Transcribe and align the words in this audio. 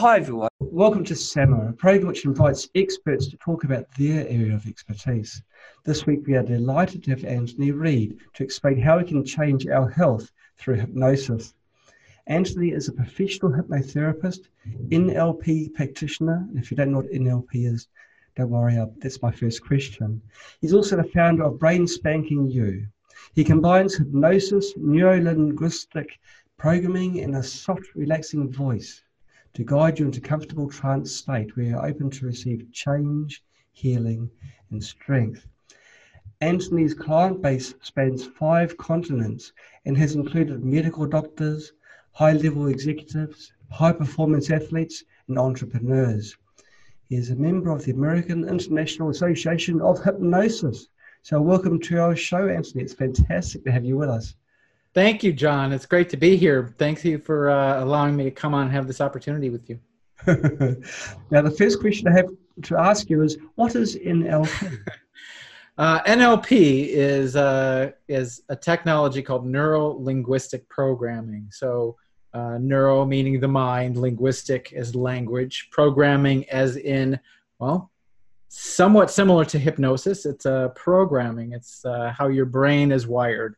Hi 0.00 0.18
everyone, 0.18 0.48
welcome 0.60 1.02
to 1.06 1.14
SAMR, 1.14 1.70
a 1.70 1.72
program 1.72 2.06
which 2.06 2.24
invites 2.24 2.68
experts 2.76 3.26
to 3.26 3.36
talk 3.38 3.64
about 3.64 3.90
their 3.98 4.28
area 4.28 4.54
of 4.54 4.64
expertise. 4.68 5.42
This 5.84 6.06
week 6.06 6.20
we 6.24 6.36
are 6.36 6.44
delighted 6.44 7.02
to 7.02 7.10
have 7.10 7.24
Anthony 7.24 7.72
Reed 7.72 8.16
to 8.34 8.44
explain 8.44 8.80
how 8.80 8.98
we 8.98 9.04
can 9.04 9.24
change 9.24 9.66
our 9.66 9.90
health 9.90 10.30
through 10.56 10.76
hypnosis. 10.76 11.52
Anthony 12.28 12.70
is 12.70 12.86
a 12.86 12.92
professional 12.92 13.50
hypnotherapist, 13.50 14.46
NLP 14.90 15.74
practitioner, 15.74 16.46
and 16.48 16.56
if 16.60 16.70
you 16.70 16.76
don't 16.76 16.92
know 16.92 16.98
what 16.98 17.10
NLP 17.10 17.66
is, 17.66 17.88
don't 18.36 18.50
worry, 18.50 18.78
that's 18.98 19.20
my 19.20 19.32
first 19.32 19.64
question. 19.64 20.22
He's 20.60 20.74
also 20.74 20.94
the 20.94 21.10
founder 21.12 21.42
of 21.42 21.58
Brain 21.58 21.88
Spanking 21.88 22.48
You. 22.48 22.86
He 23.34 23.42
combines 23.42 23.96
hypnosis, 23.96 24.74
neuro-linguistic 24.76 26.20
programming, 26.56 27.18
and 27.18 27.34
a 27.34 27.42
soft, 27.42 27.88
relaxing 27.96 28.48
voice 28.52 29.02
to 29.54 29.64
guide 29.64 29.98
you 29.98 30.06
into 30.06 30.18
a 30.18 30.22
comfortable 30.22 30.68
trance 30.68 31.12
state 31.12 31.56
where 31.56 31.66
you're 31.66 31.86
open 31.86 32.10
to 32.10 32.26
receive 32.26 32.70
change, 32.72 33.42
healing, 33.72 34.30
and 34.70 34.82
strength. 34.82 35.46
Anthony's 36.40 36.94
client 36.94 37.42
base 37.42 37.74
spans 37.82 38.24
five 38.24 38.76
continents 38.76 39.52
and 39.86 39.96
has 39.96 40.14
included 40.14 40.64
medical 40.64 41.06
doctors, 41.06 41.72
high 42.12 42.32
level 42.32 42.68
executives, 42.68 43.52
high 43.70 43.92
performance 43.92 44.50
athletes, 44.50 45.02
and 45.26 45.38
entrepreneurs. 45.38 46.36
He 47.08 47.16
is 47.16 47.30
a 47.30 47.36
member 47.36 47.70
of 47.70 47.84
the 47.84 47.92
American 47.92 48.46
International 48.46 49.10
Association 49.10 49.80
of 49.80 50.02
Hypnosis. 50.04 50.88
So, 51.22 51.40
welcome 51.40 51.80
to 51.80 51.98
our 51.98 52.14
show, 52.14 52.48
Anthony. 52.48 52.84
It's 52.84 52.94
fantastic 52.94 53.64
to 53.64 53.72
have 53.72 53.84
you 53.84 53.96
with 53.96 54.08
us. 54.08 54.34
Thank 54.98 55.22
you, 55.22 55.32
John. 55.32 55.72
It's 55.72 55.86
great 55.86 56.08
to 56.08 56.16
be 56.16 56.36
here. 56.36 56.74
Thank 56.76 57.04
you 57.04 57.18
for 57.18 57.50
uh, 57.50 57.84
allowing 57.84 58.16
me 58.16 58.24
to 58.24 58.32
come 58.32 58.52
on 58.52 58.62
and 58.62 58.72
have 58.72 58.88
this 58.88 59.00
opportunity 59.00 59.48
with 59.48 59.70
you. 59.70 59.78
now, 61.30 61.40
the 61.40 61.54
first 61.56 61.78
question 61.78 62.08
I 62.08 62.16
have 62.16 62.26
to 62.64 62.76
ask 62.76 63.08
you 63.08 63.22
is 63.22 63.38
what 63.54 63.76
is 63.76 63.94
NLP? 63.94 64.80
uh, 65.78 66.02
NLP 66.02 66.88
is, 66.88 67.36
uh, 67.36 67.92
is 68.08 68.42
a 68.48 68.56
technology 68.56 69.22
called 69.22 69.46
neuro 69.46 69.90
linguistic 69.90 70.68
programming. 70.68 71.46
So, 71.52 71.94
uh, 72.34 72.58
neuro 72.60 73.06
meaning 73.06 73.38
the 73.38 73.46
mind, 73.46 73.96
linguistic 73.98 74.72
as 74.72 74.96
language, 74.96 75.68
programming 75.70 76.50
as 76.50 76.76
in, 76.76 77.20
well, 77.60 77.92
somewhat 78.48 79.12
similar 79.12 79.44
to 79.44 79.60
hypnosis. 79.60 80.26
It's 80.26 80.44
uh, 80.44 80.70
programming, 80.70 81.52
it's 81.52 81.84
uh, 81.84 82.12
how 82.18 82.26
your 82.26 82.46
brain 82.46 82.90
is 82.90 83.06
wired 83.06 83.54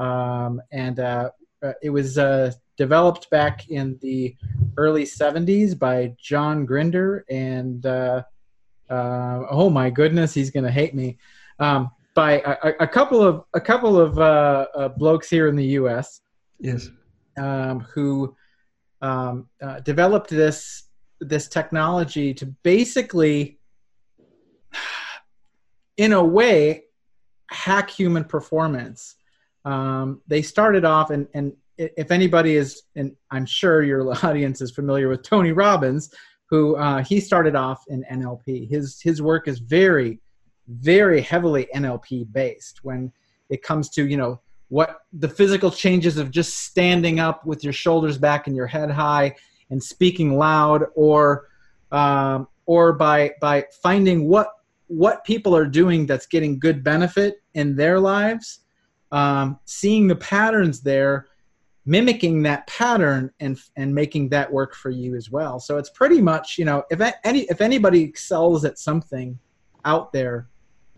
um, 0.00 0.62
and 0.72 0.98
uh, 0.98 1.30
uh, 1.62 1.72
it 1.82 1.90
was 1.90 2.16
uh, 2.16 2.50
developed 2.76 3.28
back 3.28 3.68
in 3.68 3.98
the 4.00 4.34
early 4.78 5.04
70s 5.04 5.78
by 5.78 6.14
John 6.18 6.64
Grinder 6.64 7.26
and 7.28 7.84
uh, 7.84 8.22
uh, 8.88 9.42
oh 9.50 9.68
my 9.68 9.90
goodness, 9.90 10.32
he's 10.34 10.50
gonna 10.50 10.70
hate 10.70 10.94
me. 10.94 11.18
Um, 11.60 11.90
by 12.14 12.40
a, 12.40 12.72
a, 12.80 12.88
couple 12.88 13.22
of 13.22 13.44
a 13.54 13.60
couple 13.60 14.00
of 14.00 14.18
uh, 14.18 14.88
blokes 14.96 15.30
here 15.30 15.46
in 15.46 15.54
the 15.54 15.64
U.S. 15.78 16.22
Yes, 16.58 16.88
um, 17.38 17.80
who 17.80 18.34
um, 19.00 19.48
developed 19.84 20.30
this 20.30 20.84
this 21.20 21.46
technology 21.46 22.34
to 22.34 22.46
basically, 22.46 23.60
in 25.98 26.14
a 26.14 26.24
way, 26.24 26.84
hack 27.48 27.90
human 27.90 28.24
performance 28.24 29.14
um, 29.64 30.20
they 30.26 30.42
started 30.42 30.84
off, 30.84 31.10
and, 31.10 31.26
and 31.34 31.52
if 31.76 32.10
anybody 32.10 32.56
is, 32.56 32.82
and 32.96 33.14
I'm 33.30 33.46
sure 33.46 33.82
your 33.82 34.12
audience 34.24 34.60
is 34.60 34.70
familiar 34.70 35.08
with 35.08 35.22
Tony 35.22 35.52
Robbins, 35.52 36.12
who 36.46 36.76
uh, 36.76 37.02
he 37.02 37.20
started 37.20 37.54
off 37.54 37.84
in 37.88 38.04
NLP. 38.10 38.68
His 38.68 39.00
his 39.00 39.22
work 39.22 39.48
is 39.48 39.60
very, 39.60 40.18
very 40.68 41.20
heavily 41.20 41.68
NLP 41.74 42.32
based 42.32 42.80
when 42.82 43.12
it 43.48 43.62
comes 43.62 43.88
to 43.90 44.06
you 44.06 44.16
know 44.16 44.40
what 44.68 45.00
the 45.12 45.28
physical 45.28 45.70
changes 45.70 46.16
of 46.16 46.30
just 46.30 46.58
standing 46.58 47.18
up 47.20 47.44
with 47.44 47.64
your 47.64 47.72
shoulders 47.72 48.18
back 48.18 48.46
and 48.46 48.56
your 48.56 48.66
head 48.66 48.90
high 48.90 49.34
and 49.70 49.82
speaking 49.82 50.36
loud, 50.36 50.86
or 50.94 51.46
um, 51.92 52.48
or 52.66 52.92
by 52.92 53.32
by 53.40 53.64
finding 53.82 54.28
what 54.28 54.48
what 54.88 55.24
people 55.24 55.54
are 55.54 55.66
doing 55.66 56.04
that's 56.04 56.26
getting 56.26 56.58
good 56.58 56.82
benefit 56.82 57.42
in 57.54 57.76
their 57.76 58.00
lives 58.00 58.60
um, 59.12 59.58
seeing 59.64 60.06
the 60.06 60.16
patterns 60.16 60.80
there 60.80 61.26
mimicking 61.86 62.42
that 62.42 62.66
pattern 62.66 63.30
and 63.40 63.58
and 63.76 63.94
making 63.94 64.28
that 64.28 64.52
work 64.52 64.74
for 64.74 64.90
you 64.90 65.16
as 65.16 65.30
well. 65.30 65.58
So 65.58 65.78
it's 65.78 65.90
pretty 65.90 66.20
much 66.20 66.58
you 66.58 66.64
know 66.64 66.84
if 66.90 67.00
any 67.24 67.40
if 67.42 67.60
anybody 67.60 68.02
excels 68.02 68.64
at 68.64 68.78
something 68.78 69.38
out 69.84 70.12
there 70.12 70.48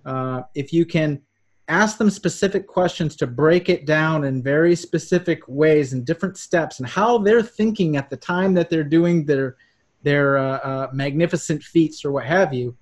uh, 0.04 0.42
if 0.54 0.72
you 0.72 0.84
can 0.84 1.20
ask 1.68 1.96
them 1.96 2.10
specific 2.10 2.66
questions 2.66 3.14
to 3.16 3.26
break 3.26 3.68
it 3.68 3.86
down 3.86 4.24
in 4.24 4.42
very 4.42 4.74
specific 4.74 5.40
ways 5.46 5.92
and 5.92 6.04
different 6.04 6.36
steps 6.36 6.80
and 6.80 6.88
how 6.88 7.18
they're 7.18 7.42
thinking 7.42 7.96
at 7.96 8.10
the 8.10 8.16
time 8.16 8.52
that 8.52 8.68
they're 8.68 8.84
doing 8.84 9.24
their 9.24 9.56
their 10.02 10.36
uh, 10.36 10.58
uh, 10.58 10.88
magnificent 10.92 11.62
feats 11.62 12.04
or 12.04 12.10
what 12.10 12.26
have 12.26 12.52
you 12.52 12.76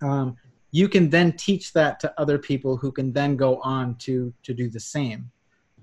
um, 0.00 0.36
you 0.72 0.88
can 0.88 1.08
then 1.10 1.32
teach 1.32 1.72
that 1.74 2.00
to 2.00 2.12
other 2.20 2.38
people 2.38 2.76
who 2.76 2.90
can 2.90 3.12
then 3.12 3.36
go 3.36 3.60
on 3.60 3.94
to 3.96 4.32
to 4.42 4.52
do 4.52 4.68
the 4.68 4.80
same. 4.80 5.30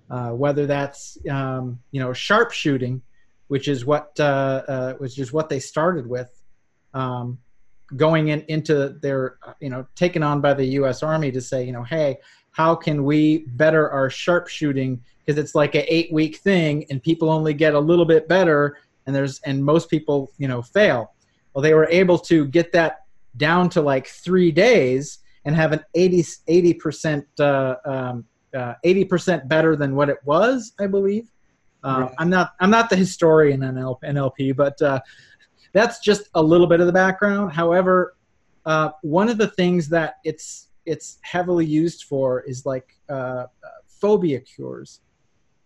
Uh, 0.09 0.31
whether 0.31 0.65
that's 0.65 1.17
um, 1.29 1.79
you 1.91 1.99
know 1.99 2.09
sharpshooting 2.09 3.01
which 3.49 3.67
is 3.67 3.83
what 3.83 4.17
uh, 4.19 4.63
uh, 4.67 4.93
which 4.93 5.19
is 5.19 5.33
what 5.33 5.49
they 5.49 5.59
started 5.59 6.07
with 6.07 6.41
um, 6.93 7.37
going 7.95 8.29
in 8.29 8.41
into 8.47 8.89
their 9.01 9.37
you 9.59 9.69
know 9.69 9.85
taken 9.95 10.23
on 10.23 10.39
by 10.39 10.53
the 10.53 10.65
US 10.79 11.03
Army 11.03 11.31
to 11.31 11.41
say 11.41 11.63
you 11.63 11.73
know 11.73 11.83
hey 11.83 12.17
how 12.51 12.75
can 12.75 13.03
we 13.03 13.39
better 13.39 13.89
our 13.89 14.09
sharpshooting? 14.09 14.99
Because 15.19 15.39
it's 15.39 15.53
like 15.53 15.75
an 15.75 15.83
eight 15.87 16.11
week 16.11 16.37
thing 16.37 16.85
and 16.89 17.01
people 17.01 17.29
only 17.29 17.53
get 17.53 17.73
a 17.73 17.79
little 17.79 18.05
bit 18.05 18.27
better 18.27 18.77
and 19.05 19.15
there's 19.15 19.39
and 19.41 19.63
most 19.63 19.89
people 19.89 20.31
you 20.37 20.47
know 20.47 20.61
fail. 20.61 21.13
Well 21.53 21.63
they 21.63 21.73
were 21.73 21.87
able 21.89 22.19
to 22.19 22.45
get 22.45 22.71
that 22.73 23.05
down 23.39 23.69
to 23.69 23.81
like 23.81 24.05
three 24.05 24.51
days 24.51 25.19
and 25.45 25.55
have 25.55 25.71
an 25.71 25.83
80 25.95 26.73
percent 26.75 27.25
uh, 27.39 27.75
um, 27.85 28.25
uh, 28.55 28.73
80% 28.85 29.47
better 29.47 29.75
than 29.75 29.95
what 29.95 30.09
it 30.09 30.17
was, 30.25 30.73
I 30.79 30.87
believe. 30.87 31.29
Uh, 31.83 32.01
right. 32.01 32.15
I'm 32.17 32.29
not 32.29 32.51
I'm 32.59 32.69
not 32.69 32.89
the 32.89 32.95
historian 32.95 33.63
in 33.63 33.75
NLP, 33.75 34.55
but 34.55 34.81
uh, 34.81 34.99
that's 35.73 35.99
just 35.99 36.29
a 36.35 36.41
little 36.41 36.67
bit 36.67 36.81
of 36.81 36.87
the 36.87 36.93
background. 36.93 37.53
However, 37.53 38.15
uh, 38.65 38.89
one 39.01 39.29
of 39.29 39.37
the 39.37 39.47
things 39.47 39.87
that 39.89 40.15
it's 40.25 40.67
it's 40.85 41.19
heavily 41.21 41.65
used 41.65 42.03
for 42.03 42.41
is 42.41 42.65
like 42.65 42.97
uh, 43.09 43.13
uh, 43.13 43.45
phobia 43.87 44.41
cures, 44.41 44.99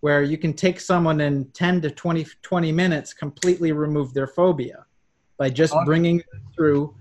where 0.01 0.21
you 0.21 0.37
can 0.37 0.53
take 0.53 0.79
someone 0.79 1.19
in 1.19 1.45
10 1.51 1.81
to 1.81 1.89
20 1.89 2.27
20 2.43 2.71
minutes 2.71 3.13
completely 3.13 3.71
remove 3.71 4.13
their 4.13 4.27
phobia 4.27 4.85
by 5.37 5.49
just 5.49 5.73
bringing 5.85 6.17
them 6.17 6.41
through 6.55 6.95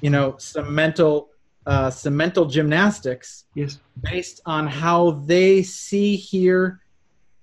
you 0.00 0.10
know 0.10 0.36
some 0.38 0.74
mental 0.74 1.30
uh, 1.66 1.90
some 1.90 2.16
mental 2.16 2.46
gymnastics 2.46 3.44
yes. 3.54 3.78
based 4.02 4.40
on 4.46 4.66
how 4.66 5.10
they 5.26 5.62
see 5.62 6.16
hear 6.16 6.80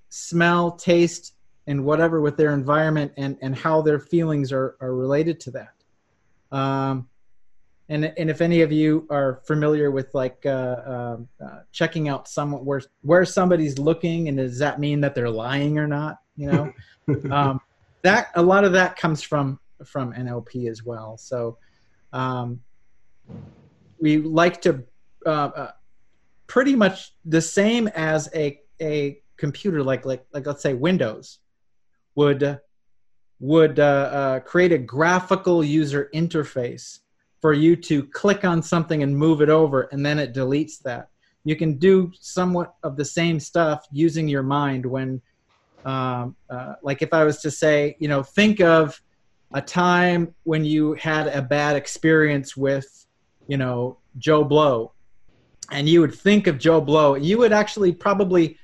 smell 0.10 0.72
taste 0.72 1.36
and 1.68 1.84
whatever 1.84 2.22
with 2.22 2.36
their 2.36 2.54
environment 2.54 3.12
and 3.18 3.38
and 3.42 3.56
how 3.56 3.82
their 3.82 4.00
feelings 4.00 4.52
are 4.52 4.78
are 4.82 4.96
related 4.96 5.40
to 5.40 5.52
that. 5.52 5.74
Um 6.52 7.08
and 7.88 8.06
and 8.18 8.30
if 8.32 8.42
any 8.42 8.62
of 8.62 8.72
you 8.72 9.06
are 9.12 9.42
familiar 9.46 9.92
with 9.92 10.12
like 10.16 10.44
uh, 10.46 10.50
uh, 10.50 11.18
uh, 11.44 11.60
checking 11.72 12.10
out 12.10 12.28
someone 12.28 12.66
where 12.66 12.82
where 13.02 13.26
somebody's 13.26 13.78
looking 13.78 14.28
and 14.28 14.38
does 14.38 14.58
that 14.58 14.80
mean 14.80 15.02
that 15.02 15.14
they're 15.14 15.30
lying 15.30 15.78
or 15.78 15.88
not 15.88 16.20
you 16.36 16.52
know? 16.52 16.74
Um, 17.30 17.62
that 18.02 18.30
a 18.34 18.42
lot 18.42 18.64
of 18.64 18.74
that 18.74 18.96
comes 18.96 19.22
from 19.22 19.60
from 19.86 20.12
NLP 20.14 20.68
as 20.68 20.84
well. 20.84 21.18
So 21.18 21.60
um, 22.16 22.62
we 24.00 24.18
like 24.18 24.62
to 24.62 24.84
uh, 25.26 25.30
uh, 25.30 25.72
pretty 26.48 26.76
much 26.76 27.14
the 27.26 27.42
same 27.42 27.88
as 27.90 28.30
a 28.34 28.60
a 28.82 29.22
computer, 29.38 29.84
like 29.84 30.06
like 30.06 30.26
like 30.34 30.46
let's 30.46 30.64
say 30.64 30.74
Windows, 30.74 31.40
would 32.16 32.60
would 33.40 33.80
uh, 33.80 33.84
uh, 33.84 34.40
create 34.40 34.72
a 34.72 34.78
graphical 34.78 35.64
user 35.64 36.10
interface 36.14 37.00
for 37.42 37.52
you 37.54 37.76
to 37.76 38.06
click 38.08 38.46
on 38.46 38.64
something 38.64 39.04
and 39.04 39.16
move 39.16 39.42
it 39.42 39.50
over, 39.50 39.84
and 39.92 40.06
then 40.06 40.18
it 40.18 40.34
deletes 40.34 40.80
that. 40.80 41.10
You 41.44 41.56
can 41.56 41.78
do 41.78 42.12
somewhat 42.20 42.74
of 42.82 42.96
the 42.96 43.06
same 43.06 43.40
stuff 43.40 43.86
using 43.92 44.28
your 44.28 44.42
mind 44.42 44.84
when, 44.86 45.22
um, 45.84 46.36
uh, 46.50 46.74
like 46.82 47.04
if 47.04 47.14
I 47.14 47.24
was 47.24 47.40
to 47.42 47.52
say, 47.52 47.98
you 48.00 48.08
know, 48.08 48.24
think 48.24 48.62
of 48.62 49.00
a 49.54 49.62
time 49.62 50.34
when 50.44 50.66
you 50.66 50.94
had 50.94 51.28
a 51.28 51.42
bad 51.42 51.76
experience 51.76 52.58
with, 52.58 53.06
you 53.48 53.58
know, 53.58 53.98
Joe 54.18 54.44
Blow, 54.44 54.94
and 55.72 55.88
you 55.88 56.02
would 56.02 56.14
think 56.14 56.48
of 56.48 56.58
Joe 56.58 56.82
Blow, 56.82 57.16
you 57.16 57.38
would 57.38 57.54
actually 57.54 57.92
probably, 57.92 58.58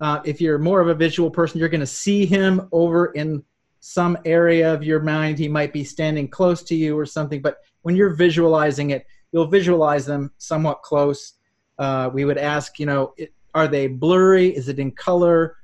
uh, 0.00 0.20
if 0.24 0.40
you're 0.40 0.58
more 0.58 0.80
of 0.80 0.88
a 0.88 0.94
visual 0.94 1.30
person, 1.30 1.58
you're 1.58 1.68
going 1.68 1.80
to 1.80 1.86
see 1.86 2.26
him 2.26 2.68
over 2.72 3.06
in 3.06 3.42
some 3.80 4.16
area 4.24 4.72
of 4.72 4.82
your 4.82 5.00
mind. 5.00 5.38
He 5.38 5.48
might 5.48 5.72
be 5.72 5.84
standing 5.84 6.26
close 6.28 6.62
to 6.64 6.74
you 6.74 6.98
or 6.98 7.04
something 7.04 7.42
but 7.42 7.58
when 7.82 7.94
you're 7.94 8.14
visualizing 8.14 8.90
it 8.90 9.04
you'll 9.34 9.48
visualize 9.48 10.06
them 10.06 10.30
somewhat 10.38 10.80
close. 10.82 11.34
Uh, 11.78 12.08
we 12.14 12.24
would 12.24 12.38
ask 12.38 12.78
you 12.78 12.86
know 12.86 13.12
it, 13.16 13.32
are 13.52 13.68
they 13.68 13.88
blurry? 13.88 14.56
Is 14.56 14.68
it 14.68 14.78
in 14.78 14.92
color? 14.92 15.56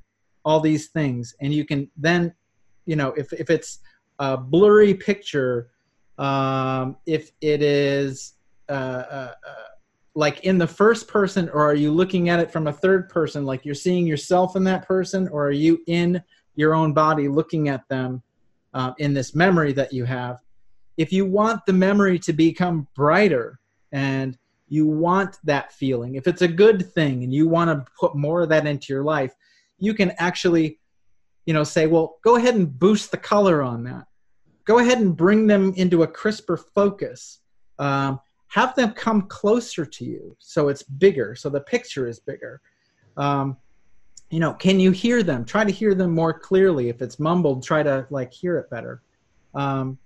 All 0.45 0.61
these 0.61 0.89
things. 0.89 1.35
And 1.41 1.55
you 1.55 1.65
can 1.65 1.89
then 1.97 2.35
you 2.85 2.97
know 2.97 3.13
if, 3.17 3.33
if 3.33 3.49
it's 3.49 3.79
a 4.21 4.37
blurry 4.37 4.95
picture 4.95 5.71
um, 6.19 6.97
if 7.07 7.33
it 7.41 7.63
is 7.63 8.35
uh, 8.69 8.73
uh, 8.73 9.35
uh, 9.47 9.55
like 10.15 10.45
in 10.45 10.59
the 10.59 10.67
first 10.67 11.09
person 11.09 11.49
or 11.49 11.63
are 11.69 11.75
you 11.75 11.91
looking 11.91 12.29
at 12.29 12.39
it 12.39 12.53
from 12.53 12.67
a 12.67 12.73
third 12.73 13.09
person? 13.09 13.47
Like 13.47 13.65
you're 13.65 13.75
seeing 13.75 14.07
yourself 14.07 14.55
in 14.55 14.63
that 14.65 14.87
person 14.87 15.27
or 15.29 15.47
are 15.47 15.53
you 15.53 15.81
in 15.87 16.23
your 16.55 16.75
own 16.75 16.93
body 16.93 17.27
looking 17.27 17.69
at 17.69 17.89
them 17.89 18.23
uh, 18.75 18.93
in 18.99 19.15
this 19.15 19.35
memory 19.35 19.73
that 19.73 19.93
you 19.93 20.05
have? 20.05 20.41
If 20.99 21.13
you 21.13 21.25
want 21.25 21.65
the 21.65 21.73
memory 21.73 22.19
to 22.21 22.35
become 22.35 22.87
brighter 22.95 23.59
and 23.93 24.37
you 24.69 24.87
want 24.87 25.39
that 25.45 25.73
feeling 25.73 26.15
if 26.15 26.27
it's 26.27 26.43
a 26.43 26.49
good 26.49 26.93
thing 26.93 27.25
and 27.25 27.35
you 27.35 27.49
want 27.49 27.69
to 27.69 27.93
put 27.99 28.15
more 28.15 28.43
of 28.43 28.49
that 28.49 28.67
into 28.67 28.93
your 28.93 29.03
life 29.03 29.35
you 29.79 29.93
can 29.93 30.13
actually 30.19 30.79
you 31.45 31.53
know 31.53 31.65
say 31.65 31.87
well 31.87 32.19
go 32.23 32.37
ahead 32.37 32.55
and 32.55 32.79
boost 32.79 33.11
the 33.11 33.17
color 33.17 33.63
on 33.63 33.83
that 33.83 34.07
go 34.65 34.79
ahead 34.79 34.99
and 34.99 35.17
bring 35.17 35.47
them 35.47 35.73
into 35.77 36.03
a 36.03 36.07
crisper 36.07 36.57
focus. 36.57 37.41
Um, 37.79 38.21
have 38.49 38.75
them 38.75 38.93
come 38.93 39.23
closer 39.23 39.87
to 39.87 40.05
you 40.05 40.37
so 40.41 40.69
it's 40.69 40.83
bigger 40.83 41.35
so 41.35 41.49
the 41.49 41.61
picture 41.61 42.07
is 42.07 42.19
bigger. 42.19 42.61
Um, 43.17 43.57
you 44.31 44.41
know 44.41 44.53
can 44.55 44.79
you 44.81 44.91
hear 44.91 45.23
them? 45.23 45.45
Try 45.45 45.65
to 45.65 45.73
hear 45.73 45.95
them 45.95 46.13
more 46.13 46.39
clearly. 46.39 46.89
If 46.89 47.03
it's 47.03 47.19
mumbled 47.19 47.63
try 47.63 47.83
to 47.83 48.07
like 48.11 48.33
hear 48.33 48.59
it 48.59 48.71
better. 48.71 49.03
Um, 49.55 49.99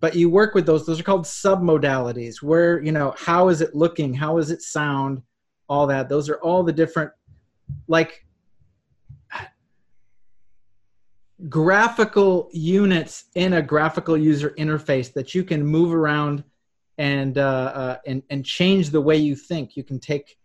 but 0.00 0.14
you 0.14 0.30
work 0.30 0.54
with 0.54 0.66
those 0.66 0.86
those 0.86 1.00
are 1.00 1.04
called 1.04 1.24
submodalities 1.24 2.42
where 2.42 2.82
you 2.82 2.92
know 2.92 3.14
how 3.18 3.48
is 3.48 3.60
it 3.60 3.74
looking? 3.74 4.14
How 4.14 4.38
is 4.38 4.50
it 4.50 4.62
sound? 4.62 5.22
All 5.68 5.86
that. 5.86 6.08
Those 6.08 6.28
are 6.28 6.36
all 6.36 6.62
the 6.62 6.72
different 6.72 7.12
like 7.86 8.24
graphical 11.48 12.48
units 12.52 13.24
in 13.34 13.54
a 13.54 13.62
graphical 13.62 14.16
user 14.16 14.50
interface 14.58 15.12
that 15.12 15.34
you 15.34 15.44
can 15.44 15.64
move 15.64 15.94
around 15.94 16.44
and 16.98 17.38
uh, 17.38 17.72
uh, 17.74 17.96
and 18.06 18.22
and 18.30 18.44
change 18.44 18.90
the 18.90 19.00
way 19.00 19.16
you 19.16 19.34
think. 19.34 19.76
You 19.76 19.84
can 19.84 19.98
take 19.98 20.38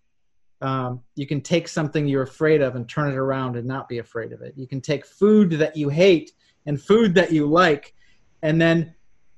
um, 0.61 1.01
you 1.15 1.27
can 1.27 1.41
take 1.41 1.67
something 1.67 2.07
you're 2.07 2.23
afraid 2.23 2.61
of 2.61 2.75
and 2.75 2.87
turn 2.87 3.11
it 3.11 3.17
around 3.17 3.57
and 3.57 3.67
not 3.67 3.89
be 3.89 3.97
afraid 3.97 4.31
of 4.31 4.41
it. 4.41 4.53
You 4.55 4.67
can 4.67 4.79
take 4.81 5.05
food 5.05 5.51
that 5.51 5.75
you 5.75 5.89
hate 5.89 6.31
and 6.65 6.81
food 6.81 7.13
that 7.15 7.31
you 7.31 7.45
like 7.45 7.93
and 8.41 8.61
then 8.61 8.93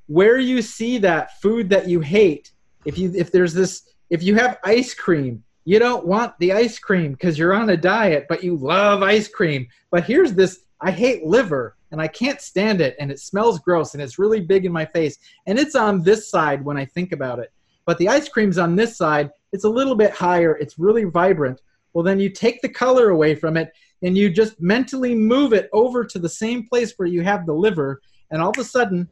where 0.07 0.37
you 0.37 0.61
see 0.61 0.97
that 0.99 1.41
food 1.41 1.69
that 1.69 1.87
you 1.87 1.99
hate 1.99 2.51
if 2.85 2.97
you 2.97 3.11
if 3.15 3.31
there's 3.31 3.53
this 3.53 3.89
if 4.09 4.23
you 4.23 4.35
have 4.35 4.59
ice 4.63 4.93
cream 4.93 5.43
you 5.67 5.79
don't 5.79 6.07
want 6.07 6.33
the 6.39 6.53
ice 6.53 6.79
cream 6.79 7.11
because 7.11 7.37
you're 7.37 7.53
on 7.53 7.69
a 7.69 7.75
diet 7.75 8.25
but 8.29 8.41
you 8.41 8.55
love 8.55 9.03
ice 9.03 9.27
cream. 9.27 9.67
But 9.91 10.05
here's 10.05 10.33
this 10.33 10.61
i 10.81 10.91
hate 10.91 11.25
liver 11.25 11.75
and 11.91 12.01
i 12.01 12.07
can't 12.07 12.41
stand 12.41 12.81
it 12.81 12.95
and 12.99 13.11
it 13.11 13.19
smells 13.19 13.59
gross 13.59 13.93
and 13.93 14.01
it's 14.01 14.19
really 14.19 14.39
big 14.39 14.65
in 14.65 14.71
my 14.71 14.85
face 14.85 15.17
and 15.45 15.57
it's 15.57 15.75
on 15.75 16.03
this 16.03 16.29
side 16.29 16.63
when 16.63 16.77
i 16.77 16.85
think 16.85 17.11
about 17.11 17.39
it 17.39 17.51
but 17.85 17.97
the 17.97 18.09
ice 18.09 18.29
cream's 18.29 18.57
on 18.57 18.75
this 18.75 18.97
side 18.97 19.29
it's 19.53 19.63
a 19.63 19.69
little 19.69 19.95
bit 19.95 20.11
higher 20.11 20.57
it's 20.57 20.79
really 20.79 21.03
vibrant 21.03 21.61
well 21.93 22.03
then 22.03 22.19
you 22.19 22.29
take 22.29 22.61
the 22.61 22.69
color 22.69 23.09
away 23.09 23.35
from 23.35 23.57
it 23.57 23.71
and 24.03 24.17
you 24.17 24.29
just 24.29 24.59
mentally 24.61 25.15
move 25.15 25.53
it 25.53 25.69
over 25.73 26.05
to 26.05 26.19
the 26.19 26.29
same 26.29 26.67
place 26.67 26.93
where 26.97 27.07
you 27.07 27.21
have 27.23 27.45
the 27.45 27.53
liver 27.53 28.01
and 28.31 28.41
all 28.41 28.49
of 28.49 28.57
a 28.57 28.63
sudden 28.63 29.07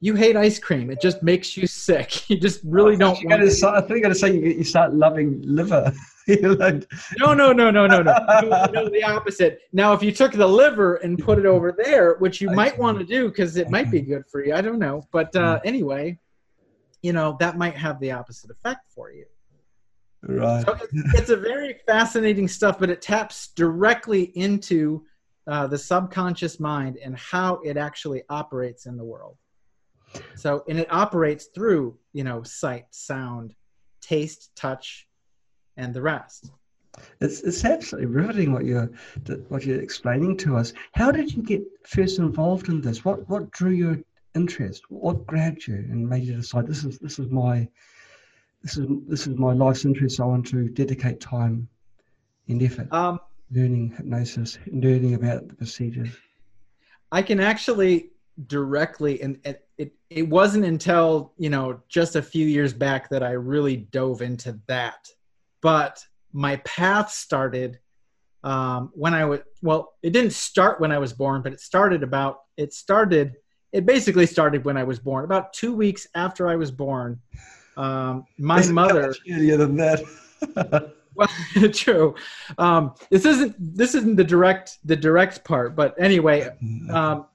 you 0.00 0.14
hate 0.14 0.36
ice 0.36 0.58
cream. 0.58 0.90
It 0.90 1.00
just 1.00 1.22
makes 1.22 1.56
you 1.56 1.66
sick. 1.66 2.24
You 2.28 2.38
just 2.38 2.60
really 2.64 2.96
don't. 2.96 3.20
You 3.20 3.28
want 3.28 3.50
to, 3.50 3.68
I 3.68 3.80
think 3.80 3.90
you 3.90 4.02
got 4.02 4.08
to 4.08 4.14
say 4.14 4.34
you, 4.34 4.40
you 4.42 4.64
start 4.64 4.94
loving 4.94 5.40
liver. 5.42 5.92
like, 6.36 6.90
no, 7.18 7.34
no, 7.34 7.52
no, 7.52 7.70
no, 7.70 7.86
no, 7.86 8.02
no. 8.02 8.88
the 8.88 9.02
opposite. 9.04 9.60
Now, 9.72 9.92
if 9.92 10.02
you 10.02 10.12
took 10.12 10.32
the 10.32 10.46
liver 10.46 10.96
and 10.96 11.18
put 11.18 11.38
it 11.38 11.46
over 11.46 11.72
there, 11.72 12.14
which 12.14 12.40
you 12.40 12.50
might 12.50 12.78
want 12.78 12.98
to 12.98 13.04
do 13.04 13.28
because 13.28 13.56
it 13.56 13.70
might 13.70 13.90
be 13.90 14.00
good 14.00 14.24
for 14.30 14.44
you, 14.44 14.54
I 14.54 14.60
don't 14.60 14.78
know. 14.78 15.02
But 15.12 15.34
uh, 15.34 15.60
anyway, 15.64 16.18
you 17.02 17.12
know 17.12 17.36
that 17.40 17.56
might 17.56 17.74
have 17.74 18.00
the 18.00 18.12
opposite 18.12 18.50
effect 18.50 18.90
for 18.94 19.12
you. 19.12 19.24
Right. 20.22 20.64
So 20.66 20.72
it's, 20.74 21.14
it's 21.14 21.30
a 21.30 21.36
very 21.36 21.80
fascinating 21.86 22.48
stuff, 22.48 22.78
but 22.78 22.90
it 22.90 23.00
taps 23.00 23.48
directly 23.48 24.24
into 24.36 25.04
uh, 25.46 25.66
the 25.66 25.78
subconscious 25.78 26.60
mind 26.60 26.98
and 27.02 27.16
how 27.16 27.54
it 27.64 27.76
actually 27.76 28.22
operates 28.28 28.86
in 28.86 28.96
the 28.96 29.04
world. 29.04 29.36
So, 30.34 30.64
and 30.68 30.78
it 30.78 30.92
operates 30.92 31.46
through, 31.54 31.98
you 32.12 32.24
know, 32.24 32.42
sight, 32.42 32.86
sound, 32.90 33.54
taste, 34.00 34.50
touch, 34.56 35.07
and 35.78 35.94
the 35.94 36.02
rest. 36.02 36.50
It's, 37.20 37.40
it's 37.42 37.64
absolutely 37.64 38.06
riveting 38.06 38.52
what 38.52 38.64
you're 38.64 38.90
what 39.48 39.64
you're 39.64 39.80
explaining 39.80 40.36
to 40.38 40.56
us. 40.56 40.72
How 40.92 41.10
did 41.10 41.32
you 41.32 41.42
get 41.42 41.62
first 41.86 42.18
involved 42.18 42.68
in 42.68 42.80
this? 42.80 43.04
What 43.04 43.28
what 43.28 43.50
drew 43.52 43.70
your 43.70 43.98
interest? 44.34 44.82
What 44.88 45.26
grabbed 45.26 45.66
you 45.66 45.76
and 45.76 46.08
made 46.08 46.24
you 46.24 46.34
decide 46.34 46.66
this 46.66 46.84
is 46.84 46.98
this 46.98 47.18
is 47.18 47.30
my 47.30 47.68
this 48.62 48.76
is 48.76 48.86
this 49.06 49.26
is 49.26 49.36
my 49.36 49.52
life's 49.52 49.84
interest. 49.84 50.20
I 50.20 50.24
want 50.24 50.46
to 50.48 50.68
dedicate 50.68 51.20
time 51.20 51.68
and 52.48 52.62
effort 52.62 52.92
um, 52.92 53.20
learning 53.52 53.94
hypnosis, 53.96 54.58
learning 54.66 55.14
about 55.14 55.48
the 55.48 55.54
procedures. 55.54 56.10
I 57.12 57.22
can 57.22 57.40
actually 57.40 58.10
directly 58.46 59.20
and, 59.20 59.38
and 59.44 59.58
it 59.78 59.92
it 60.10 60.28
wasn't 60.28 60.64
until 60.64 61.32
you 61.38 61.50
know 61.50 61.80
just 61.88 62.16
a 62.16 62.22
few 62.22 62.46
years 62.46 62.72
back 62.72 63.08
that 63.10 63.22
I 63.22 63.32
really 63.32 63.76
dove 63.76 64.22
into 64.22 64.58
that. 64.66 65.08
But 65.60 66.04
my 66.32 66.56
path 66.56 67.10
started 67.10 67.78
um, 68.44 68.90
when 68.94 69.14
I 69.14 69.24
was 69.24 69.40
well. 69.62 69.94
It 70.02 70.12
didn't 70.12 70.32
start 70.32 70.80
when 70.80 70.92
I 70.92 70.98
was 70.98 71.12
born, 71.12 71.42
but 71.42 71.52
it 71.52 71.60
started 71.60 72.02
about 72.02 72.40
it 72.56 72.72
started. 72.72 73.34
It 73.72 73.84
basically 73.84 74.26
started 74.26 74.64
when 74.64 74.76
I 74.76 74.84
was 74.84 74.98
born. 74.98 75.24
About 75.24 75.52
two 75.52 75.74
weeks 75.74 76.06
after 76.14 76.48
I 76.48 76.56
was 76.56 76.70
born, 76.70 77.20
um, 77.76 78.24
my 78.38 78.64
mother. 78.66 79.14
Easier 79.26 79.56
than 79.56 79.76
that. 79.76 80.02
well, 81.14 81.28
true. 81.72 82.14
Um, 82.56 82.94
this 83.10 83.24
isn't 83.24 83.56
this 83.58 83.94
isn't 83.94 84.16
the 84.16 84.24
direct 84.24 84.78
the 84.84 84.96
direct 84.96 85.44
part, 85.44 85.74
but 85.74 85.94
anyway, 85.98 86.48
um, 86.90 87.26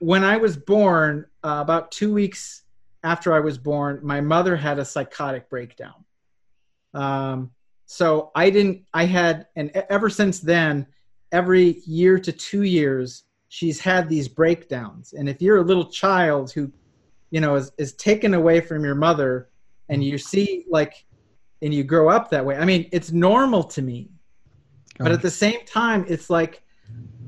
when 0.00 0.24
I 0.24 0.36
was 0.36 0.56
born, 0.56 1.26
uh, 1.44 1.58
about 1.60 1.92
two 1.92 2.12
weeks 2.12 2.62
after 3.04 3.32
I 3.32 3.40
was 3.40 3.58
born, 3.58 4.00
my 4.02 4.20
mother 4.20 4.56
had 4.56 4.78
a 4.78 4.84
psychotic 4.84 5.48
breakdown. 5.48 6.04
Um, 6.94 7.50
so 7.86 8.30
I 8.34 8.50
didn't, 8.50 8.84
I 8.94 9.04
had, 9.04 9.46
and 9.56 9.70
ever 9.90 10.08
since 10.08 10.40
then, 10.40 10.86
every 11.32 11.80
year 11.86 12.18
to 12.18 12.32
two 12.32 12.62
years, 12.62 13.24
she's 13.48 13.80
had 13.80 14.08
these 14.08 14.28
breakdowns. 14.28 15.12
And 15.12 15.28
if 15.28 15.42
you're 15.42 15.58
a 15.58 15.64
little 15.64 15.86
child 15.86 16.52
who, 16.52 16.70
you 17.30 17.40
know, 17.40 17.56
is, 17.56 17.72
is 17.78 17.94
taken 17.94 18.34
away 18.34 18.60
from 18.60 18.84
your 18.84 18.94
mother 18.94 19.48
and 19.88 20.04
you 20.04 20.18
see 20.18 20.64
like, 20.70 21.04
and 21.62 21.74
you 21.74 21.84
grow 21.84 22.08
up 22.08 22.30
that 22.30 22.44
way, 22.44 22.56
I 22.56 22.64
mean, 22.64 22.88
it's 22.92 23.12
normal 23.12 23.64
to 23.64 23.82
me. 23.82 24.10
But 24.98 25.12
at 25.12 25.22
the 25.22 25.30
same 25.30 25.64
time, 25.64 26.04
it's 26.08 26.28
like, 26.28 26.62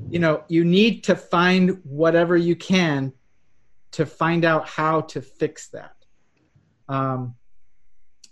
you 0.09 0.19
know, 0.19 0.43
you 0.47 0.63
need 0.63 1.03
to 1.05 1.15
find 1.15 1.79
whatever 1.83 2.37
you 2.37 2.55
can 2.55 3.11
to 3.93 4.05
find 4.05 4.45
out 4.45 4.69
how 4.69 5.01
to 5.01 5.21
fix 5.21 5.69
that. 5.69 5.95
Um, 6.87 7.35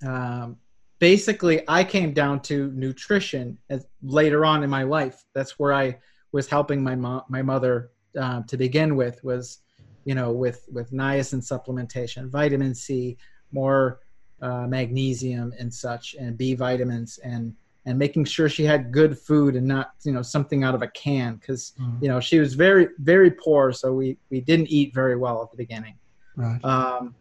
um, 0.06 0.58
basically, 1.02 1.64
I 1.68 1.84
came 1.84 2.14
down 2.14 2.40
to 2.44 2.72
nutrition 2.74 3.58
as, 3.70 3.88
later 4.04 4.46
on 4.46 4.64
in 4.64 4.70
my 4.70 4.84
life. 4.84 5.26
That's 5.34 5.60
where 5.60 5.74
I 5.74 5.98
was 6.32 6.48
helping 6.48 6.82
my 6.82 6.96
mom, 6.96 7.24
my 7.28 7.42
mother 7.42 7.90
uh, 8.18 8.44
to 8.44 8.56
begin 8.56 8.96
with 8.96 9.22
was, 9.24 9.60
you 10.06 10.16
know, 10.16 10.32
with 10.32 10.70
with 10.72 10.92
niacin 10.92 11.42
supplementation, 11.42 12.30
vitamin 12.30 12.74
C, 12.74 13.18
more 13.52 14.00
uh, 14.42 14.68
magnesium 14.68 15.54
and 15.60 15.74
such, 15.74 16.16
and 16.18 16.38
B 16.38 16.54
vitamins 16.54 17.18
and 17.18 17.54
and 17.88 17.98
making 17.98 18.24
sure 18.26 18.48
she 18.48 18.64
had 18.64 18.92
good 18.92 19.18
food 19.18 19.56
and 19.56 19.68
not 19.68 19.94
you 20.04 20.12
know 20.12 20.22
something 20.22 20.64
out 20.64 20.76
of 20.76 20.84
a 20.84 20.88
can 20.90 21.36
because 21.36 21.74
mm. 21.82 22.00
you 22.02 22.08
know 22.08 22.20
she 22.20 22.40
was 22.40 22.54
very 22.54 22.90
very 23.00 23.32
poor 23.32 23.72
so 23.72 23.92
we 23.92 24.18
we 24.30 24.40
didn't 24.40 24.68
eat 24.68 24.94
very 24.94 25.16
well 25.16 25.42
at 25.42 25.50
the 25.50 25.58
beginning 25.58 25.96
right. 26.36 26.64
um, 26.64 27.16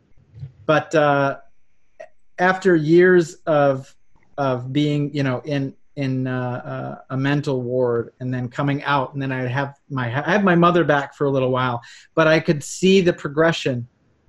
but 0.67 0.95
uh, 0.95 1.39
after 2.41 2.75
years 2.75 3.35
of 3.47 3.95
of 4.39 4.73
being 4.73 5.15
you 5.15 5.23
know 5.23 5.41
in 5.45 5.75
in 5.97 6.27
uh, 6.27 6.63
uh, 6.65 7.03
a 7.11 7.17
mental 7.17 7.63
ward 7.63 8.13
and 8.21 8.33
then 8.33 8.49
coming 8.49 8.83
out 8.85 9.13
and 9.13 9.23
then 9.23 9.31
I'd 9.31 9.51
have 9.51 9.79
my 9.91 10.07
I 10.07 10.31
had 10.31 10.45
my 10.45 10.55
mother 10.55 10.83
back 10.83 11.15
for 11.15 11.27
a 11.27 11.31
little 11.31 11.51
while 11.51 11.83
but 12.15 12.27
I 12.27 12.41
could 12.41 12.65
see 12.65 13.01
the 13.01 13.13
progression 13.13 13.87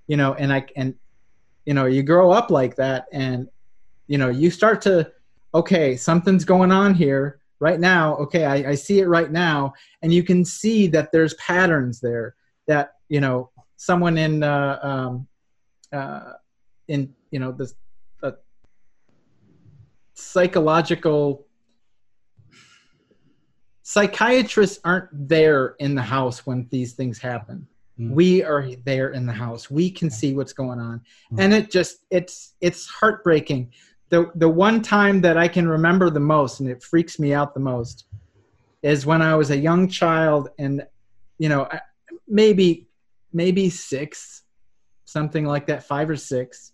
you 0.08 0.18
know 0.18 0.34
and 0.34 0.52
I 0.52 0.66
and 0.76 0.94
you 1.66 1.74
know 1.74 1.86
you 1.86 2.04
grow 2.04 2.32
up 2.32 2.52
like 2.52 2.76
that 2.76 3.06
and 3.14 3.48
you 4.08 4.18
know 4.18 4.30
you 4.30 4.52
start 4.52 4.82
to 4.82 5.12
okay, 5.54 5.98
something's 5.98 6.46
going 6.46 6.72
on 6.72 6.94
here. 6.94 7.40
right 7.60 7.80
now 7.80 8.16
okay 8.18 8.46
I, 8.46 8.72
I 8.72 8.76
see 8.76 9.00
it 9.00 9.08
right 9.08 9.32
now 9.32 9.74
and 10.02 10.14
you 10.14 10.24
can 10.24 10.44
see 10.44 10.88
that 10.88 11.12
there's 11.12 11.36
patterns 11.36 12.02
there 12.02 12.36
that 12.68 12.96
you 13.08 13.22
know 13.22 13.50
someone 13.78 14.18
in 14.18 14.44
uh, 14.44 14.80
um, 14.82 15.28
uh, 15.94 16.34
in 16.88 17.14
you 17.30 17.40
know 17.40 17.52
the 17.52 17.72
psychological 20.22 21.46
psychiatrists 23.84 24.80
aren't 24.86 25.10
there 25.12 25.76
in 25.80 25.96
the 25.96 26.02
house 26.02 26.46
when 26.46 26.68
these 26.72 26.94
things 26.94 27.20
happen. 27.20 27.68
Mm. 28.00 28.12
we 28.12 28.42
are 28.42 28.68
there 28.86 29.10
in 29.10 29.26
the 29.26 29.34
house. 29.34 29.70
We 29.70 29.92
can 29.92 30.10
see 30.10 30.34
what's 30.34 30.54
going 30.54 30.80
on. 30.80 31.02
Mm. 31.34 31.40
and 31.40 31.54
it 31.54 31.70
just 31.70 32.06
it's 32.10 32.54
it's 32.62 32.88
heartbreaking. 32.88 33.72
The 34.10 34.32
the 34.36 34.50
one 34.50 34.82
time 34.82 35.22
that 35.22 35.38
i 35.38 35.48
can 35.48 35.68
remember 35.68 36.10
the 36.10 36.20
most 36.20 36.60
and 36.60 36.70
it 36.70 36.84
freaks 36.84 37.18
me 37.18 37.34
out 37.34 37.54
the 37.54 37.62
most 37.62 38.06
is 38.84 39.06
when 39.06 39.22
i 39.22 39.36
was 39.36 39.52
a 39.52 39.58
young 39.58 39.88
child 39.88 40.50
and 40.60 40.86
you 41.38 41.48
know 41.48 41.68
maybe 42.28 42.88
maybe 43.32 43.70
six 43.70 44.44
something 45.06 45.46
like 45.46 45.66
that 45.68 45.84
five 45.84 46.10
or 46.10 46.18
six 46.18 46.74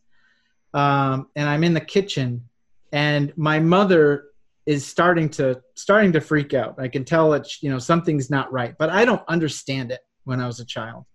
um, 0.74 1.28
and 1.36 1.48
i'm 1.48 1.64
in 1.64 1.74
the 1.76 1.82
kitchen 1.96 2.44
and 2.92 3.34
my 3.38 3.60
mother 3.60 4.26
is 4.66 4.86
starting 4.86 5.30
to 5.30 5.62
starting 5.76 6.12
to 6.12 6.22
freak 6.22 6.54
out. 6.54 6.76
I 6.78 6.88
can 6.88 7.06
tell 7.06 7.32
that 7.32 7.62
you 7.64 7.70
know 7.70 7.80
something's 7.80 8.30
not 8.30 8.52
right, 8.52 8.76
but 8.78 8.90
I 8.90 9.06
don't 9.06 9.24
understand 9.28 9.92
it 9.92 10.02
when 10.26 10.40
I 10.42 10.48
was 10.48 10.60
a 10.60 10.66
child. 10.66 11.06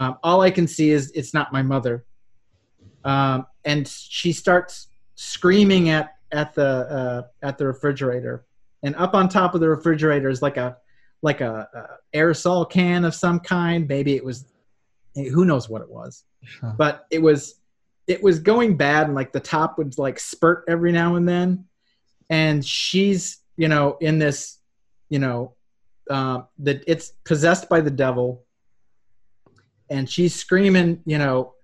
Um, 0.00 0.18
all 0.22 0.40
I 0.40 0.50
can 0.50 0.66
see 0.66 0.90
is 0.90 1.10
it's 1.14 1.32
not 1.32 1.52
my 1.52 1.62
mother, 1.62 2.04
um, 3.04 3.46
and 3.64 3.86
she 3.86 4.32
starts 4.32 4.88
screaming 5.14 5.90
at 5.90 6.14
at 6.32 6.54
the 6.54 6.66
uh, 6.66 7.22
at 7.42 7.58
the 7.58 7.66
refrigerator, 7.66 8.46
and 8.82 8.96
up 8.96 9.14
on 9.14 9.28
top 9.28 9.54
of 9.54 9.60
the 9.60 9.68
refrigerator 9.68 10.28
is 10.28 10.42
like 10.42 10.56
a 10.56 10.76
like 11.22 11.40
a, 11.40 11.68
a 11.74 12.16
aerosol 12.16 12.68
can 12.68 13.04
of 13.04 13.14
some 13.14 13.40
kind. 13.40 13.86
Maybe 13.86 14.16
it 14.16 14.24
was 14.24 14.46
who 15.14 15.44
knows 15.44 15.68
what 15.68 15.82
it 15.82 15.90
was, 15.90 16.24
huh. 16.60 16.72
but 16.76 17.06
it 17.10 17.20
was 17.20 17.60
it 18.08 18.22
was 18.22 18.38
going 18.38 18.76
bad, 18.76 19.06
and 19.06 19.14
like 19.14 19.32
the 19.32 19.38
top 19.38 19.76
would 19.78 19.96
like 19.98 20.18
spurt 20.18 20.64
every 20.66 20.90
now 20.90 21.16
and 21.16 21.28
then. 21.28 21.66
And 22.30 22.64
she's 22.64 23.38
you 23.56 23.68
know 23.68 23.98
in 24.00 24.18
this 24.18 24.58
you 25.10 25.18
know 25.18 25.54
uh, 26.10 26.40
that 26.60 26.82
it's 26.86 27.12
possessed 27.24 27.68
by 27.68 27.82
the 27.82 27.90
devil. 27.90 28.44
And 29.90 30.08
she's 30.08 30.34
screaming 30.34 31.02
you 31.04 31.18
know 31.18 31.54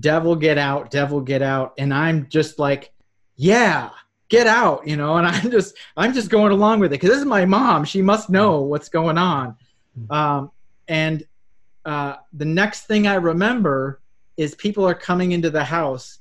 devil 0.00 0.34
get 0.34 0.58
out 0.58 0.90
devil 0.90 1.20
get 1.20 1.42
out. 1.42 1.74
And 1.78 1.92
i'm 1.94 2.28
just 2.28 2.58
like 2.58 2.92
yeah 3.36 3.90
get 4.28 4.46
out 4.46 4.86
you 4.86 4.96
know 4.96 5.16
and 5.16 5.26
i'm 5.28 5.50
just 5.50 5.76
i'm 5.96 6.14
just 6.14 6.30
going 6.30 6.52
along 6.52 6.80
with 6.80 6.92
it. 6.92 6.96
Because 6.96 7.10
this 7.10 7.18
is 7.20 7.26
my 7.26 7.44
mom. 7.44 7.84
She 7.84 8.02
must 8.02 8.30
know 8.30 8.62
what's 8.62 8.88
going 8.88 9.18
on. 9.18 9.56
Um, 10.10 10.50
and 10.88 11.22
uh, 11.84 12.16
the 12.32 12.46
next 12.46 12.86
thing 12.86 13.06
i 13.06 13.14
remember 13.14 14.00
is 14.36 14.54
people 14.56 14.84
are 14.84 14.94
coming 14.94 15.32
into 15.32 15.50
the 15.50 15.64
house 15.64 16.20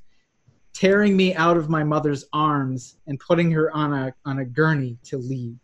tearing 0.73 1.15
me 1.15 1.35
out 1.35 1.55
of 1.55 1.69
my 1.69 1.83
mother's 1.83 2.25
arms 2.33 2.97
and 3.07 3.19
putting 3.19 3.51
her 3.51 3.71
on 3.75 3.93
a 3.93 4.13
on 4.25 4.39
a 4.39 4.45
gurney 4.45 4.97
to 5.03 5.17
leave. 5.17 5.57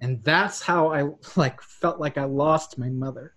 And 0.00 0.22
that's 0.22 0.60
how 0.60 0.92
i 0.92 1.08
like 1.36 1.60
felt 1.62 2.00
like 2.00 2.18
i 2.18 2.24
lost 2.24 2.78
my 2.78 2.88
mother. 2.90 3.34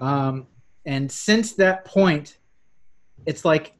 Um, 0.00 0.46
and 0.86 1.10
since 1.10 1.52
that 1.54 1.84
point 1.84 2.38
it's 3.26 3.44
like 3.44 3.74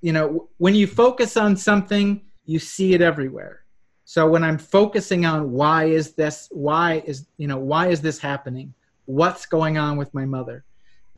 you 0.00 0.12
know 0.12 0.48
when 0.58 0.74
you 0.74 0.86
focus 0.86 1.36
on 1.36 1.56
something 1.56 2.22
you 2.44 2.58
see 2.58 2.92
it 2.94 3.00
everywhere. 3.00 3.64
So 4.04 4.28
when 4.28 4.42
i'm 4.42 4.58
focusing 4.58 5.24
on 5.24 5.52
why 5.52 5.84
is 5.84 6.14
this 6.14 6.48
why 6.50 7.02
is 7.06 7.28
you 7.36 7.46
know 7.46 7.58
why 7.58 7.88
is 7.88 8.00
this 8.00 8.18
happening? 8.18 8.74
What's 9.04 9.46
going 9.46 9.78
on 9.78 9.96
with 9.96 10.12
my 10.14 10.24
mother 10.24 10.64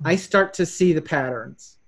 i 0.03 0.17
start 0.17 0.53
to 0.55 0.67
see 0.67 0.93
the 0.93 1.03
patterns. 1.03 1.79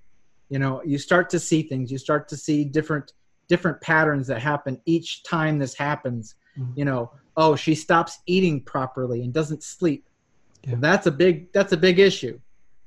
You 0.49 0.59
know 0.59 0.83
you 0.85 0.99
start 0.99 1.29
to 1.31 1.41
see 1.41 1.63
things. 1.63 1.91
You 1.91 1.99
start 1.99 2.29
to 2.29 2.37
see 2.37 2.65
different 2.65 3.13
different 3.49 3.81
patterns 3.81 4.27
that 4.29 4.41
happen 4.41 4.81
each 4.87 5.23
time 5.25 5.59
this 5.59 5.75
happens. 5.75 6.35
Mm-hmm. 6.59 6.73
you 6.79 6.85
know 6.87 7.11
oh 7.37 7.55
she 7.55 7.75
stops 7.75 8.21
eating 8.27 8.63
properly 8.63 9.23
and 9.23 9.33
doesn't 9.33 9.63
sleep. 9.63 10.09
Yeah. 10.65 10.73
well, 10.73 10.81
that's 10.81 11.07
a 11.07 11.11
big 11.11 11.53
that's 11.53 11.73
a 11.73 11.77
big 11.77 11.99
issue 11.99 12.41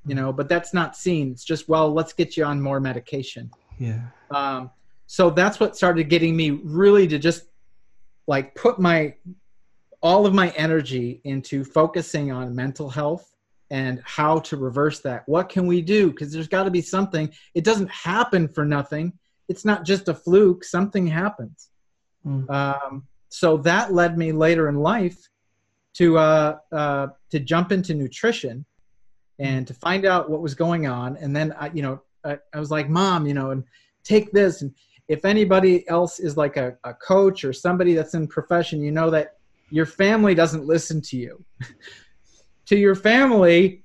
you 0.05 0.15
know 0.15 0.31
but 0.33 0.49
that's 0.49 0.73
not 0.73 0.95
seen. 0.95 1.31
It's 1.31 1.43
just 1.43 1.69
well 1.69 1.91
let's 1.91 2.13
get 2.13 2.37
you 2.37 2.45
on 2.45 2.61
more 2.61 2.79
medication. 2.79 3.51
Yeah. 3.77 4.01
Um 4.31 4.71
so 5.07 5.29
that's 5.29 5.59
what 5.59 5.75
started 5.75 6.03
getting 6.09 6.35
me 6.35 6.51
really 6.51 7.07
to 7.07 7.19
just 7.19 7.45
like 8.27 8.55
put 8.55 8.79
my 8.79 9.15
all 10.01 10.25
of 10.25 10.33
my 10.33 10.49
energy 10.51 11.19
into 11.25 11.63
focusing 11.63 12.31
on 12.31 12.55
mental 12.55 12.89
health 12.89 13.35
and 13.71 14.01
how 14.03 14.39
to 14.39 14.57
reverse 14.57 14.99
that. 15.01 15.27
What 15.27 15.49
can 15.49 15.67
we 15.67 15.81
do? 15.81 16.09
Because 16.09 16.31
there's 16.31 16.47
got 16.47 16.63
to 16.63 16.71
be 16.71 16.81
something. 16.81 17.31
It 17.53 17.63
doesn't 17.63 17.89
happen 17.89 18.47
for 18.47 18.65
nothing. 18.65 19.13
It's 19.47 19.65
not 19.65 19.85
just 19.85 20.09
a 20.09 20.13
fluke. 20.13 20.63
Something 20.63 21.07
happens. 21.07 21.69
Mm. 22.25 22.49
Um, 22.49 23.07
so 23.29 23.57
that 23.57 23.93
led 23.93 24.17
me 24.17 24.31
later 24.31 24.69
in 24.69 24.75
life 24.75 25.29
to 25.95 26.17
uh, 26.17 26.57
uh, 26.71 27.07
to 27.29 27.39
jump 27.39 27.71
into 27.71 27.93
nutrition 27.93 28.65
and 29.39 29.65
to 29.67 29.73
find 29.73 30.05
out 30.05 30.29
what 30.29 30.41
was 30.41 30.53
going 30.53 30.87
on. 30.87 31.15
And 31.17 31.35
then 31.35 31.53
I, 31.53 31.71
you 31.73 31.81
know, 31.81 32.01
I, 32.25 32.37
I 32.53 32.59
was 32.59 32.71
like, 32.71 32.89
Mom, 32.89 33.25
you 33.25 33.33
know, 33.33 33.51
and 33.51 33.63
take 34.03 34.31
this. 34.31 34.61
And 34.61 34.73
if 35.07 35.25
anybody 35.25 35.87
else 35.87 36.19
is 36.19 36.35
like 36.37 36.57
a, 36.57 36.77
a 36.83 36.93
coach 36.93 37.43
or 37.43 37.53
somebody 37.53 37.93
that's 37.93 38.13
in 38.13 38.27
profession, 38.27 38.81
you 38.81 38.91
know 38.91 39.09
that 39.09 39.37
your 39.69 39.85
family 39.85 40.35
doesn't 40.35 40.65
listen 40.65 41.01
to 41.01 41.17
you. 41.17 41.43
to 42.69 42.77
your 42.77 42.93
family, 42.93 43.83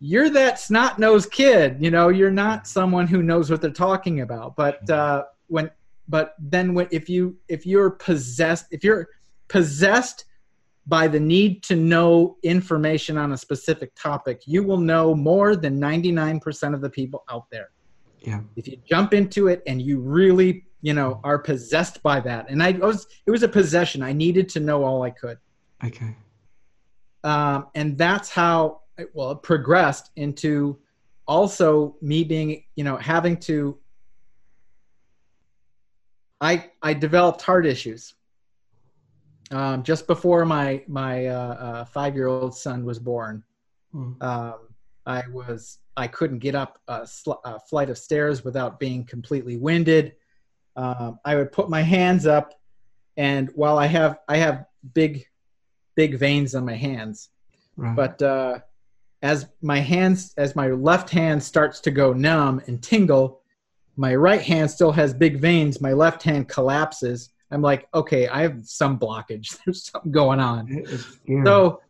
you're 0.00 0.28
that 0.30 0.58
snot 0.58 0.98
nosed 0.98 1.30
kid. 1.30 1.76
You 1.80 1.92
know, 1.92 2.08
you're 2.08 2.30
not 2.30 2.66
someone 2.66 3.06
who 3.06 3.22
knows 3.22 3.48
what 3.48 3.62
they're 3.62 3.70
talking 3.70 4.22
about. 4.22 4.56
But 4.56 4.90
uh, 4.90 5.24
when, 5.46 5.70
but 6.08 6.34
then 6.40 6.74
when, 6.74 6.88
if 6.90 7.08
you 7.08 7.36
if 7.48 7.64
you're 7.64 7.90
possessed, 7.90 8.66
if 8.72 8.82
you're 8.82 9.08
possessed 9.48 10.24
by 10.86 11.06
the 11.06 11.20
need 11.20 11.62
to 11.62 11.76
know 11.76 12.38
information 12.42 13.16
on 13.16 13.32
a 13.32 13.36
specific 13.36 13.94
topic, 13.94 14.42
you 14.46 14.64
will 14.64 14.78
know 14.78 15.14
more 15.14 15.54
than 15.54 15.80
99% 15.80 16.74
of 16.74 16.80
the 16.80 16.90
people 16.90 17.22
out 17.30 17.48
there. 17.52 17.70
Yeah. 18.18 18.40
If 18.56 18.66
you 18.66 18.78
jump 18.84 19.14
into 19.14 19.46
it 19.46 19.62
and 19.68 19.80
you 19.80 20.00
really, 20.00 20.64
you 20.82 20.92
know, 20.92 21.20
are 21.22 21.38
possessed 21.38 22.02
by 22.02 22.18
that. 22.20 22.50
And 22.50 22.60
I 22.60 22.72
was 22.72 23.06
it 23.26 23.30
was 23.30 23.44
a 23.44 23.48
possession. 23.48 24.02
I 24.02 24.12
needed 24.12 24.48
to 24.50 24.60
know 24.60 24.82
all 24.82 25.02
I 25.02 25.10
could. 25.10 25.38
Okay 25.84 26.16
um, 27.24 27.66
and 27.74 27.96
that's 27.98 28.28
how 28.30 28.80
well 29.14 29.30
it 29.32 29.42
progressed 29.42 30.10
into 30.16 30.78
also 31.26 31.96
me 32.02 32.24
being 32.24 32.62
you 32.74 32.84
know 32.84 32.96
having 32.96 33.36
to 33.36 33.78
i 36.40 36.70
i 36.82 36.92
developed 36.92 37.40
heart 37.40 37.64
issues 37.64 38.14
um, 39.52 39.82
just 39.82 40.06
before 40.06 40.44
my 40.44 40.82
my 40.86 41.26
uh, 41.26 41.54
uh, 41.54 41.84
five 41.84 42.14
year 42.14 42.26
old 42.26 42.54
son 42.56 42.84
was 42.84 42.98
born 42.98 43.42
hmm. 43.92 44.12
um, 44.20 44.54
i 45.06 45.22
was 45.32 45.78
i 45.96 46.06
couldn't 46.06 46.40
get 46.40 46.54
up 46.54 46.80
a, 46.88 47.06
sl- 47.06 47.42
a, 47.44 47.60
flight 47.60 47.90
of 47.90 47.98
stairs 47.98 48.44
without 48.44 48.80
being 48.80 49.04
completely 49.04 49.56
winded 49.56 50.14
um, 50.76 51.18
i 51.24 51.36
would 51.36 51.52
put 51.52 51.70
my 51.70 51.80
hands 51.80 52.26
up 52.26 52.54
and 53.16 53.50
while 53.54 53.78
i 53.78 53.86
have 53.86 54.18
i 54.28 54.36
have 54.36 54.64
big 54.94 55.26
big 56.00 56.18
veins 56.18 56.54
on 56.54 56.64
my 56.64 56.74
hands. 56.74 57.28
Right. 57.76 57.94
But 57.94 58.22
uh, 58.22 58.60
as 59.20 59.48
my 59.60 59.80
hands, 59.80 60.32
as 60.38 60.56
my 60.56 60.68
left 60.68 61.10
hand 61.10 61.42
starts 61.42 61.78
to 61.80 61.90
go 61.90 62.14
numb 62.14 62.62
and 62.66 62.82
tingle, 62.82 63.42
my 63.96 64.14
right 64.14 64.40
hand 64.40 64.70
still 64.70 64.92
has 64.92 65.12
big 65.12 65.38
veins. 65.38 65.82
My 65.82 65.92
left 65.92 66.22
hand 66.22 66.48
collapses. 66.48 67.28
I'm 67.50 67.60
like, 67.60 67.86
okay, 67.92 68.28
I 68.28 68.40
have 68.40 68.62
some 68.64 68.98
blockage. 68.98 69.58
There's 69.66 69.90
something 69.90 70.10
going 70.10 70.40
on. 70.40 70.86
So, 71.44 71.82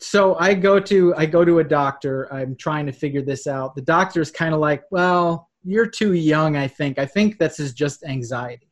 so 0.00 0.34
I 0.40 0.54
go 0.54 0.80
to 0.80 1.14
I 1.14 1.24
go 1.24 1.44
to 1.44 1.60
a 1.60 1.64
doctor. 1.64 2.32
I'm 2.32 2.56
trying 2.56 2.86
to 2.86 2.92
figure 2.92 3.22
this 3.22 3.46
out. 3.46 3.76
The 3.76 3.82
doctor's 3.82 4.32
kind 4.32 4.52
of 4.52 4.58
like, 4.58 4.82
well, 4.90 5.48
you're 5.62 5.86
too 5.86 6.14
young. 6.14 6.56
I 6.56 6.66
think. 6.66 6.98
I 6.98 7.06
think 7.06 7.38
this 7.38 7.60
is 7.60 7.72
just 7.72 8.02
anxiety. 8.02 8.68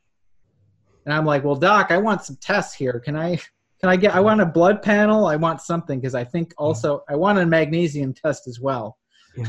And 1.04 1.14
I'm 1.14 1.24
like, 1.24 1.44
well, 1.44 1.54
doc, 1.54 1.92
I 1.92 1.98
want 1.98 2.24
some 2.24 2.36
tests 2.40 2.74
here. 2.74 2.98
Can 2.98 3.14
I 3.14 3.38
can 3.80 3.90
I 3.90 3.96
get? 3.96 4.14
I 4.14 4.20
want 4.20 4.40
a 4.40 4.46
blood 4.46 4.82
panel. 4.82 5.26
I 5.26 5.36
want 5.36 5.60
something 5.60 6.00
because 6.00 6.14
I 6.14 6.24
think 6.24 6.54
also 6.56 7.02
I 7.08 7.16
want 7.16 7.38
a 7.38 7.46
magnesium 7.46 8.14
test 8.14 8.48
as 8.48 8.60
well. 8.60 8.98
Yeah. 9.36 9.48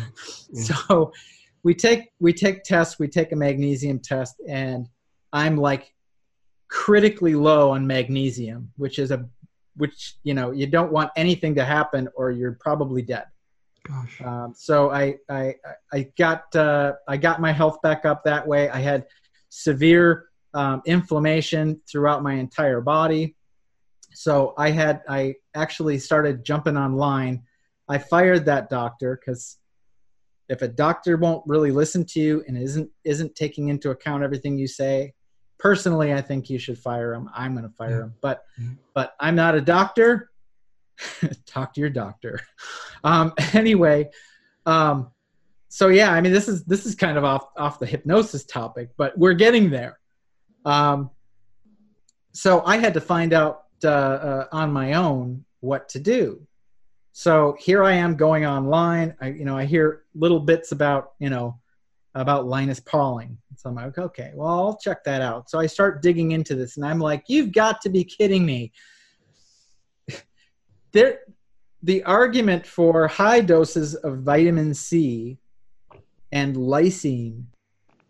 yeah. 0.51 0.63
So 0.87 1.13
we 1.63 1.73
take 1.73 2.09
we 2.19 2.33
take 2.33 2.63
tests. 2.63 2.99
We 2.99 3.07
take 3.07 3.31
a 3.31 3.35
magnesium 3.35 3.99
test, 3.99 4.35
and 4.47 4.87
I'm 5.33 5.57
like 5.57 5.93
critically 6.69 7.35
low 7.35 7.71
on 7.71 7.87
magnesium, 7.87 8.71
which 8.75 8.99
is 8.99 9.11
a 9.11 9.27
which 9.75 10.15
you 10.23 10.33
know 10.33 10.51
you 10.51 10.67
don't 10.67 10.91
want 10.91 11.11
anything 11.15 11.55
to 11.55 11.63
happen 11.63 12.09
or 12.15 12.31
you're 12.31 12.57
probably 12.59 13.01
dead. 13.01 13.25
Gosh. 13.87 14.21
Um, 14.21 14.53
so 14.55 14.91
I 14.91 15.15
I 15.29 15.55
I 15.93 16.11
got 16.17 16.53
uh, 16.55 16.93
I 17.07 17.17
got 17.17 17.39
my 17.39 17.51
health 17.51 17.81
back 17.81 18.05
up 18.05 18.23
that 18.25 18.45
way. 18.45 18.69
I 18.69 18.79
had 18.79 19.05
severe 19.49 20.25
um, 20.53 20.81
inflammation 20.85 21.79
throughout 21.89 22.23
my 22.23 22.33
entire 22.33 22.81
body. 22.81 23.35
So 24.17 24.55
I 24.57 24.71
had 24.71 25.03
I 25.07 25.35
actually 25.53 25.99
started 25.99 26.43
jumping 26.43 26.75
online. 26.75 27.43
I 27.87 27.99
fired 27.99 28.45
that 28.45 28.67
doctor 28.67 29.15
because 29.15 29.57
if 30.49 30.63
a 30.63 30.67
doctor 30.67 31.17
won't 31.17 31.43
really 31.45 31.69
listen 31.69 32.03
to 32.05 32.19
you 32.19 32.43
and 32.47 32.57
isn't 32.57 32.89
isn't 33.03 33.35
taking 33.35 33.67
into 33.67 33.91
account 33.91 34.23
everything 34.23 34.57
you 34.57 34.67
say, 34.67 35.13
personally, 35.59 36.15
I 36.15 36.21
think 36.21 36.49
you 36.49 36.57
should 36.57 36.79
fire 36.79 37.13
him. 37.13 37.29
I'm 37.31 37.51
going 37.53 37.69
to 37.69 37.75
fire 37.75 38.01
him, 38.01 38.15
but 38.19 38.43
Yeah. 38.57 38.69
but 38.95 39.13
I'm 39.19 39.35
not 39.35 39.53
a 39.53 39.61
doctor. 39.61 40.31
Talk 41.45 41.75
to 41.75 41.81
your 41.81 41.91
doctor. 41.91 42.39
Um, 43.03 43.33
anyway, 43.53 44.09
um, 44.65 45.11
so 45.69 45.89
yeah, 45.89 46.11
I 46.11 46.19
mean, 46.19 46.33
this 46.33 46.47
is 46.47 46.65
this 46.65 46.87
is 46.87 46.95
kind 46.95 47.19
of 47.19 47.23
off 47.23 47.45
off 47.55 47.77
the 47.79 47.85
hypnosis 47.85 48.43
topic, 48.45 48.89
but 48.97 49.15
we're 49.15 49.35
getting 49.35 49.69
there. 49.69 49.99
Um, 50.65 51.11
so 52.33 52.63
I 52.65 52.77
had 52.77 52.95
to 52.95 53.01
find 53.01 53.31
out 53.31 53.66
uh, 53.83 53.89
uh, 53.89 54.47
on 54.51 54.71
my 54.71 54.93
own 54.93 55.43
what 55.59 55.89
to 55.89 55.99
do. 55.99 56.45
So 57.11 57.55
here 57.59 57.83
I 57.83 57.93
am 57.93 58.15
going 58.15 58.45
online. 58.45 59.15
I 59.19 59.29
you 59.29 59.45
know 59.45 59.57
I 59.57 59.65
hear 59.65 60.03
little 60.13 60.39
bits 60.39 60.71
about 60.71 61.13
you 61.19 61.29
know 61.29 61.59
about 62.13 62.45
Linus 62.45 62.79
Pauling. 62.79 63.37
So 63.55 63.69
I'm 63.69 63.75
like, 63.75 63.97
okay, 63.97 64.31
well 64.35 64.47
I'll 64.47 64.77
check 64.77 65.03
that 65.05 65.21
out. 65.21 65.49
So 65.49 65.59
I 65.59 65.65
start 65.65 66.01
digging 66.01 66.31
into 66.31 66.55
this, 66.55 66.77
and 66.77 66.85
I'm 66.85 66.99
like, 66.99 67.23
you've 67.27 67.51
got 67.51 67.81
to 67.81 67.89
be 67.89 68.03
kidding 68.03 68.45
me. 68.45 68.71
there, 70.91 71.21
the 71.81 72.03
argument 72.03 72.65
for 72.65 73.07
high 73.07 73.41
doses 73.41 73.95
of 73.95 74.19
vitamin 74.19 74.73
C 74.73 75.37
and 76.31 76.55
lysine 76.55 77.45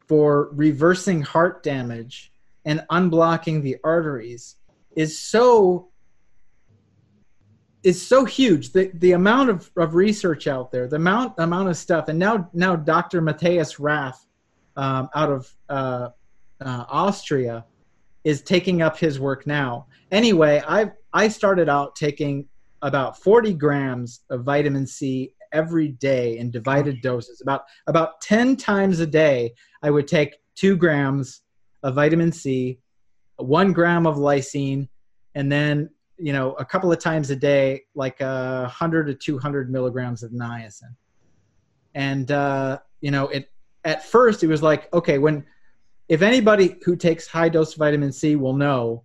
for 0.08 0.50
reversing 0.54 1.22
heart 1.22 1.64
damage 1.64 2.32
and 2.66 2.86
unblocking 2.92 3.62
the 3.62 3.78
arteries 3.84 4.57
is 4.98 5.20
so 5.20 5.90
is 7.84 8.06
so 8.06 8.26
huge. 8.26 8.74
The 8.74 8.92
the 8.96 9.14
amount 9.14 9.50
of, 9.50 9.72
of 9.78 9.94
research 9.96 10.48
out 10.48 10.72
there 10.72 10.88
the 10.88 10.98
amount 10.98 11.36
amount 11.38 11.70
of 11.70 11.78
stuff 11.78 12.10
and 12.10 12.20
now 12.20 12.50
now 12.52 12.76
dr 12.76 13.22
matthias 13.22 13.80
rath 13.80 14.26
um, 14.76 15.08
out 15.16 15.32
of 15.32 15.56
uh, 15.70 16.10
uh, 16.60 16.86
austria 16.90 17.64
is 18.24 18.42
taking 18.42 18.82
up 18.82 18.98
his 18.98 19.20
work 19.20 19.46
now. 19.48 19.86
Anyway 20.12 20.62
i 20.68 20.92
i 21.14 21.28
started 21.28 21.70
out 21.70 21.96
taking 21.96 22.46
about 22.82 23.22
40 23.22 23.54
grams 23.54 24.22
of 24.32 24.44
vitamin 24.44 24.88
c 24.88 25.34
every 25.54 25.90
day 25.90 26.40
in 26.40 26.50
divided 26.50 27.02
doses. 27.02 27.40
About 27.42 27.66
about 27.86 28.20
10 28.22 28.58
times 28.58 29.00
a 29.00 29.08
day 29.08 29.54
i 29.84 29.92
would 29.92 30.08
take 30.08 30.38
two 30.56 30.76
grams 30.76 31.44
of 31.84 31.94
vitamin 31.94 32.32
c 32.32 32.80
one 33.38 33.74
gram 33.74 34.06
of 34.08 34.16
lysine 34.18 34.88
and 35.36 35.52
then 35.52 35.90
you 36.18 36.34
know 36.34 36.54
a 36.54 36.66
couple 36.66 36.92
of 36.92 37.00
times 37.00 37.30
a 37.30 37.36
day 37.36 37.84
like 37.96 38.20
uh, 38.22 38.62
100 38.62 39.06
to 39.06 39.14
200 39.14 39.72
milligrams 39.72 40.24
of 40.24 40.32
niacin. 40.32 40.96
And 41.94 42.32
uh, 42.32 42.80
you 43.02 43.12
know 43.12 43.28
it 43.28 43.52
at 43.84 44.04
first 44.04 44.44
it 44.44 44.48
was 44.48 44.64
like 44.64 44.92
okay 44.94 45.18
when 45.18 45.46
if 46.10 46.22
anybody 46.22 46.78
who 46.84 46.96
takes 46.96 47.28
high 47.28 47.50
dose 47.50 47.76
vitamin 47.76 48.12
c 48.12 48.36
will 48.36 48.54
know 48.54 49.04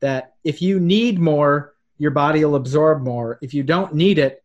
that 0.00 0.34
if 0.44 0.62
you 0.62 0.80
need 0.80 1.18
more 1.18 1.74
your 1.98 2.10
body 2.10 2.44
will 2.44 2.56
absorb 2.56 3.02
more. 3.02 3.38
If 3.40 3.54
you 3.54 3.62
don't 3.62 3.94
need 3.94 4.18
it 4.18 4.42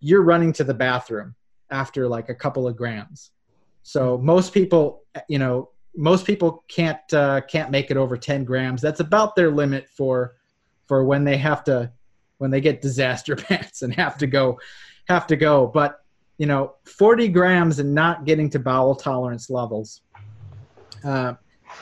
you're 0.00 0.22
running 0.22 0.52
to 0.52 0.64
the 0.64 0.74
bathroom 0.74 1.34
after 1.70 2.08
like 2.08 2.28
a 2.28 2.34
couple 2.34 2.66
of 2.66 2.76
grams. 2.76 3.30
So 3.82 4.18
most 4.18 4.52
people 4.52 5.04
you 5.28 5.38
know 5.38 5.70
most 5.96 6.26
people 6.26 6.64
can't 6.68 7.12
uh, 7.12 7.40
can't 7.42 7.70
make 7.70 7.90
it 7.90 7.96
over 7.96 8.16
10 8.16 8.44
grams. 8.44 8.80
That's 8.80 9.00
about 9.00 9.36
their 9.36 9.50
limit 9.50 9.88
for 9.88 10.34
for 10.86 11.04
when 11.04 11.24
they 11.24 11.36
have 11.36 11.64
to 11.64 11.90
when 12.38 12.50
they 12.50 12.60
get 12.60 12.82
disaster 12.82 13.36
pants 13.48 13.82
and 13.82 13.94
have 13.94 14.18
to 14.18 14.26
go 14.26 14.58
have 15.08 15.26
to 15.28 15.36
go. 15.36 15.66
But 15.66 16.02
you 16.38 16.46
know 16.46 16.74
40 16.84 17.28
grams 17.28 17.78
and 17.78 17.94
not 17.94 18.24
getting 18.24 18.50
to 18.50 18.58
bowel 18.58 18.94
tolerance 18.94 19.50
levels 19.50 20.00
uh, 21.04 21.34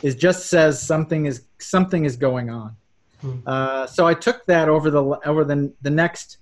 is 0.03 0.14
just 0.14 0.46
says 0.46 0.83
something 0.83 1.27
is 1.27 1.46
something 1.59 2.05
is 2.05 2.16
going 2.16 2.51
on. 2.51 2.77
Hmm. 3.20 3.38
uh, 3.46 3.87
so 3.87 4.07
i 4.07 4.14
took 4.14 4.46
that 4.46 4.70
over 4.70 4.90
the 4.90 5.03
over 5.27 5.44
the, 5.44 5.70
the 5.83 5.90
next 5.90 6.38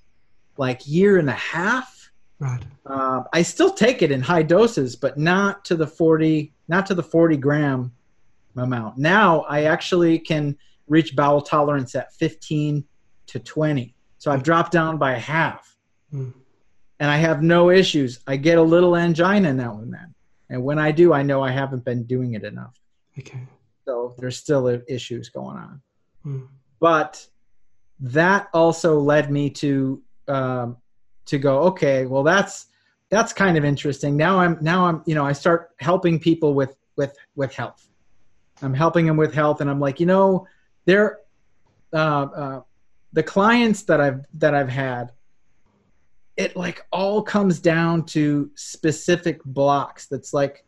like 0.59 0.87
year 0.87 1.19
and 1.19 1.29
a 1.29 1.41
half 1.57 1.98
Right. 2.41 2.63
uh, 2.87 3.25
I 3.33 3.43
still 3.43 3.71
take 3.71 4.01
it 4.03 4.13
in 4.13 4.21
high 4.21 4.43
doses, 4.45 4.95
but 4.95 5.19
not 5.19 5.65
to 5.67 5.75
the 5.75 5.87
40, 5.87 6.53
not 6.69 6.87
to 6.87 6.95
the 6.95 7.03
40 7.03 7.37
gram 7.37 7.93
amount. 8.57 8.97
Now 8.99 9.41
I 9.43 9.65
actually 9.65 10.19
can 10.21 10.57
reach 10.87 11.17
bowel 11.17 11.41
tolerance 11.43 11.95
at 11.95 12.13
15 12.15 12.85
to 13.27 13.39
20. 13.41 13.95
So 14.19 14.31
I've 14.31 14.43
dropped 14.43 14.73
down 14.73 14.99
by 14.99 15.13
half 15.15 15.77
Mm. 16.15 16.33
and 17.01 17.11
I 17.11 17.17
have 17.19 17.43
no 17.43 17.69
issues. 17.71 18.21
I 18.27 18.37
get 18.37 18.57
a 18.57 18.63
little 18.63 18.97
angina 18.97 19.53
now 19.53 19.79
and 19.81 19.93
then. 19.93 20.15
And 20.49 20.65
when 20.65 20.79
I 20.79 20.91
do, 20.91 21.13
I 21.13 21.23
know 21.23 21.43
I 21.43 21.51
haven't 21.51 21.85
been 21.85 22.05
doing 22.05 22.33
it 22.33 22.45
enough. 22.45 22.81
Okay. 23.19 23.47
So 23.85 24.15
there's 24.19 24.39
still 24.39 24.67
issues 24.89 25.29
going 25.29 25.57
on. 25.59 25.83
Mm. 26.25 26.49
but 26.81 27.27
that 28.01 28.49
also 28.55 28.99
led 28.99 29.31
me 29.31 29.51
to 29.51 30.03
um, 30.29 30.77
to 31.29 31.39
go 31.39 31.61
okay 31.61 32.07
well 32.07 32.23
that's 32.23 32.67
that's 33.11 33.33
kind 33.33 33.57
of 33.57 33.65
interesting. 33.65 34.19
Now 34.19 34.39
i'm 34.41 34.59
now 34.61 34.85
i'm 34.85 35.03
you 35.07 35.15
know 35.15 35.25
i 35.25 35.33
start 35.33 35.71
helping 35.79 36.19
people 36.19 36.55
with 36.55 36.77
with 36.97 37.17
with 37.37 37.55
health. 37.55 37.89
I'm 38.61 38.75
helping 38.75 39.07
them 39.07 39.17
with 39.17 39.33
health 39.33 39.61
and 39.61 39.71
i'm 39.71 39.79
like 39.79 40.01
you 40.01 40.07
know 40.07 40.47
they're 40.85 41.21
uh, 41.93 41.97
uh, 41.97 42.61
the 43.13 43.23
clients 43.23 43.83
that 43.85 44.01
i've 44.01 44.27
that 44.35 44.53
i've 44.55 44.69
had 44.69 45.13
it 46.37 46.57
like 46.57 46.85
all 46.91 47.23
comes 47.23 47.61
down 47.61 48.05
to 48.07 48.51
specific 48.57 49.43
blocks 49.45 50.07
that's 50.07 50.35
like 50.35 50.65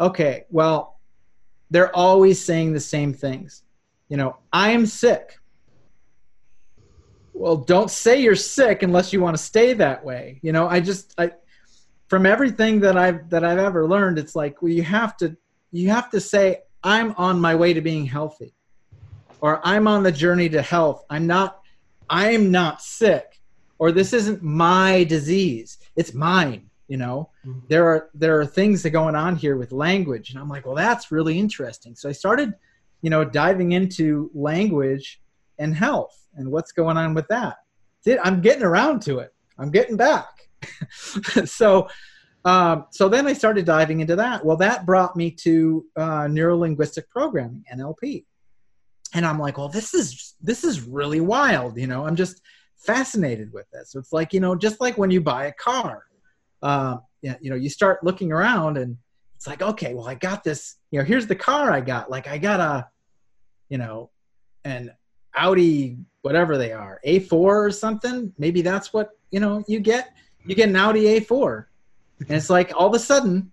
okay 0.00 0.44
well 0.50 0.94
they're 1.74 1.94
always 1.94 2.40
saying 2.42 2.72
the 2.72 2.80
same 2.80 3.12
things. 3.12 3.64
You 4.08 4.16
know, 4.16 4.36
I'm 4.52 4.86
sick. 4.86 5.38
Well, 7.34 7.56
don't 7.56 7.90
say 7.90 8.22
you're 8.22 8.36
sick 8.36 8.82
unless 8.82 9.12
you 9.12 9.20
want 9.20 9.36
to 9.36 9.42
stay 9.42 9.74
that 9.74 10.04
way. 10.04 10.38
You 10.42 10.52
know, 10.52 10.68
I 10.68 10.80
just 10.80 11.12
I 11.18 11.32
from 12.08 12.24
everything 12.26 12.80
that 12.80 12.96
I've 12.96 13.28
that 13.30 13.44
I've 13.44 13.58
ever 13.58 13.86
learned, 13.86 14.18
it's 14.18 14.36
like 14.36 14.62
well, 14.62 14.72
you 14.72 14.82
have 14.82 15.16
to 15.18 15.36
you 15.72 15.90
have 15.90 16.10
to 16.10 16.20
say 16.20 16.62
I'm 16.82 17.12
on 17.18 17.40
my 17.40 17.54
way 17.54 17.74
to 17.74 17.80
being 17.80 18.06
healthy. 18.06 18.54
Or 19.40 19.60
I'm 19.66 19.86
on 19.88 20.02
the 20.02 20.12
journey 20.12 20.48
to 20.50 20.62
health. 20.62 21.04
I'm 21.10 21.26
not 21.26 21.60
I'm 22.08 22.50
not 22.50 22.80
sick. 22.80 23.40
Or 23.78 23.90
this 23.90 24.12
isn't 24.12 24.42
my 24.42 25.04
disease. 25.04 25.78
It's 25.96 26.14
mine, 26.14 26.70
you 26.88 26.96
know 26.96 27.30
Mhm. 27.46 27.62
there 27.68 27.86
are 27.86 28.10
there 28.14 28.38
are 28.38 28.46
things 28.46 28.82
that 28.82 28.90
going 28.90 29.14
on 29.14 29.36
here 29.36 29.56
with 29.56 29.72
language 29.72 30.30
and 30.30 30.38
i'm 30.38 30.48
like 30.48 30.66
well 30.66 30.74
that's 30.74 31.10
really 31.10 31.38
interesting 31.38 31.94
so 31.94 32.08
i 32.08 32.12
started 32.12 32.54
you 33.02 33.10
know 33.10 33.24
diving 33.24 33.72
into 33.72 34.30
language 34.34 35.20
and 35.58 35.74
health 35.74 36.23
and 36.36 36.50
what's 36.50 36.72
going 36.72 36.96
on 36.96 37.14
with 37.14 37.26
that? 37.28 37.56
Did- 38.04 38.20
i'm 38.22 38.40
getting 38.40 38.62
around 38.62 39.02
to 39.02 39.18
it. 39.18 39.34
I'm 39.58 39.70
getting 39.70 39.96
back. 39.96 40.28
So 41.46 41.88
um, 42.46 42.86
so 42.90 43.08
then 43.08 43.26
i 43.26 43.32
started 43.32 43.64
diving 43.64 44.00
into 44.00 44.16
that. 44.16 44.44
Well 44.44 44.56
that 44.58 44.84
brought 44.84 45.16
me 45.16 45.30
to 45.30 45.84
uh, 45.96 46.24
neurolinguistic 46.24 47.08
programming 47.10 47.64
nlp 47.74 48.24
and 49.14 49.24
i'm 49.24 49.38
like 49.38 49.56
well 49.58 49.68
this 49.68 49.94
is 49.94 50.34
this 50.42 50.64
is 50.64 50.82
really 50.82 51.20
wild 51.20 51.78
you 51.78 51.86
know? 51.86 52.06
I'm 52.06 52.16
just 52.16 52.40
fascinated 52.76 53.52
with 53.52 53.66
this. 53.72 53.92
So 53.92 53.98
it's 53.98 54.12
like 54.12 54.32
you 54.32 54.40
know 54.40 54.54
just 54.54 54.80
like 54.80 54.98
when 54.98 55.10
you 55.10 55.20
buy 55.20 55.46
a 55.46 55.52
car 55.52 56.04
uh, 56.64 56.96
you 57.20 57.50
know, 57.50 57.56
you 57.56 57.68
start 57.68 58.02
looking 58.02 58.32
around 58.32 58.78
and 58.78 58.96
it's 59.36 59.46
like, 59.46 59.62
okay, 59.62 59.94
well, 59.94 60.08
I 60.08 60.14
got 60.14 60.42
this, 60.44 60.76
you 60.90 60.98
know, 60.98 61.04
here's 61.04 61.26
the 61.26 61.36
car 61.36 61.70
I 61.70 61.80
got. 61.80 62.10
Like 62.10 62.26
I 62.26 62.38
got 62.38 62.60
a, 62.60 62.88
you 63.68 63.78
know, 63.78 64.10
an 64.64 64.90
Audi, 65.36 65.96
whatever 66.22 66.56
they 66.56 66.72
are, 66.72 67.00
A4 67.06 67.32
or 67.32 67.70
something. 67.70 68.32
Maybe 68.38 68.62
that's 68.62 68.92
what, 68.92 69.10
you 69.30 69.40
know, 69.40 69.64
you 69.66 69.80
get, 69.80 70.14
you 70.46 70.54
get 70.54 70.68
an 70.68 70.76
Audi 70.76 71.20
A4. 71.20 71.66
And 72.20 72.30
it's 72.30 72.50
like 72.50 72.72
all 72.76 72.88
of 72.88 72.94
a 72.94 72.98
sudden 72.98 73.52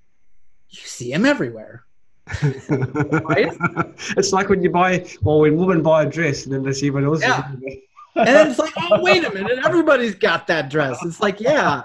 you 0.69 0.79
see 0.79 1.11
them 1.11 1.25
everywhere. 1.25 1.83
it's 2.41 4.31
like 4.31 4.49
when 4.49 4.61
you 4.61 4.69
buy, 4.69 5.05
well, 5.21 5.39
when 5.39 5.57
women 5.57 5.81
buy 5.81 6.03
a 6.03 6.09
dress 6.09 6.45
and 6.45 6.53
then 6.53 6.63
they 6.63 6.71
see 6.71 6.87
everyone 6.87 7.11
else. 7.11 7.21
Yeah. 7.21 7.51
And 8.15 8.49
it's 8.49 8.59
like, 8.59 8.73
oh, 8.77 9.01
wait 9.01 9.23
a 9.23 9.33
minute, 9.33 9.59
everybody's 9.65 10.15
got 10.15 10.45
that 10.47 10.69
dress. 10.69 10.99
It's 11.05 11.21
like, 11.21 11.39
yeah, 11.39 11.83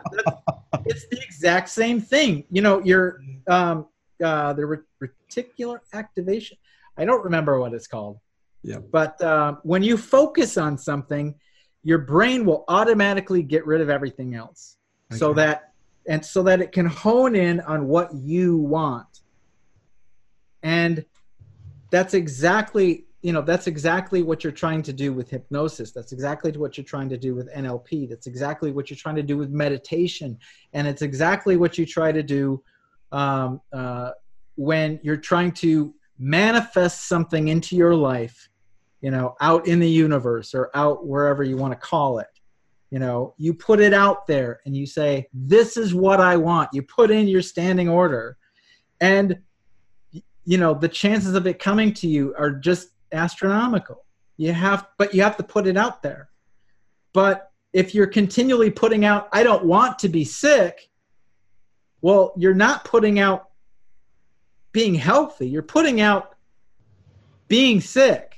it's 0.85 1.07
the 1.09 1.21
exact 1.23 1.69
same 1.69 2.01
thing. 2.01 2.45
You 2.51 2.63
know, 2.63 2.83
your 2.83 3.21
um, 3.47 3.87
uh, 4.23 4.53
the 4.53 4.67
re- 4.67 4.79
reticular 5.31 5.79
activation. 5.93 6.59
I 6.97 7.05
don't 7.05 7.23
remember 7.25 7.61
what 7.61 7.75
it's 7.75 7.87
called. 7.87 8.19
Yeah. 8.67 8.79
But 8.91 9.21
uh, 9.23 9.57
when 9.63 9.85
you 9.85 9.97
focus 9.97 10.59
on 10.59 10.77
something, 10.77 11.37
your 11.85 11.99
brain 11.99 12.45
will 12.45 12.65
automatically 12.67 13.45
get 13.45 13.65
rid 13.65 13.81
of 13.81 13.89
everything 13.89 14.35
else, 14.35 14.77
so 15.13 15.33
that 15.35 15.73
and 16.09 16.25
so 16.25 16.43
that 16.43 16.61
it 16.61 16.73
can 16.73 16.87
hone 16.87 17.37
in 17.37 17.61
on 17.61 17.87
what 17.87 18.13
you 18.13 18.57
want. 18.57 19.21
And 20.65 21.05
that's 21.91 22.13
exactly 22.13 23.07
you 23.23 23.33
know 23.33 23.41
that's 23.41 23.69
exactly 23.69 24.25
what 24.25 24.43
you're 24.43 24.53
trying 24.53 24.83
to 24.83 24.93
do 24.93 25.13
with 25.13 25.31
hypnosis. 25.31 25.93
That's 25.93 26.11
exactly 26.11 26.51
what 26.51 26.77
you're 26.77 26.85
trying 26.85 27.09
to 27.11 27.17
do 27.17 27.37
with 27.37 27.49
nlp 27.55 28.09
that's 28.09 28.27
exactly 28.27 28.73
what 28.73 28.91
you're 28.91 28.97
trying 28.97 29.15
to 29.17 29.23
do 29.23 29.37
with 29.37 29.51
meditation. 29.51 30.39
And 30.73 30.89
it's 30.89 31.03
exactly 31.03 31.57
what 31.57 31.79
you 31.79 31.87
try 31.87 32.11
to 32.11 32.25
do 32.25 32.65
um, 33.13 33.61
uh, 33.73 34.11
when 34.57 34.99
you're 35.05 35.17
trying 35.17 35.53
to 35.53 35.95
manifest 36.19 37.07
something 37.07 37.47
into 37.47 37.77
your 37.77 37.95
life 37.95 38.49
you 39.07 39.13
know 39.13 39.37
out 39.41 39.69
in 39.69 39.79
the 39.79 39.89
universe 39.89 40.53
or 40.53 40.69
out 40.75 41.07
wherever 41.07 41.45
you 41.45 41.57
want 41.57 41.73
to 41.73 41.79
call 41.79 42.19
it. 42.19 42.27
You 42.91 42.99
know 42.99 43.35
you 43.39 43.55
put 43.55 43.79
it 43.79 43.95
out 43.95 44.27
there 44.27 44.59
and 44.67 44.77
you 44.77 44.85
say 44.85 45.29
this 45.33 45.77
is 45.77 45.95
what 45.95 46.21
i 46.21 46.37
want. 46.37 46.71
You 46.73 46.83
put 46.83 47.13
in 47.13 47.29
your 47.29 47.41
standing 47.41 47.89
order 47.89 48.37
and 49.01 49.39
you 50.11 50.59
know 50.59 50.75
the 50.75 50.89
chances 50.89 51.35
of 51.35 51.47
it 51.47 51.61
coming 51.61 51.95
to 51.95 52.09
you 52.09 52.35
are 52.37 52.51
just 52.51 52.89
astronomical. 53.13 54.05
You 54.39 54.53
have 54.53 54.89
but 54.99 55.15
you 55.15 55.23
have 55.23 55.37
to 55.37 55.45
put 55.45 55.69
it 55.69 55.77
out 55.77 56.03
there. 56.03 56.31
But 57.13 57.53
if 57.73 57.95
you're 57.95 58.09
continually 58.09 58.73
putting 58.73 59.05
out 59.05 59.29
i 59.33 59.45
don't 59.45 59.65
want 59.65 60.01
to 60.01 60.09
be 60.09 60.25
sick 60.25 60.91
well 62.01 62.33
you're 62.37 62.55
not 62.55 62.85
putting 62.85 63.21
out 63.21 63.51
being 64.73 64.97
healthy. 64.97 65.49
You're 65.49 65.63
putting 65.63 66.01
out 66.01 66.35
being 67.47 67.81
sick 67.81 68.36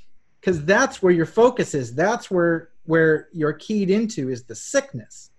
because 0.49 0.65
that's 0.65 1.03
where 1.03 1.13
your 1.13 1.27
focus 1.27 1.75
is. 1.75 1.95
That's 1.95 2.31
where 2.31 2.71
where 2.87 3.29
you're 3.35 3.53
keyed 3.53 3.91
into 3.91 4.31
is 4.31 4.45
the 4.45 4.55
sickness 4.55 5.31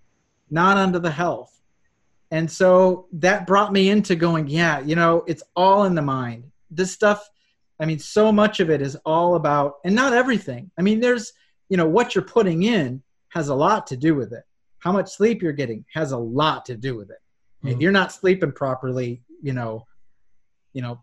not 0.51 0.77
under 0.77 0.99
the 0.99 1.09
health. 1.09 1.59
And 2.29 2.49
so 2.51 3.07
that 3.13 3.47
brought 3.47 3.73
me 3.73 3.89
into 3.89 4.15
going 4.15 4.47
yeah 4.47 4.79
you 4.81 4.95
know 4.95 5.23
it's 5.25 5.41
all 5.55 5.85
in 5.85 5.95
the 5.95 6.03
mind. 6.03 6.51
This 6.69 6.91
stuff 6.91 7.27
i 7.79 7.85
mean 7.85 7.97
so 7.97 8.31
much 8.31 8.59
of 8.59 8.69
it 8.69 8.81
is 8.81 8.95
all 9.03 9.33
about 9.33 9.75
and 9.83 9.95
not 9.95 10.13
everything. 10.13 10.69
I 10.77 10.83
mean 10.83 10.99
there's 10.99 11.33
you 11.69 11.77
know 11.77 11.87
what 11.87 12.13
you're 12.13 12.23
putting 12.23 12.63
in 12.63 13.01
has 13.29 13.47
a 13.47 13.55
lot 13.55 13.87
to 13.87 13.97
do 13.97 14.13
with 14.13 14.31
it. 14.31 14.43
How 14.77 14.91
much 14.91 15.09
sleep 15.09 15.41
you're 15.41 15.53
getting 15.53 15.85
has 15.91 16.11
a 16.11 16.17
lot 16.17 16.65
to 16.65 16.77
do 16.77 16.95
with 16.95 17.09
it. 17.09 17.17
Mm-hmm. 17.63 17.69
if 17.69 17.79
you're 17.79 17.91
not 17.91 18.11
sleeping 18.11 18.51
properly 18.51 19.23
you 19.41 19.53
know 19.53 19.87
you 20.73 20.83
know 20.83 21.01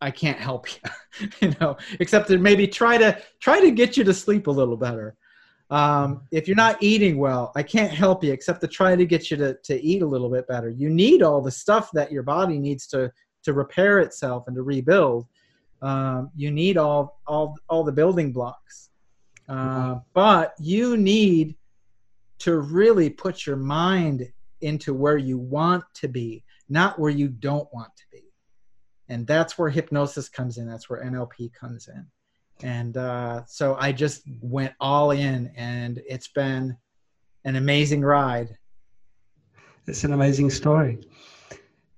i 0.00 0.10
can't 0.10 0.38
help 0.38 0.66
you 0.72 1.28
you 1.40 1.54
know 1.60 1.76
except 2.00 2.28
to 2.28 2.38
maybe 2.38 2.66
try 2.66 2.96
to 2.98 3.20
try 3.40 3.60
to 3.60 3.70
get 3.70 3.96
you 3.96 4.04
to 4.04 4.14
sleep 4.14 4.46
a 4.46 4.50
little 4.50 4.76
better. 4.76 5.16
Um, 5.70 6.22
if 6.32 6.48
you're 6.48 6.56
not 6.56 6.82
eating 6.82 7.18
well 7.18 7.52
i 7.54 7.62
can't 7.62 7.92
help 7.92 8.24
you 8.24 8.32
except 8.32 8.62
to 8.62 8.68
try 8.68 8.96
to 8.96 9.04
get 9.04 9.30
you 9.30 9.36
to, 9.36 9.54
to 9.64 9.82
eat 9.82 10.02
a 10.02 10.06
little 10.06 10.30
bit 10.30 10.48
better. 10.48 10.70
You 10.70 10.88
need 10.88 11.22
all 11.22 11.42
the 11.42 11.50
stuff 11.50 11.90
that 11.92 12.10
your 12.10 12.22
body 12.22 12.58
needs 12.58 12.86
to 12.88 13.12
to 13.44 13.52
repair 13.52 14.00
itself 14.00 14.44
and 14.46 14.56
to 14.56 14.62
rebuild. 14.62 15.26
Um, 15.82 16.30
you 16.34 16.50
need 16.50 16.76
all 16.78 17.20
all 17.26 17.56
all 17.68 17.84
the 17.84 17.92
building 17.92 18.32
blocks. 18.32 18.90
Uh, 19.48 19.96
but 20.12 20.54
you 20.58 20.96
need 20.96 21.56
to 22.38 22.58
really 22.58 23.08
put 23.08 23.46
your 23.46 23.56
mind 23.56 24.30
into 24.60 24.92
where 24.92 25.16
you 25.16 25.38
want 25.38 25.84
to 25.94 26.08
be 26.08 26.44
not 26.68 26.98
where 26.98 27.10
you 27.10 27.28
don't 27.28 27.68
want 27.72 27.90
to 27.96 28.04
be 28.12 28.27
and 29.08 29.26
that's 29.26 29.58
where 29.58 29.70
hypnosis 29.70 30.28
comes 30.28 30.58
in 30.58 30.66
that's 30.66 30.88
where 30.88 31.02
nlp 31.04 31.52
comes 31.52 31.88
in 31.88 32.06
and 32.62 32.96
uh, 32.96 33.42
so 33.46 33.76
i 33.78 33.92
just 33.92 34.22
went 34.40 34.72
all 34.80 35.10
in 35.12 35.50
and 35.56 36.00
it's 36.08 36.28
been 36.28 36.76
an 37.44 37.56
amazing 37.56 38.02
ride 38.02 38.56
it's 39.86 40.04
an 40.04 40.12
amazing 40.12 40.50
story 40.50 40.98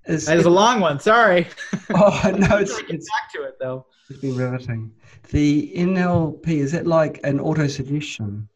it's, 0.05 0.27
it 0.27 0.45
a 0.45 0.49
long 0.49 0.79
one. 0.79 0.99
Sorry. 0.99 1.47
Oh 1.93 2.35
no, 2.37 2.57
it's, 2.59 2.77
it's 2.89 3.09
back 3.09 3.31
to 3.33 3.43
it 3.43 3.57
though. 3.59 3.85
It's 4.09 4.19
been 4.19 4.35
riveting. 4.35 4.93
The 5.29 5.73
NLP 5.75 6.47
is 6.47 6.73
it 6.73 6.87
like 6.87 7.19
an 7.25 7.37
auto 7.39 7.67
suggestion? 7.67 8.47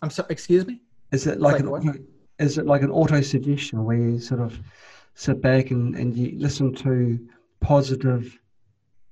I'm 0.00 0.10
sorry. 0.10 0.28
Excuse 0.30 0.64
me. 0.64 0.80
Is 1.10 1.26
it 1.26 1.40
like, 1.40 1.54
like 1.54 1.60
an 1.62 1.68
auto, 1.68 1.98
is 2.38 2.56
it 2.56 2.66
like 2.66 2.82
an 2.82 2.90
auto 2.90 3.20
suggestion 3.20 3.84
where 3.84 3.96
you 3.96 4.20
sort 4.20 4.40
of 4.40 4.56
sit 5.14 5.42
back 5.42 5.72
and, 5.72 5.96
and 5.96 6.16
you 6.16 6.38
listen 6.38 6.72
to 6.76 7.18
positive 7.60 8.38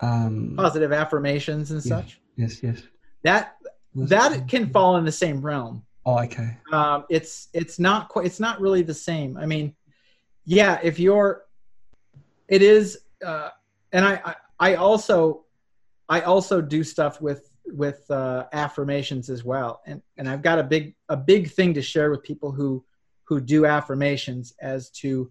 um, 0.00 0.54
positive 0.56 0.92
affirmations 0.92 1.70
and 1.70 1.84
yes, 1.84 1.88
such? 1.88 2.20
Yes, 2.36 2.62
yes. 2.62 2.82
That 3.22 3.56
that 3.94 4.48
can 4.48 4.70
fall 4.70 4.96
in 4.96 5.04
the 5.04 5.12
same 5.12 5.40
realm. 5.40 5.84
Oh, 6.06 6.18
okay. 6.20 6.56
Um, 6.72 7.04
it's 7.10 7.48
it's 7.52 7.78
not 7.78 8.08
quite. 8.08 8.26
It's 8.26 8.40
not 8.40 8.60
really 8.60 8.82
the 8.82 8.94
same. 8.94 9.36
I 9.36 9.46
mean 9.46 9.74
yeah 10.48 10.80
if 10.82 10.98
you're 10.98 11.44
it 12.48 12.62
is 12.62 13.00
uh, 13.24 13.50
and 13.92 14.04
I, 14.04 14.20
I, 14.24 14.34
I 14.58 14.74
also 14.76 15.44
i 16.08 16.22
also 16.22 16.62
do 16.62 16.82
stuff 16.82 17.20
with 17.20 17.50
with 17.66 18.10
uh, 18.10 18.46
affirmations 18.54 19.28
as 19.28 19.44
well 19.44 19.82
and 19.86 20.00
and 20.16 20.26
i've 20.26 20.40
got 20.40 20.58
a 20.58 20.62
big 20.62 20.94
a 21.10 21.16
big 21.16 21.50
thing 21.50 21.74
to 21.74 21.82
share 21.82 22.10
with 22.10 22.22
people 22.22 22.50
who 22.50 22.82
who 23.24 23.42
do 23.42 23.66
affirmations 23.66 24.54
as 24.62 24.88
to 25.02 25.30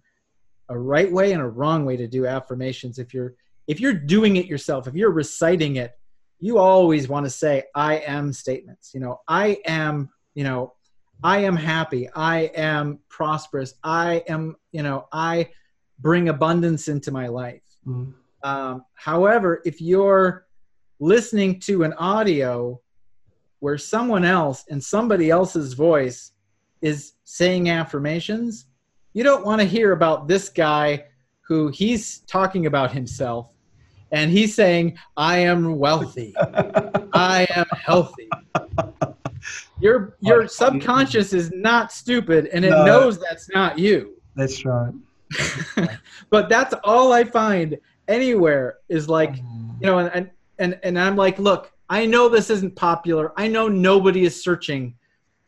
a 0.70 0.78
right 0.78 1.12
way 1.12 1.32
and 1.32 1.42
a 1.42 1.48
wrong 1.48 1.86
way 1.86 1.98
to 1.98 2.08
do 2.08 2.26
affirmations 2.26 3.00
if 3.00 3.14
you're 3.14 3.36
if 3.68 3.80
you're 3.80 3.94
doing 3.94 4.38
it 4.38 4.46
yourself 4.46 4.88
if 4.88 4.96
you're 4.96 5.12
reciting 5.12 5.78
it 5.78 5.98
you 6.40 6.58
always 6.58 7.08
want 7.08 7.26
to 7.26 7.30
say 7.30 7.64
i 7.76 7.96
am 8.00 8.32
statements 8.32 8.92
you 8.94 9.00
know 9.00 9.20
i 9.28 9.58
am 9.66 10.10
you 10.36 10.44
know 10.44 10.74
I 11.24 11.40
am 11.40 11.56
happy. 11.56 12.10
I 12.16 12.52
am 12.56 13.00
prosperous. 13.10 13.74
I 13.84 14.24
am, 14.28 14.56
you 14.72 14.84
know, 14.84 15.08
I 15.12 15.50
bring 16.00 16.30
abundance 16.30 16.88
into 16.88 17.12
my 17.12 17.28
life. 17.28 17.64
Mm-hmm. 17.88 18.12
Um, 18.48 18.86
however, 18.94 19.62
if 19.66 19.82
you're 19.82 20.46
listening 21.00 21.60
to 21.62 21.84
an 21.84 21.94
audio 21.94 22.80
where 23.60 23.78
someone 23.78 24.24
else 24.24 24.66
and 24.70 24.84
somebody 24.84 25.32
else's 25.32 25.74
voice 25.74 26.34
is 26.82 27.14
saying 27.24 27.70
affirmations, 27.70 28.67
you 29.18 29.24
don't 29.24 29.44
want 29.44 29.60
to 29.60 29.66
hear 29.66 29.94
about 29.94 30.28
this 30.28 30.48
guy 30.48 31.04
who 31.42 31.70
he's 31.70 32.20
talking 32.28 32.68
about 32.68 32.92
himself 32.92 33.52
and 34.12 34.30
he's 34.30 34.54
saying, 34.54 34.96
I 35.18 35.40
am 35.40 35.80
wealthy, 35.80 36.36
I 36.38 37.48
am 37.56 37.66
healthy. 37.84 38.30
Your 39.80 40.18
your 40.20 40.48
subconscious 40.48 41.32
is 41.32 41.52
not 41.52 41.92
stupid 41.92 42.48
and 42.48 42.66
it 42.66 42.72
no, 42.72 42.86
knows 42.86 43.20
that's 43.20 43.50
not 43.50 43.80
you. 43.80 44.16
That's 44.36 44.66
right. 44.66 44.94
but 46.30 46.50
that's 46.50 46.74
all 46.84 47.14
I 47.14 47.24
find 47.24 47.78
anywhere 48.08 48.80
is 48.90 49.08
like, 49.08 49.36
mm. 49.36 49.76
you 49.80 49.88
know, 49.88 50.00
and 50.00 50.30
and 50.60 50.80
and 50.84 51.00
I'm 51.00 51.16
like, 51.16 51.40
look, 51.40 51.72
I 51.90 52.06
know 52.06 52.30
this 52.30 52.50
isn't 52.50 52.76
popular. 52.76 53.32
I 53.38 53.48
know 53.48 53.68
nobody 53.68 54.26
is 54.26 54.44
searching 54.44 54.96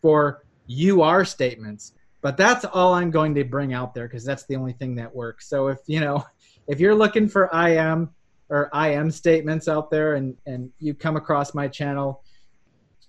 for 0.01 0.45
you 0.67 1.01
are 1.01 1.25
statements, 1.25 1.93
but 2.21 2.38
that's 2.38 2.65
all 2.65 2.93
I'm 2.93 3.12
going 3.12 3.34
to 3.36 3.43
bring 3.43 3.73
out 3.73 3.93
there 3.93 4.08
because 4.08 4.25
that's 4.25 4.45
the 4.45 4.55
only 4.55 4.73
thing 4.73 4.95
that 4.95 5.13
works. 5.13 5.47
So 5.49 5.67
if 5.67 5.79
you 5.88 5.99
know, 5.99 6.25
if 6.67 6.79
you're 6.79 6.95
looking 6.95 7.27
for 7.27 7.53
I 7.53 7.71
am 7.71 8.12
or 8.49 8.69
I 8.73 8.89
am 8.89 9.12
statements 9.12 9.67
out 9.67 9.89
there 9.91 10.15
and 10.15 10.36
and 10.45 10.71
you 10.79 10.93
come 10.93 11.15
across 11.15 11.53
my 11.53 11.67
channel, 11.67 12.23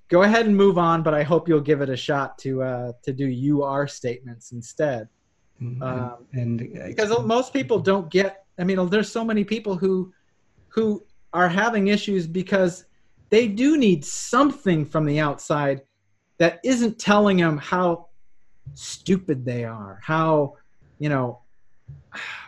go 0.09 0.23
ahead 0.23 0.47
and 0.47 0.57
move 0.57 0.77
on, 0.79 1.03
but 1.03 1.15
I 1.15 1.23
hope 1.23 1.49
you'll 1.49 1.61
give 1.61 1.81
it 1.81 1.89
a 1.89 1.97
shot 1.97 2.39
to 2.39 2.63
uh, 2.63 2.93
to 3.03 3.13
do 3.13 3.27
you 3.27 3.63
are 3.63 3.89
statements 3.89 4.53
instead. 4.53 5.09
Mm-hmm. 5.63 5.83
Um, 5.83 6.27
and 6.33 6.61
uh, 6.61 6.87
because 6.87 7.11
most 7.25 7.53
people 7.53 7.79
don't 7.79 8.11
get, 8.11 8.45
I 8.59 8.65
mean, 8.65 8.89
there's 8.89 9.11
so 9.11 9.25
many 9.25 9.45
people 9.45 9.77
who 9.77 10.13
who 10.69 11.05
are 11.33 11.49
having 11.49 11.89
issues 11.89 12.27
because 12.27 12.85
they 13.31 13.47
do 13.47 13.77
need 13.77 14.05
something 14.05 14.85
from 14.85 15.05
the 15.05 15.21
outside 15.21 15.83
that 16.39 16.61
isn't 16.65 16.99
telling 16.99 17.37
them 17.37 17.59
how 17.59 18.09
stupid 18.75 19.45
they 19.45 19.65
are, 19.65 20.01
how 20.03 20.57
you 20.99 21.09
know 21.09 21.41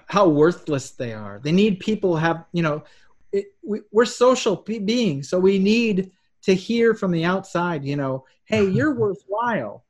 how 0.06 0.28
worthless 0.28 0.90
they 0.90 1.12
are. 1.12 1.40
They 1.42 1.52
need 1.52 1.80
people 1.80 2.16
have 2.16 2.44
you 2.52 2.62
know 2.62 2.84
it, 3.32 3.54
we, 3.62 3.80
we're 3.90 4.04
social 4.04 4.56
beings, 4.56 5.28
so 5.28 5.38
we 5.38 5.58
need 5.58 6.12
to 6.42 6.54
hear 6.54 6.94
from 6.94 7.10
the 7.12 7.24
outside, 7.24 7.84
you 7.84 7.96
know, 7.96 8.24
hey, 8.44 8.64
you're 8.68 8.94
worthwhile. 8.94 9.84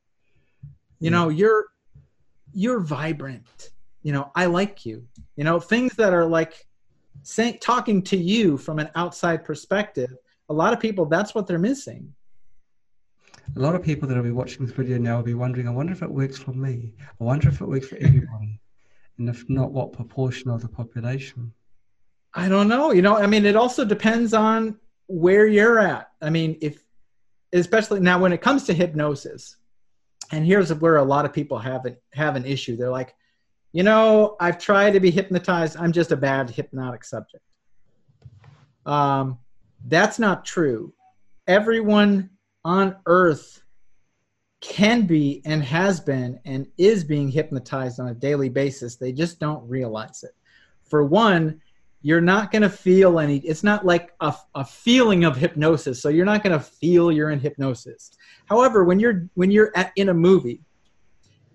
You 1.00 1.10
know, 1.10 1.28
you're 1.28 1.66
you're 2.54 2.80
vibrant. 2.80 3.70
You 4.02 4.12
know, 4.12 4.30
I 4.34 4.46
like 4.46 4.86
you. 4.86 5.06
You 5.36 5.44
know, 5.44 5.58
things 5.58 5.94
that 5.96 6.12
are 6.12 6.26
like 6.26 6.66
saying 7.22 7.58
talking 7.60 8.02
to 8.02 8.16
you 8.16 8.56
from 8.56 8.78
an 8.78 8.90
outside 8.94 9.44
perspective. 9.44 10.14
A 10.48 10.52
lot 10.52 10.72
of 10.72 10.80
people 10.80 11.06
that's 11.06 11.34
what 11.34 11.46
they're 11.46 11.58
missing. 11.58 12.14
A 13.56 13.60
lot 13.60 13.74
of 13.74 13.82
people 13.82 14.08
that 14.08 14.16
will 14.16 14.22
be 14.22 14.30
watching 14.30 14.64
this 14.64 14.74
video 14.74 14.98
now 14.98 15.16
will 15.16 15.24
be 15.24 15.34
wondering, 15.34 15.68
I 15.68 15.72
wonder 15.72 15.92
if 15.92 16.02
it 16.02 16.10
works 16.10 16.38
for 16.38 16.52
me. 16.52 16.94
I 17.00 17.24
wonder 17.24 17.48
if 17.48 17.60
it 17.60 17.66
works 17.66 17.88
for 17.88 17.96
everybody. 17.96 18.60
and 19.18 19.28
if 19.28 19.48
not, 19.48 19.72
what 19.72 19.92
proportion 19.92 20.50
of 20.50 20.62
the 20.62 20.68
population? 20.68 21.52
I 22.34 22.48
don't 22.48 22.68
know. 22.68 22.92
You 22.92 23.02
know, 23.02 23.16
I 23.16 23.26
mean, 23.26 23.44
it 23.44 23.56
also 23.56 23.84
depends 23.84 24.32
on 24.32 24.78
where 25.06 25.46
you're 25.46 25.78
at. 25.78 26.10
I 26.22 26.30
mean, 26.30 26.56
if 26.62 26.82
especially 27.52 28.00
now 28.00 28.18
when 28.18 28.32
it 28.32 28.40
comes 28.40 28.64
to 28.64 28.72
hypnosis, 28.72 29.56
and 30.30 30.46
here's 30.46 30.72
where 30.72 30.96
a 30.96 31.04
lot 31.04 31.26
of 31.26 31.32
people 31.32 31.58
have 31.58 31.84
it 31.84 32.02
have 32.14 32.36
an 32.36 32.46
issue. 32.46 32.76
They're 32.76 32.90
like, 32.90 33.14
you 33.72 33.82
know, 33.82 34.36
I've 34.40 34.58
tried 34.58 34.92
to 34.92 35.00
be 35.00 35.10
hypnotized. 35.10 35.76
I'm 35.78 35.92
just 35.92 36.12
a 36.12 36.16
bad 36.16 36.48
hypnotic 36.48 37.04
subject. 37.04 37.44
Um, 38.86 39.38
that's 39.86 40.18
not 40.18 40.44
true. 40.44 40.94
Everyone 41.46 42.30
on 42.64 42.96
earth 43.06 43.62
can 44.60 45.06
be 45.06 45.42
and 45.44 45.62
has 45.62 46.00
been 46.00 46.38
and 46.44 46.66
is 46.78 47.02
being 47.02 47.28
hypnotized 47.28 47.98
on 47.98 48.08
a 48.08 48.14
daily 48.14 48.48
basis. 48.48 48.96
They 48.96 49.12
just 49.12 49.40
don't 49.40 49.68
realize 49.68 50.22
it. 50.22 50.30
For 50.84 51.04
one, 51.04 51.60
you're 52.00 52.20
not 52.20 52.52
going 52.52 52.62
to 52.62 52.70
feel 52.70 53.18
any, 53.18 53.38
it's 53.38 53.64
not 53.64 53.84
like 53.84 54.12
a, 54.20 54.34
a 54.54 54.64
feeling 54.64 55.24
of 55.24 55.36
hypnosis. 55.36 56.00
So 56.00 56.08
you're 56.08 56.26
not 56.26 56.42
going 56.42 56.56
to 56.56 56.64
feel 56.64 57.10
you're 57.10 57.30
in 57.30 57.40
hypnosis. 57.40 58.12
However, 58.46 58.84
when 58.84 59.00
you're, 59.00 59.28
when 59.34 59.50
you're 59.50 59.72
at, 59.76 59.92
in 59.96 60.08
a 60.08 60.14
movie 60.14 60.60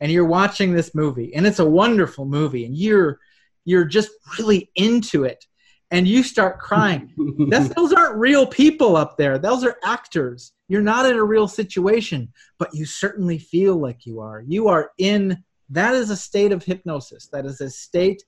and 0.01 0.11
you're 0.11 0.25
watching 0.25 0.73
this 0.73 0.93
movie 0.93 1.33
and 1.33 1.47
it's 1.47 1.59
a 1.59 1.65
wonderful 1.65 2.25
movie 2.25 2.65
and 2.65 2.75
you're, 2.75 3.19
you're 3.63 3.85
just 3.85 4.09
really 4.37 4.69
into 4.75 5.23
it 5.23 5.45
and 5.91 6.07
you 6.07 6.23
start 6.23 6.59
crying. 6.59 7.13
That's, 7.49 7.69
those 7.75 7.93
aren't 7.93 8.17
real 8.17 8.45
people 8.45 8.95
up 8.95 9.17
there. 9.17 9.37
Those 9.37 9.63
are 9.63 9.77
actors. 9.83 10.53
You're 10.67 10.81
not 10.81 11.05
in 11.05 11.15
a 11.15 11.23
real 11.23 11.47
situation, 11.47 12.31
but 12.59 12.73
you 12.73 12.85
certainly 12.85 13.37
feel 13.37 13.75
like 13.75 14.05
you 14.05 14.19
are. 14.19 14.41
You 14.41 14.67
are 14.67 14.91
in, 14.97 15.43
that 15.69 15.93
is 15.93 16.09
a 16.09 16.17
state 16.17 16.51
of 16.51 16.63
hypnosis. 16.63 17.27
That 17.31 17.45
is 17.45 17.61
a 17.61 17.69
state 17.69 18.23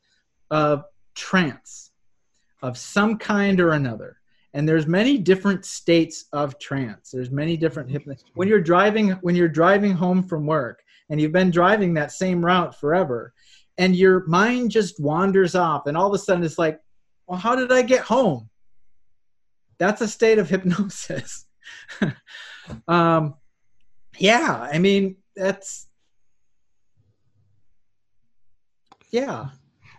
of 0.51 0.83
trance 1.15 1.91
of 2.61 2.77
some 2.77 3.17
kind 3.17 3.59
or 3.59 3.71
another. 3.71 4.17
And 4.53 4.67
there's 4.67 4.87
many 4.87 5.17
different 5.17 5.65
states 5.65 6.25
of 6.33 6.57
trance. 6.59 7.11
There's 7.11 7.29
many 7.29 7.55
different 7.55 7.89
hypnosis. 7.89 8.25
When 8.33 8.47
you're 8.47 8.61
driving, 8.61 9.11
when 9.21 9.35
you're 9.35 9.47
driving 9.47 9.91
home 9.91 10.23
from 10.23 10.47
work 10.47 10.81
and 11.09 11.21
you've 11.21 11.31
been 11.31 11.51
driving 11.51 11.93
that 11.93 12.11
same 12.11 12.43
route 12.43 12.79
forever, 12.79 13.33
and 13.77 13.95
your 13.95 14.25
mind 14.27 14.71
just 14.71 14.99
wanders 14.99 15.55
off, 15.55 15.87
and 15.87 15.95
all 15.95 16.07
of 16.07 16.13
a 16.13 16.17
sudden 16.17 16.43
it's 16.43 16.57
like, 16.57 16.79
well, 17.29 17.37
how 17.37 17.55
did 17.55 17.71
I 17.71 17.83
get 17.83 18.01
home? 18.01 18.49
That's 19.77 20.01
a 20.01 20.07
state 20.07 20.39
of 20.39 20.49
hypnosis. 20.49 21.45
um, 22.87 23.35
yeah, 24.17 24.67
I 24.73 24.79
mean, 24.79 25.17
that's, 25.35 25.87
yeah. 29.11 29.49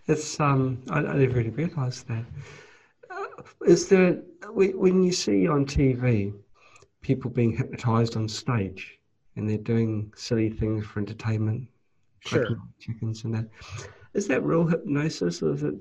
It's, 0.09 0.41
um, 0.41 0.83
I, 0.91 0.99
I 0.99 1.03
never 1.19 1.35
really 1.35 1.51
realised 1.51 2.09
that. 2.09 2.25
Uh, 3.09 3.43
is 3.65 3.89
there, 3.89 4.23
when 4.53 5.05
you 5.05 5.13
see 5.13 5.47
on 5.47 5.65
TV 5.65 6.35
people 7.01 7.31
being 7.31 7.57
hypnotised 7.57 8.17
on 8.17 8.29
stage 8.29 8.99
and 9.37 9.49
they're 9.49 9.57
doing 9.57 10.13
silly 10.17 10.51
things 10.51 10.85
for 10.85 10.99
entertainment, 10.99 11.69
sure. 12.27 12.59
chickens 12.81 13.23
and 13.23 13.33
that, 13.35 13.47
is 14.15 14.27
that 14.27 14.43
real 14.43 14.67
hypnosis 14.67 15.43
or 15.43 15.55
is 15.55 15.63
it 15.63 15.77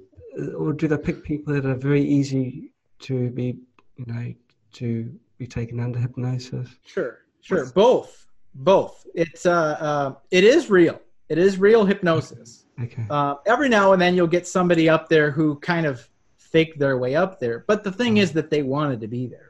or 0.58 0.74
do 0.74 0.88
they 0.88 0.98
pick 0.98 1.24
people 1.24 1.54
that 1.54 1.66
are 1.66 1.76
very 1.76 2.04
easy 2.04 2.72
to 3.00 3.30
be, 3.32 3.58
you 3.98 4.06
know, 4.08 4.34
to 4.74 5.14
be 5.38 5.48
taken 5.48 5.80
under 5.80 6.00
hypnosis? 6.00 6.70
Sure, 6.86 7.20
sure, 7.42 7.66
both, 7.72 8.28
both. 8.56 9.06
It's 9.16 9.46
uh, 9.46 9.78
uh, 9.80 10.16
it 10.32 10.44
is 10.44 10.70
real. 10.70 11.00
It 11.30 11.38
is 11.38 11.58
real 11.58 11.86
hypnosis. 11.86 12.66
Okay. 12.82 13.06
Uh, 13.10 13.36
every 13.46 13.70
now 13.70 13.94
and 13.94 14.02
then 14.02 14.16
you'll 14.16 14.28
get 14.28 14.48
somebody 14.48 14.90
up 14.90 15.10
there 15.10 15.32
who 15.32 15.60
kind 15.60 15.86
of 15.86 16.10
fake 16.38 16.80
their 16.80 16.98
way 16.98 17.16
up 17.16 17.40
there, 17.40 17.66
but 17.68 17.84
the 17.84 17.92
thing 17.92 18.18
is 18.18 18.32
that 18.34 18.50
they 18.50 18.64
wanted 18.64 19.02
to 19.02 19.08
be 19.08 19.28
there. 19.28 19.50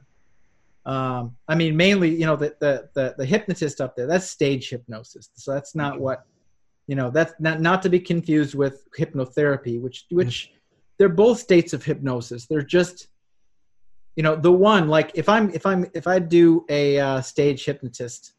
Um, 0.85 1.35
I 1.47 1.55
mean, 1.55 1.77
mainly, 1.77 2.09
you 2.09 2.25
know, 2.25 2.35
the, 2.35 2.55
the, 2.59 2.89
the 2.95 3.15
the 3.17 3.25
hypnotist 3.25 3.79
up 3.79 3.95
there. 3.95 4.07
That's 4.07 4.27
stage 4.27 4.69
hypnosis. 4.69 5.29
So 5.35 5.53
that's 5.53 5.75
not 5.75 5.93
okay. 5.93 6.01
what, 6.01 6.25
you 6.87 6.95
know, 6.95 7.11
that's 7.11 7.33
not 7.39 7.61
not 7.61 7.81
to 7.83 7.89
be 7.89 7.99
confused 7.99 8.55
with 8.55 8.87
hypnotherapy, 8.97 9.79
which 9.79 10.05
which 10.09 10.51
they're 10.99 11.09
both 11.09 11.39
states 11.39 11.73
of 11.73 11.83
hypnosis. 11.83 12.45
They're 12.45 12.61
just 12.61 13.07
you 14.15 14.23
know 14.23 14.35
the 14.35 14.51
one 14.51 14.89
like 14.89 15.11
if 15.15 15.29
i'm 15.29 15.49
if 15.51 15.65
i'm 15.65 15.85
if 15.93 16.05
i 16.05 16.19
do 16.19 16.65
a 16.67 16.99
uh, 16.99 17.21
stage 17.21 17.63
hypnotist 17.63 18.33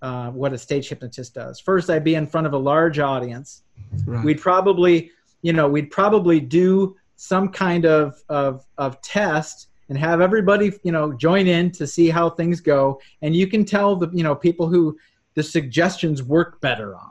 uh, 0.00 0.30
what 0.30 0.52
a 0.52 0.58
stage 0.58 0.88
hypnotist 0.90 1.34
does 1.34 1.58
first 1.58 1.90
i'd 1.90 2.04
be 2.04 2.14
in 2.14 2.24
front 2.24 2.46
of 2.46 2.52
a 2.52 2.56
large 2.56 3.00
audience. 3.00 3.62
Right. 4.06 4.24
we'd 4.24 4.40
probably 4.40 5.10
you 5.42 5.52
know 5.52 5.66
we'd 5.66 5.90
probably 5.90 6.38
do 6.38 6.94
some 7.16 7.48
kind 7.48 7.84
of, 7.86 8.22
of 8.28 8.64
of 8.78 9.00
test 9.02 9.68
and 9.88 9.98
have 9.98 10.20
everybody 10.20 10.72
you 10.82 10.92
know 10.92 11.12
join 11.12 11.46
in 11.46 11.70
to 11.72 11.86
see 11.86 12.08
how 12.10 12.30
things 12.30 12.60
go. 12.60 13.00
And 13.22 13.34
you 13.34 13.46
can 13.46 13.64
tell 13.64 13.96
the 13.96 14.10
you 14.12 14.22
know 14.22 14.34
people 14.34 14.68
who 14.68 14.96
the 15.34 15.42
suggestions 15.42 16.22
work 16.22 16.60
better 16.60 16.94
on. 16.94 17.10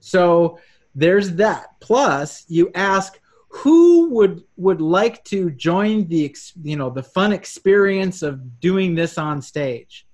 So 0.00 0.58
there's 0.94 1.32
that. 1.36 1.80
Plus 1.80 2.44
you 2.48 2.70
ask 2.74 3.18
who 3.54 4.08
would 4.10 4.42
would 4.56 4.80
like 4.80 5.22
to 5.24 5.50
join 5.50 6.08
the 6.08 6.34
you 6.62 6.76
know 6.76 6.90
the 6.90 7.02
fun 7.02 7.32
experience 7.32 8.22
of 8.22 8.60
doing 8.60 8.94
this 8.94 9.18
on 9.18 9.42
stage? 9.42 10.06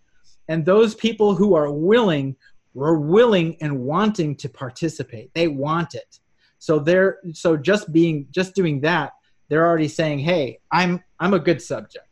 And 0.48 0.64
those 0.64 0.94
people 0.94 1.34
who 1.34 1.54
are 1.54 1.70
willing 1.70 2.36
were 2.74 2.98
willing 2.98 3.56
and 3.60 3.80
wanting 3.80 4.36
to 4.36 4.48
participate. 4.48 5.30
They 5.34 5.48
want 5.48 5.94
it. 5.94 6.20
So 6.58 6.78
they're 6.78 7.18
so 7.32 7.56
just 7.56 7.92
being 7.92 8.26
just 8.30 8.54
doing 8.54 8.80
that 8.80 9.12
they're 9.48 9.66
already 9.66 9.88
saying 9.88 10.18
hey 10.18 10.58
i'm 10.70 11.02
i'm 11.20 11.34
a 11.34 11.38
good 11.38 11.60
subject. 11.60 12.04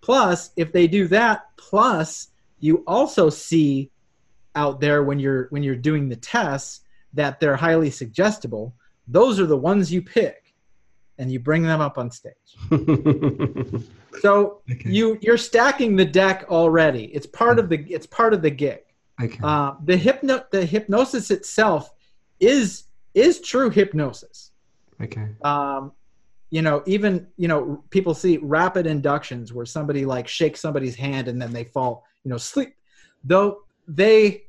Plus 0.00 0.50
if 0.56 0.72
they 0.72 0.86
do 0.86 1.08
that 1.08 1.46
plus 1.56 2.28
you 2.60 2.84
also 2.86 3.30
see 3.30 3.90
out 4.54 4.80
there 4.80 5.02
when 5.02 5.18
you're 5.18 5.46
when 5.50 5.62
you're 5.62 5.76
doing 5.76 6.08
the 6.08 6.16
tests 6.16 6.80
that 7.12 7.40
they're 7.40 7.56
highly 7.56 7.90
suggestible 7.90 8.74
those 9.08 9.38
are 9.40 9.46
the 9.46 9.56
ones 9.56 9.92
you 9.92 10.02
pick 10.02 10.43
and 11.18 11.30
you 11.30 11.38
bring 11.38 11.62
them 11.62 11.80
up 11.80 11.98
on 11.98 12.10
stage. 12.10 12.34
so 14.20 14.60
okay. 14.70 14.90
you 14.90 15.18
you're 15.20 15.38
stacking 15.38 15.96
the 15.96 16.04
deck 16.04 16.46
already. 16.48 17.04
It's 17.06 17.26
part 17.26 17.58
of 17.58 17.68
the 17.68 17.78
it's 17.88 18.06
part 18.06 18.34
of 18.34 18.42
the 18.42 18.50
gig. 18.50 18.80
Okay. 19.22 19.38
Uh, 19.42 19.74
the 19.84 19.96
hypno 19.96 20.44
the 20.50 20.64
hypnosis 20.64 21.30
itself 21.30 21.92
is 22.40 22.84
is 23.14 23.40
true 23.40 23.70
hypnosis. 23.70 24.50
Okay. 25.00 25.28
Um, 25.42 25.92
you 26.50 26.62
know, 26.62 26.82
even 26.86 27.26
you 27.36 27.48
know, 27.48 27.82
people 27.90 28.14
see 28.14 28.38
rapid 28.38 28.86
inductions 28.86 29.52
where 29.52 29.66
somebody 29.66 30.04
like 30.04 30.28
shakes 30.28 30.60
somebody's 30.60 30.94
hand 30.94 31.28
and 31.28 31.40
then 31.40 31.52
they 31.52 31.64
fall, 31.64 32.04
you 32.24 32.30
know, 32.30 32.36
sleep. 32.36 32.74
Though 33.24 33.62
they 33.88 34.44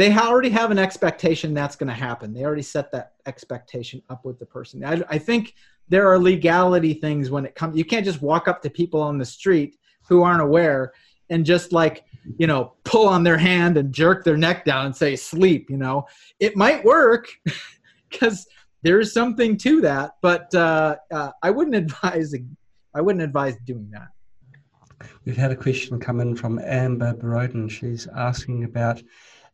they 0.00 0.16
already 0.16 0.48
have 0.48 0.70
an 0.70 0.78
expectation 0.78 1.52
that's 1.52 1.76
going 1.76 1.88
to 1.88 1.94
happen. 1.94 2.32
They 2.32 2.42
already 2.42 2.62
set 2.62 2.90
that 2.92 3.12
expectation 3.26 4.00
up 4.08 4.24
with 4.24 4.38
the 4.38 4.46
person. 4.46 4.82
I, 4.82 5.02
I 5.10 5.18
think 5.18 5.54
there 5.90 6.10
are 6.10 6.18
legality 6.18 6.94
things 6.94 7.30
when 7.30 7.44
it 7.44 7.54
comes. 7.54 7.76
You 7.76 7.84
can't 7.84 8.06
just 8.06 8.22
walk 8.22 8.48
up 8.48 8.62
to 8.62 8.70
people 8.70 9.02
on 9.02 9.18
the 9.18 9.26
street 9.26 9.76
who 10.08 10.22
aren't 10.22 10.40
aware 10.40 10.92
and 11.28 11.44
just 11.44 11.72
like 11.72 12.04
you 12.38 12.46
know 12.46 12.72
pull 12.84 13.06
on 13.08 13.22
their 13.22 13.36
hand 13.36 13.76
and 13.76 13.92
jerk 13.92 14.24
their 14.24 14.38
neck 14.38 14.64
down 14.64 14.86
and 14.86 14.96
say 14.96 15.16
sleep. 15.16 15.68
You 15.68 15.76
know, 15.76 16.06
it 16.38 16.56
might 16.56 16.82
work 16.82 17.28
because 18.10 18.46
there 18.82 19.00
is 19.00 19.12
something 19.12 19.58
to 19.58 19.82
that, 19.82 20.12
but 20.22 20.54
uh, 20.54 20.96
uh, 21.12 21.32
I 21.42 21.50
wouldn't 21.50 21.76
advise. 21.84 22.34
I 22.94 23.02
wouldn't 23.02 23.22
advise 23.22 23.56
doing 23.66 23.90
that. 23.90 24.08
We've 25.26 25.36
had 25.36 25.50
a 25.50 25.56
question 25.56 26.00
come 26.00 26.20
in 26.20 26.36
from 26.36 26.58
Amber 26.58 27.12
Broden. 27.12 27.70
She's 27.70 28.06
asking 28.16 28.64
about 28.64 29.02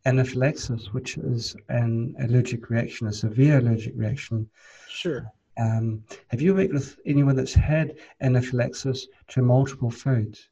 anaphylaxis, 0.07 0.93
which 0.93 1.17
is 1.17 1.55
an 1.69 2.15
allergic 2.21 2.69
reaction, 2.69 3.07
a 3.07 3.13
severe 3.13 3.59
allergic 3.59 3.93
reaction. 3.95 4.49
Sure. 4.89 5.31
Um, 5.59 6.03
have 6.27 6.41
you 6.41 6.55
worked 6.55 6.73
with 6.73 6.97
anyone 7.05 7.35
that's 7.35 7.53
had 7.53 7.97
anaphylaxis 8.21 9.07
to 9.29 9.41
multiple 9.41 9.91
foods? 9.91 10.49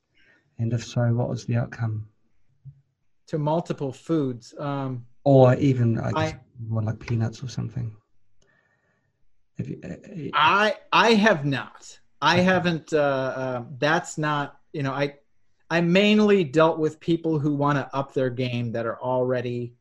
And 0.60 0.74
if 0.74 0.84
so, 0.86 1.02
what 1.13 1.30
was 1.30 1.46
the 1.46 1.56
outcome? 1.56 2.08
To 3.28 3.38
multiple 3.38 3.91
foods. 3.91 4.54
Um, 4.60 5.06
or 5.24 5.56
even, 5.56 6.00
I 6.00 6.12
guess, 6.12 6.34
I, 6.34 6.39
more 6.68 6.84
like 6.84 7.00
peanuts 7.00 7.44
or 7.44 7.48
something. 7.48 7.96
You, 9.58 9.80
uh, 9.84 9.88
uh, 9.88 10.30
I 10.34 10.76
I 10.91 11.13
have 11.13 11.46
not. 11.46 12.00
I 12.22 12.38
haven't. 12.38 12.94
Uh, 12.94 12.98
uh, 12.98 13.63
that's 13.78 14.18
not. 14.18 14.60
You 14.74 14.84
know, 14.84 14.91
I 14.91 15.15
I 15.69 15.82
mainly 15.82 16.43
dealt 16.43 16.78
with 16.78 16.99
people 16.99 17.39
who 17.39 17.56
want 17.56 17.78
to 17.78 17.95
up 17.95 18.13
their 18.13 18.30
game 18.30 18.71
that 18.73 18.86
are 18.86 18.99
already 19.01 19.73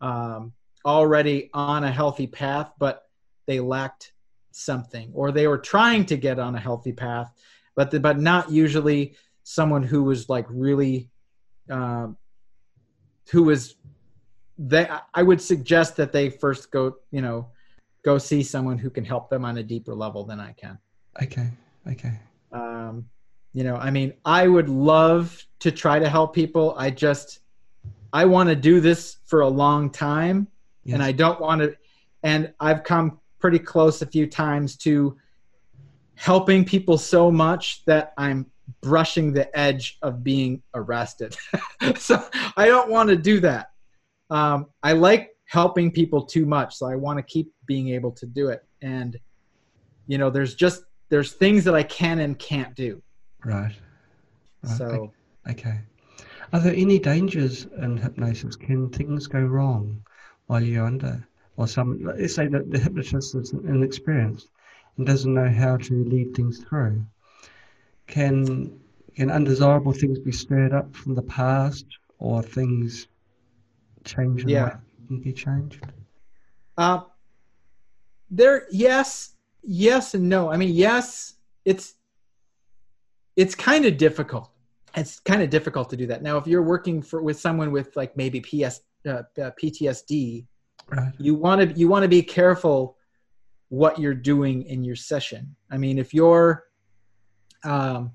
um, 0.00 0.52
already 0.84 1.50
on 1.52 1.84
a 1.84 1.90
healthy 1.90 2.26
path, 2.26 2.72
but 2.78 3.02
they 3.46 3.60
lacked 3.60 4.12
something, 4.52 5.10
or 5.14 5.32
they 5.32 5.46
were 5.46 5.58
trying 5.58 6.04
to 6.06 6.16
get 6.16 6.38
on 6.38 6.54
a 6.54 6.60
healthy 6.60 6.92
path, 6.92 7.32
but 7.74 7.90
the, 7.90 8.00
but 8.00 8.18
not 8.18 8.50
usually 8.50 9.14
someone 9.42 9.82
who 9.82 10.04
was 10.04 10.28
like 10.28 10.46
really 10.48 11.10
um, 11.70 12.16
who 13.30 13.44
was 13.44 13.76
that 14.58 15.06
I 15.14 15.22
would 15.22 15.40
suggest 15.40 15.96
that 15.96 16.12
they 16.12 16.28
first 16.28 16.70
go 16.70 16.96
you 17.10 17.22
know 17.22 17.48
go 18.04 18.18
see 18.18 18.42
someone 18.42 18.78
who 18.78 18.90
can 18.90 19.04
help 19.04 19.30
them 19.30 19.44
on 19.44 19.58
a 19.58 19.62
deeper 19.62 19.94
level 19.94 20.24
than 20.24 20.40
I 20.40 20.52
can. 20.52 20.78
Okay. 21.22 21.50
Okay. 21.86 22.12
Um, 22.52 23.06
you 23.52 23.64
know 23.64 23.76
i 23.76 23.90
mean 23.90 24.12
i 24.24 24.46
would 24.46 24.68
love 24.68 25.44
to 25.58 25.70
try 25.70 25.98
to 25.98 26.08
help 26.08 26.34
people 26.34 26.74
i 26.78 26.90
just 26.90 27.40
i 28.12 28.24
want 28.24 28.48
to 28.48 28.56
do 28.56 28.80
this 28.80 29.18
for 29.26 29.40
a 29.40 29.48
long 29.48 29.90
time 29.90 30.46
yes. 30.84 30.94
and 30.94 31.02
i 31.02 31.12
don't 31.12 31.40
want 31.40 31.60
to 31.60 31.74
and 32.22 32.52
i've 32.60 32.84
come 32.84 33.18
pretty 33.38 33.58
close 33.58 34.02
a 34.02 34.06
few 34.06 34.26
times 34.26 34.76
to 34.76 35.16
helping 36.20 36.66
people 36.66 36.98
so 36.98 37.30
much 37.30 37.82
that 37.86 38.12
I'm 38.18 38.44
brushing 38.82 39.32
the 39.32 39.58
edge 39.58 39.96
of 40.02 40.22
being 40.22 40.62
arrested. 40.74 41.34
so 41.96 42.22
I 42.58 42.66
don't 42.66 42.90
want 42.90 43.08
to 43.08 43.16
do 43.16 43.40
that. 43.40 43.70
Um, 44.28 44.66
I 44.82 44.92
like 44.92 45.30
helping 45.46 45.90
people 45.90 46.22
too 46.22 46.44
much, 46.44 46.76
so 46.76 46.84
I 46.86 46.94
want 46.94 47.18
to 47.18 47.22
keep 47.22 47.50
being 47.64 47.88
able 47.88 48.12
to 48.12 48.26
do 48.26 48.48
it. 48.48 48.62
And 48.82 49.18
you 50.06 50.18
know, 50.18 50.28
there's 50.28 50.54
just 50.54 50.84
there's 51.08 51.32
things 51.32 51.64
that 51.64 51.74
I 51.74 51.84
can 51.84 52.18
and 52.20 52.38
can't 52.38 52.74
do. 52.74 53.02
Right. 53.44 53.74
right. 54.62 54.76
So 54.76 55.12
okay. 55.48 55.80
Are 56.52 56.60
there 56.60 56.74
any 56.74 56.98
dangers 56.98 57.66
in 57.80 57.96
hypnosis? 57.96 58.56
Can 58.56 58.90
things 58.90 59.26
go 59.26 59.40
wrong 59.40 60.02
while 60.46 60.62
you're 60.62 60.84
under? 60.84 61.26
Or 61.56 61.68
some, 61.68 62.02
let's 62.02 62.34
say 62.34 62.48
that 62.48 62.70
the 62.70 62.78
hypnotist 62.78 63.34
is 63.34 63.52
inexperienced 63.52 64.48
and 64.96 65.06
doesn't 65.06 65.32
know 65.32 65.48
how 65.48 65.76
to 65.76 66.04
lead 66.04 66.34
things 66.34 66.58
through. 66.58 67.04
Can 68.06 68.80
can 69.16 69.30
undesirable 69.30 69.92
things 69.92 70.18
be 70.18 70.32
stirred 70.32 70.72
up 70.72 70.94
from 70.94 71.14
the 71.14 71.22
past, 71.22 71.84
or 72.18 72.42
things 72.42 73.08
change? 74.04 74.44
Yeah, 74.44 74.76
can 75.06 75.20
be 75.20 75.32
changed. 75.32 75.84
Uh, 76.76 77.02
there, 78.30 78.66
yes, 78.70 79.34
yes, 79.62 80.14
and 80.14 80.28
no. 80.28 80.50
I 80.50 80.56
mean, 80.56 80.74
yes, 80.74 81.34
it's 81.64 81.94
it's 83.40 83.54
kind 83.54 83.86
of 83.86 83.96
difficult. 83.96 84.50
It's 84.94 85.18
kind 85.20 85.40
of 85.40 85.48
difficult 85.48 85.88
to 85.90 85.96
do 85.96 86.06
that. 86.08 86.22
Now, 86.22 86.36
if 86.36 86.46
you're 86.46 86.62
working 86.62 87.00
for 87.00 87.22
with 87.22 87.40
someone 87.40 87.72
with 87.72 87.96
like 87.96 88.14
maybe 88.14 88.38
PS, 88.38 88.80
uh, 89.08 89.22
uh, 89.40 89.50
PTSD, 89.58 90.46
right. 90.90 91.12
you 91.16 91.34
want 91.34 91.62
to 91.62 91.78
you 91.78 91.88
want 91.88 92.02
to 92.02 92.08
be 92.08 92.22
careful 92.22 92.98
what 93.70 93.98
you're 93.98 94.20
doing 94.32 94.64
in 94.64 94.84
your 94.84 94.96
session. 94.96 95.56
I 95.70 95.78
mean, 95.78 95.98
if 95.98 96.12
you're, 96.12 96.64
um, 97.64 98.12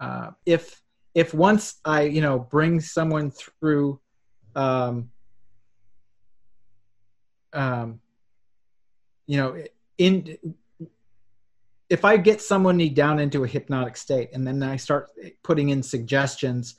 uh, 0.00 0.30
if 0.46 0.80
if 1.14 1.34
once 1.34 1.80
I 1.84 2.02
you 2.02 2.22
know 2.22 2.38
bring 2.38 2.80
someone 2.80 3.32
through, 3.32 4.00
um, 4.56 5.10
um, 7.52 8.00
you 9.26 9.36
know, 9.36 9.62
in 9.98 10.38
if 11.88 12.04
I 12.04 12.16
get 12.16 12.40
someone 12.40 12.78
down 12.94 13.18
into 13.18 13.44
a 13.44 13.48
hypnotic 13.48 13.96
state 13.96 14.30
and 14.32 14.46
then 14.46 14.62
I 14.62 14.76
start 14.76 15.10
putting 15.42 15.68
in 15.68 15.82
suggestions 15.82 16.76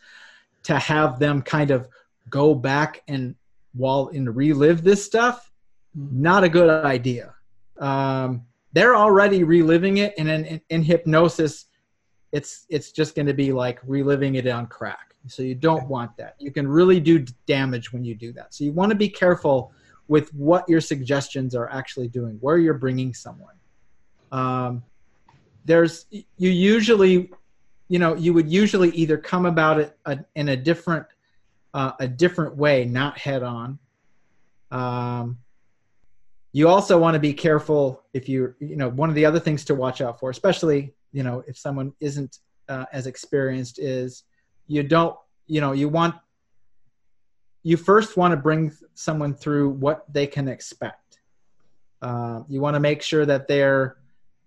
to 0.63 0.77
have 0.79 1.19
them 1.19 1.41
kind 1.41 1.71
of 1.71 1.87
go 2.29 2.55
back 2.55 3.03
and 3.07 3.35
while 3.73 4.09
and 4.13 4.35
relive 4.35 4.83
this 4.83 5.05
stuff, 5.05 5.51
mm-hmm. 5.97 6.21
not 6.21 6.43
a 6.43 6.49
good 6.49 6.69
idea. 6.85 7.35
Um, 7.77 8.45
they're 8.73 8.95
already 8.95 9.43
reliving 9.43 9.97
it 9.97 10.13
and 10.17 10.27
in, 10.27 10.45
in, 10.45 10.61
in 10.69 10.83
hypnosis 10.83 11.65
it's 12.31 12.65
it's 12.69 12.91
just 12.91 13.15
going 13.15 13.27
to 13.27 13.33
be 13.33 13.53
like 13.53 13.79
reliving 13.85 14.35
it 14.35 14.45
on 14.47 14.67
crack. 14.67 15.15
So 15.27 15.41
you 15.41 15.55
don't 15.55 15.87
want 15.87 16.17
that. 16.17 16.35
You 16.37 16.51
can 16.51 16.67
really 16.67 16.99
do 16.99 17.25
damage 17.47 17.93
when 17.93 18.03
you 18.03 18.13
do 18.13 18.33
that. 18.33 18.53
So 18.53 18.65
you 18.65 18.73
want 18.73 18.89
to 18.91 18.95
be 18.95 19.09
careful 19.09 19.71
with 20.07 20.33
what 20.33 20.67
your 20.67 20.81
suggestions 20.81 21.55
are 21.55 21.69
actually 21.71 22.09
doing 22.09 22.37
where 22.41 22.57
you're 22.57 22.75
bringing 22.75 23.13
someone. 23.13 23.55
Um, 24.31 24.83
there's 25.65 26.05
you 26.11 26.49
usually 26.49 27.31
you 27.89 27.99
know 27.99 28.15
you 28.15 28.33
would 28.33 28.49
usually 28.49 28.89
either 28.91 29.17
come 29.17 29.45
about 29.45 29.79
it 29.79 29.97
a, 30.05 30.19
in 30.35 30.49
a 30.49 30.55
different 30.55 31.05
uh, 31.73 31.91
a 31.99 32.07
different 32.07 32.55
way 32.55 32.85
not 32.85 33.17
head 33.17 33.43
on. 33.43 33.77
Um, 34.71 35.39
you 36.53 36.69
also 36.69 36.97
want 36.97 37.15
to 37.15 37.19
be 37.19 37.33
careful 37.33 38.03
if 38.13 38.29
you 38.29 38.55
you 38.59 38.77
know 38.77 38.89
one 38.89 39.09
of 39.09 39.15
the 39.15 39.25
other 39.25 39.39
things 39.39 39.65
to 39.65 39.75
watch 39.75 40.01
out 40.01 40.19
for 40.19 40.29
especially 40.29 40.93
you 41.11 41.23
know 41.23 41.43
if 41.47 41.57
someone 41.57 41.93
isn't 41.99 42.39
uh, 42.69 42.85
as 42.93 43.07
experienced 43.07 43.77
is 43.79 44.23
you 44.67 44.81
don't 44.81 45.15
you 45.47 45.61
know 45.61 45.73
you 45.73 45.89
want 45.89 46.15
you 47.63 47.77
first 47.77 48.15
want 48.15 48.31
to 48.31 48.37
bring 48.37 48.71
someone 48.93 49.33
through 49.33 49.69
what 49.69 50.05
they 50.13 50.27
can 50.27 50.47
expect. 50.47 51.19
Uh, 52.01 52.41
you 52.47 52.61
want 52.61 52.75
to 52.75 52.79
make 52.79 53.01
sure 53.01 53.25
that 53.25 53.47
they're 53.47 53.97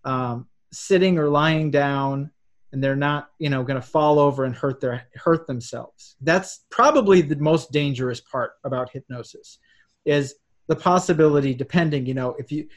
um, 0.05 0.47
sitting 0.73 1.19
or 1.19 1.29
lying 1.29 1.71
down 1.71 2.31
and 2.73 2.83
they're 2.83 2.97
not 2.97 3.31
you 3.39 3.49
know 3.49 3.63
going 3.63 3.81
to 3.81 3.87
fall 3.87 4.19
over 4.19 4.45
and 4.45 4.55
hurt 4.55 4.81
their 4.81 5.07
hurt 5.15 5.47
themselves. 5.47 6.17
That's 6.21 6.65
probably 6.71 7.23
the 7.23 7.37
most 7.37 7.73
dangerous 7.73 8.21
part 8.21 8.53
about 8.65 8.91
hypnosis 8.91 9.59
is 10.05 10.35
the 10.69 10.77
possibility 10.77 11.55
depending 11.55 12.07
you 12.07 12.15
know 12.15 12.35
if 12.39 12.53
you 12.53 12.69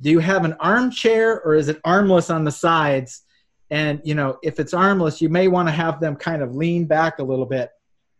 do 0.00 0.10
you 0.10 0.18
have 0.18 0.44
an 0.44 0.54
armchair 0.54 1.40
or 1.42 1.54
is 1.54 1.68
it 1.68 1.80
armless 1.84 2.30
on 2.30 2.44
the 2.44 2.50
sides? 2.50 3.22
And 3.70 4.00
you 4.04 4.14
know 4.14 4.38
if 4.42 4.58
it's 4.60 4.74
armless 4.74 5.20
you 5.20 5.28
may 5.28 5.48
want 5.48 5.68
to 5.68 5.72
have 5.72 6.00
them 6.00 6.16
kind 6.16 6.42
of 6.42 6.54
lean 6.54 6.86
back 6.86 7.18
a 7.18 7.24
little 7.24 7.46
bit 7.46 7.70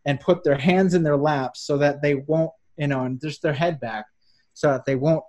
and 0.05 0.19
put 0.19 0.43
their 0.43 0.57
hands 0.57 0.93
in 0.93 1.03
their 1.03 1.17
laps 1.17 1.61
so 1.61 1.77
that 1.79 2.01
they 2.01 2.15
won't 2.15 2.51
you 2.77 2.87
know 2.87 3.03
and 3.03 3.19
just 3.19 3.41
their 3.41 3.53
head 3.53 3.79
back 3.79 4.05
so 4.53 4.69
that 4.69 4.85
they 4.85 4.95
won't 4.95 5.23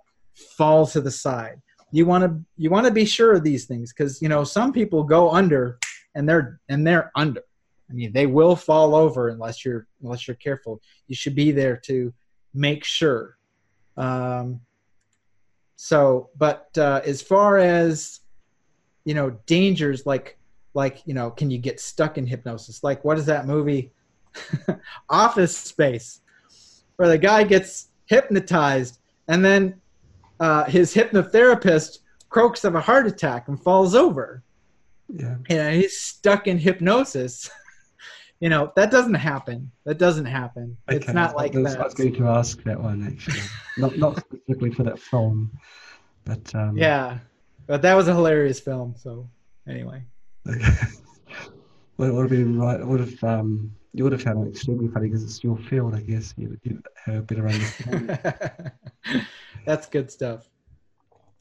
fall 0.55 0.85
to 0.85 1.01
the 1.01 1.11
side 1.11 1.59
you 1.91 2.05
want 2.05 2.23
to 2.23 2.39
you 2.57 2.69
want 2.69 2.85
to 2.85 2.91
be 2.91 3.05
sure 3.05 3.33
of 3.33 3.43
these 3.43 3.65
things 3.65 3.93
because 3.93 4.21
you 4.21 4.29
know 4.29 4.43
some 4.43 4.73
people 4.73 5.03
go 5.03 5.31
under 5.31 5.79
and 6.15 6.27
they're 6.27 6.59
and 6.69 6.85
they're 6.85 7.11
under. 7.15 7.41
I 7.89 7.93
mean 7.93 8.11
they 8.11 8.25
will 8.25 8.55
fall 8.55 8.95
over 8.95 9.29
unless 9.29 9.63
you're 9.63 9.87
unless 10.01 10.27
you're 10.27 10.35
careful. 10.35 10.81
You 11.07 11.15
should 11.15 11.35
be 11.35 11.51
there 11.51 11.77
to 11.85 12.13
make 12.53 12.83
sure. 12.83 13.37
Um, 13.95 14.61
so, 15.75 16.29
but 16.37 16.69
uh, 16.77 17.01
as 17.05 17.21
far 17.21 17.57
as 17.57 18.21
you 19.05 19.13
know, 19.13 19.31
dangers 19.45 20.05
like 20.05 20.37
like 20.73 21.01
you 21.05 21.13
know, 21.13 21.31
can 21.31 21.49
you 21.49 21.57
get 21.57 21.79
stuck 21.79 22.17
in 22.17 22.27
hypnosis? 22.27 22.83
Like, 22.83 23.05
what 23.05 23.17
is 23.17 23.25
that 23.27 23.47
movie, 23.47 23.91
Office 25.09 25.55
Space, 25.55 26.21
where 26.97 27.07
the 27.07 27.17
guy 27.17 27.43
gets 27.43 27.87
hypnotized 28.05 28.99
and 29.27 29.43
then 29.43 29.81
uh, 30.39 30.65
his 30.65 30.93
hypnotherapist 30.93 31.99
croaks 32.29 32.63
of 32.63 32.75
a 32.75 32.81
heart 32.81 33.07
attack 33.07 33.47
and 33.47 33.61
falls 33.61 33.95
over. 33.95 34.43
Yeah, 35.09 35.35
and 35.49 35.75
he's 35.75 35.97
stuck 35.97 36.47
in 36.47 36.57
hypnosis. 36.57 37.49
you 38.39 38.49
know 38.49 38.71
that 38.75 38.91
doesn't 38.91 39.13
happen. 39.13 39.71
That 39.85 39.97
doesn't 39.97 40.25
happen. 40.25 40.77
Okay. 40.89 40.97
It's 40.97 41.13
not 41.13 41.35
like 41.35 41.53
was, 41.53 41.73
that. 41.73 41.81
I 41.81 41.85
was 41.85 41.93
going 41.93 42.13
to 42.15 42.27
ask 42.27 42.61
that 42.63 42.81
one 42.81 43.07
actually, 43.07 43.39
not 43.77 43.97
not 43.97 44.19
specifically 44.19 44.71
for 44.71 44.83
that 44.83 44.99
film, 44.99 45.51
but 46.25 46.53
um, 46.53 46.77
yeah, 46.77 47.19
but 47.67 47.81
that 47.81 47.93
was 47.93 48.07
a 48.07 48.13
hilarious 48.13 48.59
film. 48.59 48.95
So 48.97 49.29
anyway, 49.67 50.03
well, 50.45 52.09
it 52.09 52.13
would 52.13 52.21
have 52.21 52.29
been 52.29 52.59
right. 52.59 52.79
It 52.79 52.85
would 52.85 52.99
have 52.99 53.23
um, 53.23 53.76
you 53.93 54.03
would 54.03 54.13
have 54.13 54.21
found 54.21 54.45
it 54.45 54.49
extremely 54.49 54.87
funny 54.87 55.07
because 55.07 55.23
it's 55.23 55.43
your 55.43 55.57
field, 55.57 55.95
I 55.95 56.01
guess. 56.01 56.33
You 56.37 56.49
would 56.49 56.83
have 57.05 57.15
a 57.15 57.21
bit 57.21 57.39
of 57.39 57.45
understanding. 57.45 58.17
That's 59.65 59.87
good 59.87 60.11
stuff. 60.11 60.49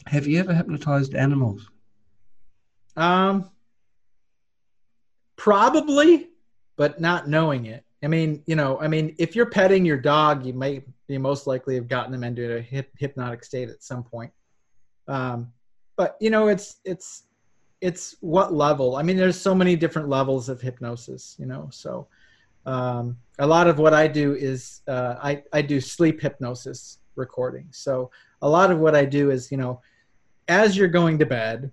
Have 0.06 0.26
you 0.26 0.38
ever 0.38 0.54
hypnotized 0.54 1.14
animals? 1.14 1.68
Um, 2.96 3.50
probably 5.36 6.28
but 6.76 7.00
not 7.00 7.28
knowing 7.28 7.66
it. 7.66 7.84
I 8.02 8.08
mean, 8.08 8.42
you 8.46 8.54
know, 8.54 8.78
I 8.78 8.88
mean, 8.88 9.14
if 9.18 9.34
you're 9.34 9.46
petting 9.46 9.84
your 9.84 9.96
dog, 9.96 10.44
you 10.44 10.52
may 10.52 10.82
be 11.08 11.18
most 11.18 11.46
likely 11.46 11.74
have 11.74 11.88
gotten 11.88 12.12
them 12.12 12.24
into 12.24 12.56
a 12.56 12.60
hip, 12.60 12.90
hypnotic 12.98 13.42
state 13.42 13.68
at 13.68 13.82
some 13.82 14.04
point. 14.04 14.30
Um, 15.08 15.52
but 15.96 16.16
you 16.20 16.30
know, 16.30 16.48
it's 16.48 16.76
it's 16.84 17.24
it's 17.80 18.16
what 18.20 18.52
level. 18.52 18.96
I 18.96 19.02
mean, 19.02 19.16
there's 19.16 19.40
so 19.40 19.54
many 19.54 19.76
different 19.76 20.08
levels 20.08 20.48
of 20.48 20.60
hypnosis. 20.60 21.36
You 21.38 21.46
know, 21.46 21.68
so 21.72 22.06
um, 22.66 23.16
a 23.38 23.46
lot 23.46 23.66
of 23.68 23.78
what 23.78 23.94
I 23.94 24.08
do 24.08 24.34
is 24.34 24.82
uh, 24.88 25.16
I 25.22 25.42
I 25.52 25.62
do 25.62 25.80
sleep 25.80 26.20
hypnosis 26.20 26.98
recording. 27.14 27.68
So 27.70 28.10
a 28.42 28.48
lot 28.48 28.70
of 28.70 28.78
what 28.78 28.94
I 28.94 29.04
do 29.04 29.30
is 29.30 29.50
you 29.50 29.56
know, 29.56 29.80
as 30.48 30.76
you're 30.76 30.88
going 30.88 31.18
to 31.20 31.26
bed, 31.26 31.72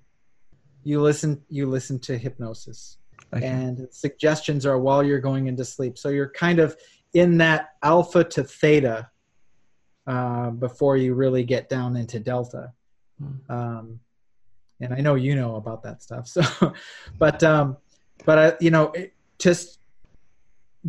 you 0.83 1.01
listen 1.01 1.41
you 1.49 1.67
listen 1.67 1.99
to 1.99 2.17
hypnosis 2.17 2.97
Okay. 3.35 3.45
And 3.45 3.87
suggestions 3.91 4.65
are 4.65 4.77
while 4.77 5.03
you're 5.03 5.19
going 5.19 5.47
into 5.47 5.65
sleep. 5.65 5.97
So 5.97 6.09
you're 6.09 6.29
kind 6.29 6.59
of 6.59 6.77
in 7.13 7.37
that 7.39 7.69
alpha 7.81 8.23
to 8.23 8.43
theta 8.43 9.09
uh, 10.05 10.51
before 10.51 10.97
you 10.97 11.13
really 11.13 11.43
get 11.43 11.69
down 11.69 11.95
into 11.95 12.19
delta. 12.19 12.71
Hmm. 13.19 13.51
Um, 13.51 13.99
and 14.81 14.93
I 14.93 14.99
know 14.99 15.15
you 15.15 15.35
know 15.35 15.55
about 15.55 15.83
that 15.83 16.03
stuff. 16.03 16.27
So, 16.27 16.73
but 17.17 17.41
um, 17.43 17.77
but 18.25 18.37
uh, 18.37 18.55
you 18.59 18.69
know, 18.71 18.91
it, 18.91 19.13
just 19.39 19.79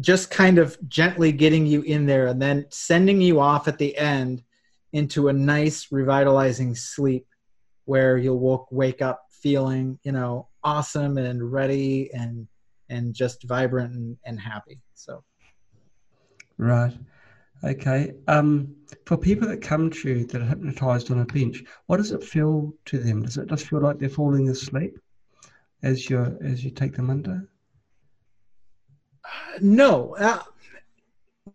just 0.01 0.31
kind 0.31 0.59
of 0.59 0.77
gently 0.89 1.31
getting 1.33 1.67
you 1.67 1.83
in 1.83 2.07
there 2.07 2.27
and 2.27 2.43
then 2.43 2.67
sending 2.71 3.21
you 3.21 3.41
off 3.41 3.69
at 3.69 3.79
the 3.79 3.97
end 3.97 4.43
into 4.93 5.29
a 5.29 5.33
nice 5.33 5.89
revitalizing 5.91 6.75
sleep 6.75 7.27
where 7.85 8.17
you'll 8.17 8.67
wake 8.71 9.03
up 9.03 9.27
feeling 9.31 9.99
you 10.05 10.13
know 10.13 10.49
awesome 10.63 11.19
and 11.19 11.53
ready 11.53 12.11
and 12.15 12.49
and 12.89 13.15
just 13.15 13.43
vibrant 13.45 13.95
and, 13.95 14.17
and 14.25 14.41
happy. 14.41 14.81
So. 14.95 15.23
Right. 16.59 16.97
Okay. 17.63 18.15
Um 18.29 18.75
for 19.07 19.17
people 19.17 19.49
that 19.49 19.63
come 19.63 19.91
to 19.91 20.09
you 20.09 20.27
that 20.27 20.43
are 20.43 20.47
hypnotized 20.47 21.11
on 21.11 21.21
a 21.21 21.25
bench 21.25 21.63
what 21.87 21.97
does 21.99 22.13
it 22.13 22.23
feel 22.23 22.73
to 22.87 22.99
them? 22.99 23.23
Does 23.23 23.37
it 23.37 23.49
just 23.49 23.67
feel 23.67 23.81
like 23.81 23.99
they're 23.99 24.09
falling 24.09 24.49
asleep 24.49 24.99
as 25.83 26.09
you 26.09 26.39
as 26.43 26.65
you 26.65 26.71
take 26.71 26.95
them 26.95 27.11
under? 27.11 27.49
No 29.61 30.14
uh, 30.16 30.43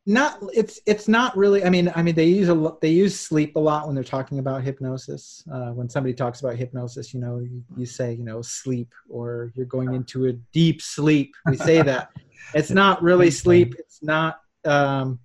not 0.06 0.40
it's 0.54 0.80
it's 0.86 1.08
not 1.08 1.36
really 1.36 1.64
i 1.64 1.70
mean 1.70 1.92
i 1.96 2.02
mean 2.02 2.14
they 2.14 2.26
use 2.26 2.50
a 2.50 2.74
they 2.82 2.90
use 2.90 3.20
sleep 3.20 3.56
a 3.56 3.60
lot 3.60 3.86
when 3.88 3.96
they're 3.96 4.04
talking 4.04 4.40
about 4.40 4.64
hypnosis. 4.64 5.44
Uh, 5.52 5.72
when 5.72 5.90
somebody 5.90 6.14
talks 6.14 6.42
about 6.42 6.56
hypnosis 6.56 7.14
you 7.14 7.20
know 7.20 7.40
you, 7.40 7.64
you, 7.78 7.86
say 7.86 8.14
you 8.14 8.24
know 8.24 8.42
sleep 8.42 8.94
or 9.10 9.52
you're 9.56 9.66
going 9.66 9.94
into 9.94 10.28
a 10.28 10.34
deep 10.54 10.82
sleep. 10.82 11.34
We 11.46 11.58
say 11.58 11.82
that. 11.82 12.10
It's 12.56 12.72
not 12.72 13.04
really 13.04 13.30
sleep. 13.30 13.76
It's 13.78 14.02
not 14.02 14.40
um, 14.66 15.20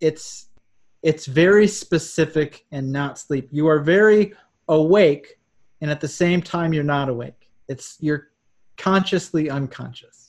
it's 0.00 0.48
it's 1.02 1.26
very 1.26 1.66
specific 1.66 2.64
and 2.70 2.92
not 2.92 3.18
sleep. 3.18 3.48
You 3.50 3.66
are 3.66 3.80
very 3.80 4.34
awake 4.68 5.38
and 5.80 5.90
at 5.90 6.00
the 6.00 6.06
same 6.06 6.42
time 6.42 6.72
you're 6.72 6.84
not 6.84 7.08
awake. 7.08 7.50
It's 7.66 7.96
you're 7.98 8.28
consciously 8.76 9.50
unconscious 9.50 10.19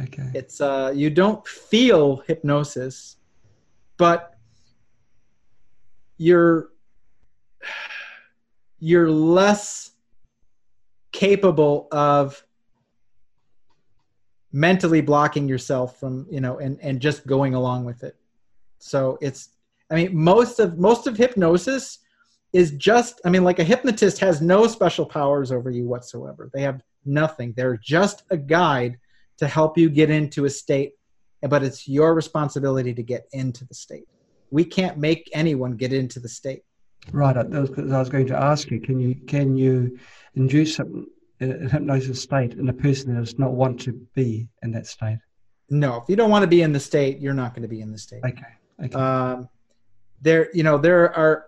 Okay. 0.00 0.30
It's 0.34 0.60
uh, 0.60 0.92
you 0.94 1.10
don't 1.10 1.46
feel 1.46 2.22
hypnosis, 2.26 3.16
but 3.98 4.36
you're 6.16 6.70
you're 8.78 9.10
less 9.10 9.92
capable 11.12 11.88
of 11.92 12.44
mentally 14.52 15.00
blocking 15.00 15.48
yourself 15.48 15.98
from 15.98 16.26
you 16.30 16.40
know 16.40 16.58
and 16.58 16.78
and 16.80 17.00
just 17.00 17.26
going 17.26 17.54
along 17.54 17.84
with 17.84 18.02
it. 18.02 18.16
So 18.78 19.18
it's 19.20 19.50
i 19.90 19.94
mean 19.94 20.16
most 20.16 20.58
of 20.58 20.78
most 20.78 21.06
of 21.06 21.16
hypnosis 21.16 21.98
is 22.52 22.70
just 22.72 23.20
i 23.24 23.30
mean 23.30 23.44
like 23.44 23.58
a 23.58 23.64
hypnotist 23.64 24.18
has 24.18 24.40
no 24.40 24.66
special 24.66 25.04
powers 25.04 25.52
over 25.52 25.70
you 25.70 25.86
whatsoever. 25.86 26.50
They 26.52 26.62
have 26.62 26.82
nothing. 27.04 27.52
They're 27.56 27.76
just 27.76 28.22
a 28.30 28.36
guide 28.36 28.98
to 29.42 29.48
help 29.48 29.76
you 29.76 29.90
get 29.90 30.08
into 30.08 30.44
a 30.44 30.50
state, 30.50 30.92
but 31.42 31.64
it's 31.64 31.88
your 31.88 32.14
responsibility 32.14 32.94
to 32.94 33.02
get 33.02 33.26
into 33.32 33.64
the 33.64 33.74
state. 33.74 34.06
We 34.52 34.64
can't 34.64 34.98
make 34.98 35.28
anyone 35.32 35.72
get 35.72 35.92
into 35.92 36.20
the 36.20 36.28
state. 36.28 36.62
Right. 37.10 37.36
I 37.36 37.42
was 37.42 38.08
going 38.08 38.28
to 38.28 38.36
ask 38.36 38.70
you, 38.70 38.80
can 38.80 39.00
you 39.00 39.16
can 39.26 39.56
you 39.56 39.98
induce 40.36 40.78
a, 40.78 40.84
a 41.40 41.68
hypnosis 41.68 42.22
state 42.22 42.52
in 42.54 42.68
a 42.68 42.72
person 42.72 43.12
that 43.12 43.20
does 43.20 43.36
not 43.36 43.52
want 43.52 43.80
to 43.80 43.92
be 44.14 44.48
in 44.62 44.70
that 44.72 44.86
state? 44.86 45.18
No. 45.68 45.96
If 45.96 46.04
you 46.08 46.14
don't 46.14 46.30
want 46.30 46.44
to 46.44 46.52
be 46.56 46.62
in 46.62 46.72
the 46.72 46.78
state, 46.78 47.18
you're 47.18 47.34
not 47.34 47.52
going 47.52 47.62
to 47.62 47.74
be 47.76 47.80
in 47.80 47.90
the 47.90 47.98
state. 47.98 48.22
Okay. 48.24 48.52
Okay. 48.84 48.94
Um, 48.94 49.48
there, 50.20 50.50
you 50.54 50.62
know, 50.62 50.78
there 50.78 51.12
are 51.16 51.46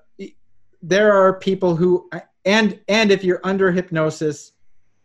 there 0.82 1.12
are 1.12 1.38
people 1.38 1.76
who 1.76 2.10
and 2.44 2.80
and 2.88 3.12
if 3.12 3.22
you're 3.22 3.40
under 3.44 3.70
hypnosis, 3.70 4.50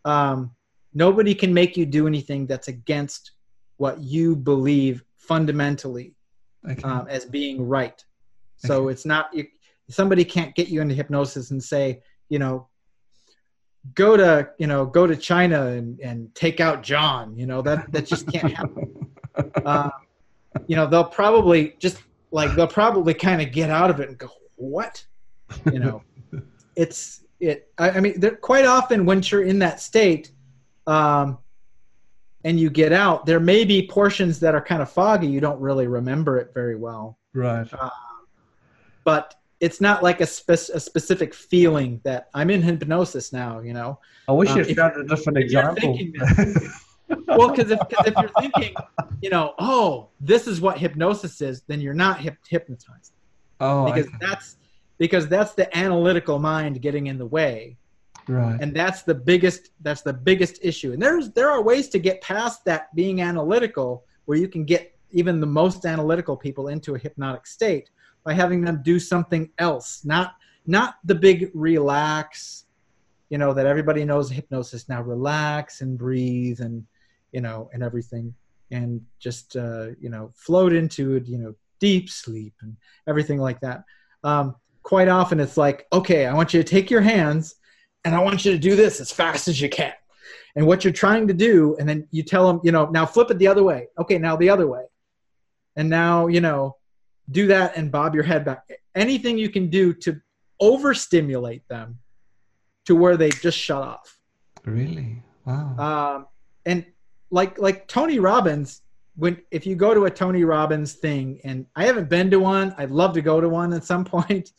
um, 0.06 0.56
nobody 0.94 1.36
can 1.36 1.54
make 1.54 1.78
you 1.78 1.86
do 1.86 2.08
anything 2.08 2.46
that's 2.46 2.68
against 2.68 3.32
what 3.78 4.00
you 4.00 4.36
believe 4.36 5.04
fundamentally 5.18 6.14
okay. 6.70 6.82
um, 6.84 7.08
as 7.10 7.26
being 7.26 7.68
right. 7.68 8.04
So 8.58 8.84
okay. 8.84 8.94
it's 8.94 9.06
not 9.06 9.34
you, 9.34 9.48
somebody 9.90 10.26
can't 10.26 10.54
get 10.56 10.68
you 10.68 10.82
into 10.82 10.96
hypnosis 10.96 11.52
and 11.52 11.64
say, 11.64 12.02
you 12.30 12.40
know, 12.40 12.68
go 13.96 14.18
to 14.18 14.50
you 14.58 14.68
know 14.68 14.86
go 14.86 15.08
to 15.08 15.16
China 15.16 15.68
and, 15.68 16.00
and 16.02 16.34
take 16.36 16.60
out 16.60 16.84
John. 16.84 17.38
You 17.38 17.46
know 17.46 17.62
that 17.62 17.92
that 17.92 18.06
just 18.06 18.28
can't 18.32 18.54
happen. 18.56 19.08
um, 19.66 19.92
you 20.68 20.76
know 20.76 20.86
they'll 20.86 21.04
probably 21.04 21.76
just 21.80 22.02
like 22.32 22.54
they'll 22.56 22.68
probably 22.68 23.14
kind 23.14 23.42
of 23.42 23.52
get 23.52 23.70
out 23.70 23.90
of 23.90 24.00
it 24.00 24.10
and 24.10 24.18
go, 24.18 24.30
what? 24.56 25.04
You 25.72 25.80
know, 25.80 26.04
it's 26.76 27.24
it. 27.40 27.72
I, 27.78 27.92
I 27.92 28.00
mean, 28.00 28.22
quite 28.42 28.66
often 28.66 29.06
when 29.06 29.22
you're 29.24 29.44
in 29.44 29.60
that 29.60 29.80
state 29.80 30.32
um, 30.90 31.38
and 32.44 32.60
you 32.60 32.70
get 32.70 32.92
out, 32.92 33.26
there 33.26 33.40
may 33.40 33.64
be 33.64 33.88
portions 33.88 34.40
that 34.40 34.56
are 34.56 34.62
kind 34.62 34.82
of 34.82 34.90
foggy. 34.90 35.28
You 35.28 35.40
don't 35.40 35.60
really 35.60 35.88
remember 35.88 36.38
it 36.38 36.52
very 36.54 36.76
well. 36.76 37.18
Right. 37.34 37.68
Uh, 37.72 37.90
but 39.04 39.36
it's 39.60 39.82
not 39.82 40.02
like 40.02 40.20
a, 40.22 40.26
spe- 40.26 40.74
a 40.74 40.80
specific 40.80 41.34
feeling 41.34 42.02
that 42.06 42.30
I'm 42.34 42.50
in 42.50 42.62
hypnosis 42.62 43.32
now, 43.32 43.60
you 43.60 43.74
know. 43.74 44.00
I 44.28 44.32
wish 44.32 44.50
um, 44.50 44.60
you 44.60 44.74
found 44.74 44.98
a 44.98 45.04
different 45.04 45.38
example. 45.38 46.00
well, 47.28 47.50
because 47.50 47.72
if, 47.72 47.80
if 48.06 48.14
you're 48.20 48.32
thinking, 48.40 48.74
you 49.22 49.30
know, 49.30 49.54
oh, 49.60 50.10
this 50.22 50.48
is 50.48 50.60
what 50.60 50.78
hypnosis 50.78 51.42
is, 51.42 51.62
then 51.68 51.82
you're 51.82 51.94
not 51.94 52.20
hip- 52.20 52.38
hypnotized. 52.48 53.14
Oh, 53.60 53.86
because 53.86 54.08
that's 54.22 54.56
because 54.98 55.28
that's 55.28 55.54
the 55.54 55.78
analytical 55.78 56.40
mind 56.40 56.82
getting 56.82 57.08
in 57.08 57.18
the 57.18 57.26
way 57.26 57.78
right. 58.30 58.58
And 58.62 58.76
that's 58.76 59.02
the 59.04 59.16
biggest 59.16 59.72
that's 59.82 60.02
the 60.02 60.14
biggest 60.14 60.60
issue. 60.62 60.94
And 60.94 61.02
there's 61.02 61.32
there 61.32 61.50
are 61.50 61.62
ways 61.62 61.90
to 61.90 62.00
get 62.00 62.22
past 62.22 62.64
that 62.66 62.94
being 62.96 63.22
analytical 63.22 64.06
where 64.26 64.38
you 64.38 64.48
can 64.48 64.64
get 64.64 64.96
even 65.12 65.40
the 65.40 65.48
most 65.48 65.86
analytical 65.86 66.38
people 66.38 66.68
into 66.68 66.96
a 66.96 67.00
hypnotic 67.00 67.48
state 67.48 67.90
by 68.24 68.34
having 68.34 68.62
them 68.62 68.82
do 68.84 69.00
something 69.00 69.50
else 69.58 70.06
not 70.06 70.36
not 70.68 70.96
the 71.04 71.16
big 71.16 71.50
relax 71.54 72.66
you 73.30 73.38
know 73.38 73.54
that 73.54 73.66
everybody 73.66 74.04
knows 74.06 74.30
hypnosis. 74.30 74.90
Now 74.90 75.02
relax 75.02 75.82
and 75.82 75.98
breathe 75.98 76.62
and 76.62 76.86
you 77.32 77.42
know 77.42 77.70
and 77.74 77.84
everything 77.84 78.34
and 78.72 79.02
just 79.20 79.56
uh, 79.56 79.88
you 80.00 80.10
know 80.10 80.32
float 80.36 80.74
into 80.74 81.16
it 81.16 81.28
you 81.28 81.38
know 81.38 81.56
deep 81.80 82.10
sleep 82.10 82.54
and 82.62 82.76
everything 83.08 83.40
like 83.40 83.60
that. 83.62 83.84
Um, 84.24 84.56
quite 84.84 85.08
often 85.08 85.40
it's 85.40 85.58
like 85.58 85.86
okay 85.92 86.26
i 86.26 86.34
want 86.34 86.54
you 86.54 86.64
to 86.64 86.68
take 86.68 86.90
your 86.90 87.02
hands 87.02 87.56
and 88.06 88.16
I 88.16 88.20
want 88.20 88.46
you 88.46 88.52
to 88.52 88.58
do 88.58 88.76
this 88.76 89.00
as 89.00 89.12
fast 89.12 89.48
as 89.48 89.60
you 89.60 89.70
can. 89.70 89.94
And 90.56 90.66
what 90.66 90.84
you're 90.84 90.94
trying 90.94 91.28
to 91.28 91.34
do, 91.34 91.76
and 91.80 91.88
then 91.88 92.08
you 92.12 92.24
tell 92.24 92.48
them, 92.48 92.60
you 92.64 92.72
know, 92.72 92.86
now 92.90 93.06
flip 93.06 93.30
it 93.32 93.38
the 93.38 93.48
other 93.48 93.64
way. 93.64 93.88
Okay, 94.00 94.18
now 94.18 94.36
the 94.36 94.50
other 94.50 94.68
way. 94.68 94.84
And 95.76 95.90
now, 95.90 96.28
you 96.28 96.42
know, 96.42 96.78
do 97.32 97.48
that 97.48 97.78
and 97.78 97.92
bob 97.92 98.16
your 98.16 98.24
head 98.24 98.46
back. 98.46 98.70
Anything 98.96 99.38
you 99.38 99.50
can 99.50 99.70
do 99.70 99.94
to 99.94 100.20
overstimulate 100.60 101.68
them 101.68 102.00
to 102.86 102.96
where 102.96 103.18
they 103.18 103.30
just 103.30 103.58
shut 103.58 103.82
off. 103.82 104.18
Really? 104.66 105.22
Wow. 105.46 105.78
Um, 105.78 106.28
and 106.66 106.86
like 107.32 107.60
like 107.60 107.88
Tony 107.88 108.20
Robbins, 108.20 108.82
when 109.16 109.38
if 109.52 109.66
you 109.66 109.76
go 109.76 109.94
to 109.94 110.06
a 110.06 110.12
Tony 110.12 110.44
Robbins 110.44 110.94
thing, 110.94 111.40
and 111.44 111.66
I 111.76 111.86
haven't 111.86 112.10
been 112.10 112.32
to 112.32 112.40
one, 112.40 112.74
I'd 112.78 112.92
love 112.92 113.14
to 113.14 113.22
go 113.22 113.40
to 113.40 113.48
one 113.48 113.74
at 113.74 113.84
some 113.84 114.06
point, 114.16 114.52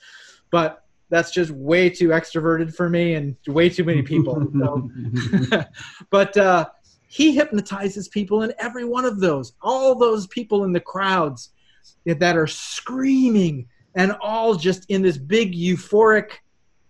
but 0.51 0.80
that's 1.11 1.31
just 1.31 1.51
way 1.51 1.91
too 1.91 2.09
extroverted 2.09 2.75
for 2.75 2.89
me 2.89 3.15
and 3.15 3.37
way 3.47 3.69
too 3.69 3.85
many 3.85 4.03
people. 4.03 4.49
So. 4.59 4.91
but 6.11 6.37
uh, 6.37 6.69
he 7.09 7.35
hypnotizes 7.35 8.09
people 8.09 8.43
in 8.43 8.55
every 8.59 8.85
one 8.85 9.05
of 9.05 9.21
those. 9.21 9.53
All 9.61 9.95
those 9.97 10.27
people 10.29 10.65
in 10.65 10.73
the 10.73 10.81
crowds 10.81 11.51
that 12.07 12.37
are 12.37 12.47
screaming 12.47 13.67
and 13.97 14.13
all 14.21 14.55
just 14.55 14.87
in 14.89 15.03
this 15.03 15.19
big 15.19 15.53
euphoric, 15.53 16.35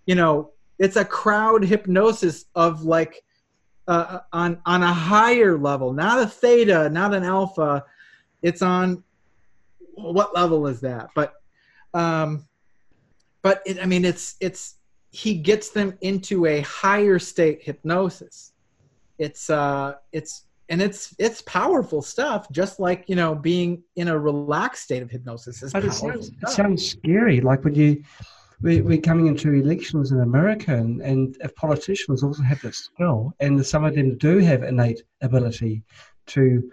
you 0.06 0.14
know, 0.14 0.52
it's 0.78 0.96
a 0.96 1.04
crowd 1.04 1.64
hypnosis 1.64 2.44
of 2.54 2.82
like 2.82 3.22
uh, 3.88 4.20
on 4.32 4.60
on 4.66 4.82
a 4.82 4.92
higher 4.92 5.58
level, 5.58 5.92
not 5.92 6.22
a 6.22 6.26
theta, 6.26 6.88
not 6.90 7.14
an 7.14 7.24
alpha. 7.24 7.84
It's 8.42 8.62
on 8.62 9.02
what 9.94 10.34
level 10.34 10.66
is 10.66 10.80
that? 10.80 11.08
But 11.14 11.34
um, 11.94 12.46
but 13.42 13.62
it, 13.66 13.80
I 13.82 13.86
mean, 13.86 14.04
it's 14.04 14.36
it's 14.40 14.76
he 15.10 15.34
gets 15.34 15.70
them 15.70 15.96
into 16.00 16.46
a 16.46 16.60
higher 16.60 17.18
state 17.18 17.62
hypnosis. 17.62 18.52
It's 19.18 19.50
uh, 19.50 19.94
it's 20.12 20.44
and 20.68 20.80
it's 20.80 21.14
it's 21.18 21.42
powerful 21.42 22.02
stuff. 22.02 22.50
Just 22.50 22.80
like 22.80 23.04
you 23.08 23.16
know, 23.16 23.34
being 23.34 23.82
in 23.96 24.08
a 24.08 24.18
relaxed 24.18 24.84
state 24.84 25.02
of 25.02 25.10
hypnosis 25.10 25.62
is 25.62 25.72
powerful. 25.72 25.90
It 25.90 25.94
sounds, 25.94 26.28
it 26.28 26.48
sounds 26.48 26.88
scary. 26.90 27.40
Like 27.40 27.64
when 27.64 27.74
you 27.74 28.02
we, 28.62 28.80
we're 28.82 29.00
coming 29.00 29.26
into 29.26 29.52
elections 29.52 30.12
in 30.12 30.20
America, 30.20 30.74
and, 30.74 31.00
and 31.00 31.36
if 31.40 31.54
politicians 31.54 32.22
also 32.22 32.42
have 32.42 32.60
this 32.60 32.76
skill, 32.76 33.32
and 33.40 33.64
some 33.64 33.84
of 33.84 33.94
them 33.94 34.18
do 34.18 34.38
have 34.38 34.62
innate 34.62 35.02
ability 35.22 35.82
to 36.26 36.70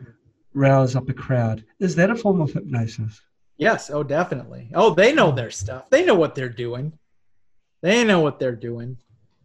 rouse 0.53 0.95
up 0.95 1.07
a 1.09 1.13
crowd, 1.13 1.63
is 1.79 1.95
that 1.95 2.09
a 2.09 2.15
form 2.15 2.41
of 2.41 2.51
hypnosis? 2.51 3.21
Yes, 3.57 3.89
oh 3.89 4.03
definitely. 4.03 4.69
Oh, 4.73 4.93
they 4.93 5.13
know 5.13 5.31
their 5.31 5.51
stuff. 5.51 5.89
They 5.89 6.05
know 6.05 6.15
what 6.15 6.35
they're 6.35 6.49
doing. 6.49 6.93
They 7.81 8.03
know 8.03 8.19
what 8.19 8.39
they're 8.39 8.55
doing. 8.55 8.97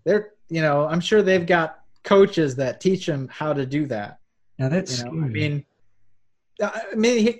They're, 0.04 0.32
you 0.48 0.62
know, 0.62 0.86
I'm 0.86 1.00
sure 1.00 1.22
they've 1.22 1.46
got 1.46 1.80
coaches 2.04 2.56
that 2.56 2.80
teach 2.80 3.06
them 3.06 3.28
how 3.28 3.52
to 3.52 3.64
do 3.64 3.86
that. 3.86 4.18
Now 4.58 4.68
that's 4.68 4.98
you 4.98 5.04
know, 5.04 5.10
I 5.10 5.28
mean, 5.28 5.64
uh, 6.60 6.70
I 6.92 6.94
mean, 6.94 7.38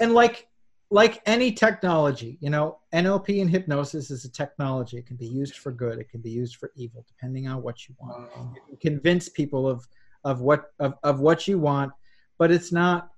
and 0.00 0.12
like 0.12 0.48
like 0.90 1.20
any 1.26 1.52
technology, 1.52 2.38
you 2.40 2.50
know, 2.50 2.78
NLP 2.94 3.42
and 3.42 3.50
hypnosis 3.50 4.10
is 4.10 4.24
a 4.24 4.30
technology. 4.30 4.96
It 4.96 5.06
can 5.06 5.16
be 5.16 5.26
used 5.26 5.56
for 5.56 5.70
good. 5.70 5.98
It 5.98 6.08
can 6.08 6.20
be 6.20 6.30
used 6.30 6.56
for 6.56 6.72
evil, 6.76 7.04
depending 7.06 7.46
on 7.46 7.62
what 7.62 7.88
you 7.88 7.94
want. 7.98 8.30
You 8.70 8.76
can 8.76 8.76
convince 8.94 9.28
people 9.28 9.68
of 9.68 9.86
of 10.24 10.40
what 10.40 10.72
of, 10.78 10.94
of 11.02 11.20
what 11.20 11.46
you 11.46 11.58
want, 11.58 11.92
but 12.38 12.50
it's 12.50 12.72
not 12.72 13.10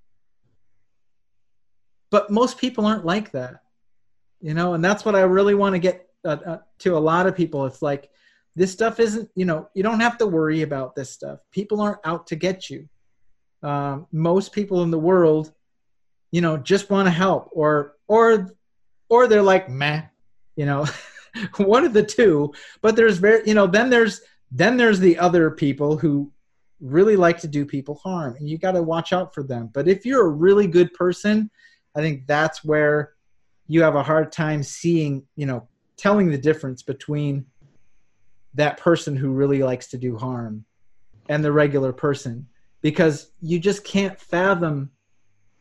but 2.11 2.31
most 2.31 2.59
people 2.59 2.87
aren't 2.87 3.05
like 3.05 3.31
that 3.33 3.63
you 4.41 4.55
know 4.55 4.75
and 4.75 4.85
that's 4.85 5.05
what 5.05 5.15
i 5.15 5.21
really 5.21 5.55
want 5.55 5.75
to 5.75 5.79
get 5.79 6.11
uh, 6.25 6.37
uh, 6.47 6.59
to 6.79 6.97
a 6.97 6.99
lot 6.99 7.27
of 7.27 7.35
people. 7.35 7.65
It's 7.65 7.81
like 7.81 8.11
this 8.55 8.71
stuff 8.71 9.01
isn't 9.01 9.31
you 9.35 9.47
know 9.47 9.69
you 9.73 9.83
don't 9.83 10.01
have 10.01 10.19
to 10.19 10.27
worry 10.27 10.61
about 10.61 10.95
this 10.95 11.11
stuff. 11.11 11.41
People 11.51 11.81
aren't 11.81 12.05
out 12.05 12.27
to 12.27 12.37
get 12.37 12.69
you. 12.69 12.89
Um, 13.63 14.07
most 14.13 14.53
people 14.53 14.83
in 14.83 14.91
the 14.91 14.99
world 14.99 15.53
you 16.31 16.43
know 16.43 16.59
just 16.59 16.91
want 16.91 17.07
to 17.07 17.11
help 17.11 17.49
or 17.53 17.97
or 18.07 18.55
or 19.09 19.29
they're 19.29 19.43
like 19.43 19.71
meh 19.71 20.03
you 20.57 20.67
know. 20.67 20.87
One 21.57 21.85
of 21.85 21.93
the 21.93 22.03
two 22.03 22.53
but 22.83 22.97
there's 22.97 23.19
very 23.19 23.43
you 23.47 23.55
know 23.55 23.67
then 23.67 23.89
there's 23.89 24.21
then 24.51 24.77
there's 24.77 24.99
the 24.99 25.17
other 25.19 25.51
people 25.51 25.97
who 25.97 26.31
really 26.81 27.17
like 27.17 27.39
to 27.39 27.49
do 27.49 27.65
people 27.65 27.95
harm 27.95 28.37
and 28.37 28.49
you 28.49 28.59
got 28.59 28.73
to 28.73 28.83
watch 28.83 29.13
out 29.13 29.33
for 29.33 29.43
them. 29.43 29.71
But 29.73 29.89
if 29.89 30.05
you're 30.05 30.27
a 30.27 30.31
really 30.31 30.67
good 30.67 30.93
person 30.93 31.51
i 31.95 32.01
think 32.01 32.27
that's 32.27 32.65
where 32.65 33.13
you 33.67 33.83
have 33.83 33.95
a 33.95 34.03
hard 34.03 34.33
time 34.33 34.63
seeing 34.63 35.23
you 35.37 35.47
know 35.47 35.69
telling 35.97 36.31
the 36.31 36.39
difference 36.39 36.83
between 36.83 37.45
that 38.55 38.79
person 38.79 39.15
who 39.15 39.31
really 39.31 39.63
likes 39.63 39.89
to 39.89 39.99
do 39.99 40.17
harm 40.17 40.65
and 41.29 41.45
the 41.45 41.53
regular 41.53 41.93
person 41.93 42.47
because 42.81 43.31
you 43.43 43.59
just 43.59 43.85
can't 43.85 44.19
fathom 44.19 44.91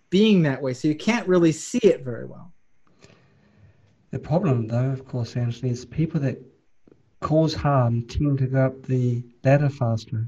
being 0.09 0.41
that 0.43 0.61
way. 0.61 0.73
So 0.73 0.87
you 0.87 0.95
can't 0.95 1.27
really 1.27 1.51
see 1.51 1.79
it 1.79 2.03
very 2.03 2.25
well. 2.25 2.53
The 4.11 4.19
problem 4.19 4.67
though 4.67 4.89
of 4.89 5.05
course 5.05 5.35
Anthony 5.35 5.71
is 5.71 5.85
people 5.85 6.19
that 6.21 6.41
cause 7.19 7.53
harm 7.53 8.07
tend 8.07 8.39
to 8.39 8.47
go 8.47 8.65
up 8.65 8.83
the 8.83 9.23
ladder 9.43 9.69
faster. 9.69 10.25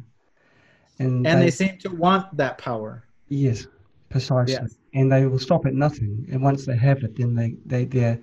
And, 1.00 1.26
and 1.26 1.40
they, 1.40 1.46
they 1.46 1.52
seem 1.52 1.78
to 1.80 1.90
want 1.90 2.36
that 2.38 2.58
power. 2.58 3.06
Yes 3.30 3.66
precisely 4.12 4.54
yes. 4.54 4.78
and 4.94 5.12
they 5.12 5.26
will 5.26 5.40
stop 5.40 5.66
at 5.66 5.74
nothing 5.74 6.28
and 6.32 6.42
once 6.42 6.66
they 6.66 6.78
have 6.78 7.02
it 7.04 7.16
then 7.16 7.34
they 7.34 7.56
they 7.66 7.86
they're 7.86 8.20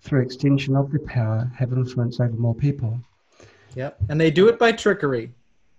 through 0.00 0.20
extension 0.20 0.74
of 0.76 0.90
the 0.90 0.98
power 1.00 1.50
have 1.56 1.72
influence 1.72 2.20
over 2.20 2.36
more 2.36 2.54
people 2.54 3.00
Yep. 3.74 3.98
And 4.08 4.20
they 4.20 4.30
do 4.30 4.48
it 4.48 4.58
by 4.58 4.72
trickery. 4.72 5.32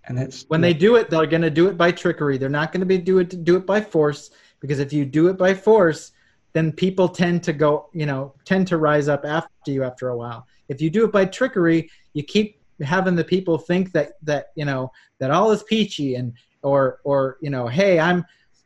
And 0.06 0.20
it's 0.20 0.46
when 0.50 0.62
yeah. 0.62 0.70
they 0.70 0.74
do 0.74 0.96
it, 0.96 1.10
they're 1.10 1.26
going 1.26 1.41
to 1.41 1.50
do 1.50 1.68
it 1.68 1.78
by 1.78 1.91
trickery. 1.91 2.38
They're 2.38 2.50
not 2.50 2.72
going 2.72 2.82
to 2.82 2.86
be 2.86 2.98
do 2.98 3.20
it 3.20 3.44
do 3.44 3.56
it 3.56 3.66
by 3.66 3.80
force 3.80 4.32
because 4.60 4.80
if 4.80 4.91
you 4.91 5.06
do 5.06 5.28
it 5.28 5.38
by 5.38 5.54
force, 5.54 6.12
then 6.52 6.72
people 6.72 7.08
tend 7.08 7.41
to 7.44 7.54
go, 7.54 7.89
you 7.94 8.06
know, 8.06 8.34
tend 8.46 8.68
to 8.68 8.78
rise 8.78 9.08
up 9.08 9.26
after 9.26 9.72
you 9.72 9.84
after 9.84 10.10
a 10.10 10.18
while. 10.18 10.46
If 10.68 10.82
you 10.82 10.89
do 10.89 11.06
it 11.06 11.12
by 11.12 11.26
trickery, 11.26 11.89
you 12.14 12.24
keep 12.24 12.62
having 12.82 13.16
the 13.16 13.24
people 13.24 13.58
think 13.58 13.91
that 13.94 14.14
that 14.24 14.48
you 14.56 14.66
know 14.66 14.91
that 15.20 15.32
all 15.32 15.52
is 15.52 15.64
peachy 15.64 16.16
and 16.16 16.34
or 16.64 17.00
or 17.06 17.38
you 17.41 17.50
know, 17.50 17.68
hey, 17.68 18.00
I'm 18.00 18.26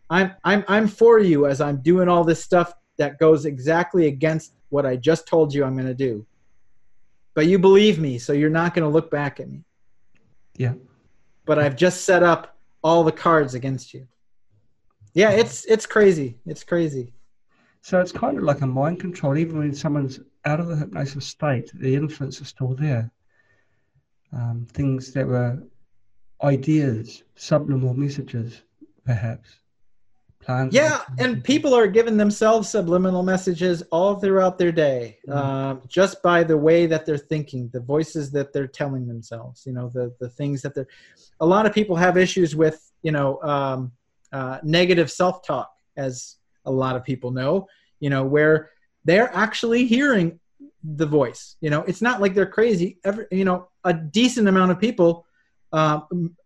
I'm 0.10 0.34
I'm 0.44 0.64
I'm 0.68 0.88
for 0.88 1.20
you 1.20 1.48
as 1.48 1.62
I'm 1.62 1.82
doing 1.82 2.08
all 2.08 2.24
this 2.24 2.44
stuff 2.44 2.74
that 2.98 3.20
goes 3.20 3.46
exactly 3.46 4.08
against 4.08 4.54
what 4.70 4.86
I 4.86 4.96
just 4.96 5.28
told 5.28 5.54
you 5.54 5.64
I'm 5.64 5.76
going 5.76 5.88
to 5.88 5.94
do 5.94 6.26
but 7.38 7.46
you 7.46 7.60
believe 7.60 8.00
me, 8.00 8.18
so 8.18 8.34
you're 8.34 8.50
not 8.50 8.74
going 8.74 8.82
to 8.82 8.90
look 8.90 9.12
back 9.12 9.40
at 9.40 9.48
me. 9.48 9.64
Yeah. 10.56 10.74
But 11.46 11.60
I've 11.60 11.76
just 11.76 12.04
set 12.04 12.24
up 12.24 12.58
all 12.84 13.04
the 13.04 13.12
cards 13.12 13.54
against 13.54 13.94
you. 13.94 14.08
Yeah, 15.14 15.30
it's 15.30 15.64
it's 15.66 15.86
crazy. 15.86 16.40
It's 16.48 16.64
crazy. 16.64 17.14
So 17.82 18.02
it's 18.02 18.12
kind 18.12 18.40
of 18.40 18.44
like 18.44 18.62
a 18.62 18.66
mind 18.66 19.00
control. 19.00 19.38
Even 19.38 19.60
when 19.60 19.72
someone's 19.72 20.20
out 20.46 20.60
of 20.60 20.68
the 20.68 20.76
hypnosis 20.76 21.28
state, 21.28 21.70
the 21.76 21.94
influence 21.94 22.42
is 22.42 22.48
still 22.48 22.74
there. 22.74 23.12
Um, 24.34 24.66
things 24.74 25.14
that 25.14 25.28
were 25.28 25.62
ideas, 26.42 27.22
subliminal 27.36 27.94
messages, 27.94 28.64
perhaps 29.06 29.60
plans. 30.48 30.74
Yeah, 30.74 31.02
and 31.20 31.44
people 31.44 31.76
are 31.76 31.88
giving 31.88 32.18
themselves 32.18 32.70
subliminal 32.70 33.22
messages 33.22 33.84
all 33.92 34.16
throughout 34.16 34.58
their 34.58 34.72
day, 34.72 35.20
mm-hmm. 35.28 35.38
Um, 35.38 35.82
just 35.88 36.24
by 36.24 36.44
the 36.44 36.58
way 36.58 36.88
that 36.88 37.06
they're 37.06 37.18
thinking, 37.18 37.70
the 37.74 37.82
voices 37.82 38.32
that 38.32 38.54
they're 38.54 38.68
telling 38.68 39.08
themselves. 39.08 39.66
You 39.68 39.74
know, 39.74 39.92
the 39.94 40.16
the 40.20 40.30
things 40.30 40.62
that 40.64 40.74
they're. 40.74 40.88
A 41.40 41.46
lot 41.46 41.66
of 41.66 41.74
people 41.74 41.96
have 41.96 42.18
issues 42.18 42.56
with, 42.56 42.92
you 43.04 43.12
know, 43.12 43.40
um, 43.44 43.92
uh, 44.32 44.58
negative 44.64 45.12
self 45.12 45.46
talk, 45.46 45.72
as 45.98 46.38
a 46.66 46.72
lot 46.72 46.96
of 46.96 47.04
people 47.04 47.30
know. 47.32 47.68
You 48.00 48.10
know, 48.10 48.24
where 48.24 48.72
they're 49.06 49.32
actually 49.36 49.86
hearing 49.86 50.40
the 50.84 51.06
voice. 51.06 51.58
You 51.62 51.70
know, 51.70 51.84
it's 51.84 52.02
not 52.02 52.22
like 52.22 52.34
they're 52.34 52.46
crazy. 52.46 52.98
Every, 53.04 53.26
you 53.32 53.46
know, 53.46 53.68
a 53.84 53.94
decent 53.94 54.48
amount 54.48 54.72
of 54.72 54.80
people. 54.80 55.26
Uh, 55.74 56.00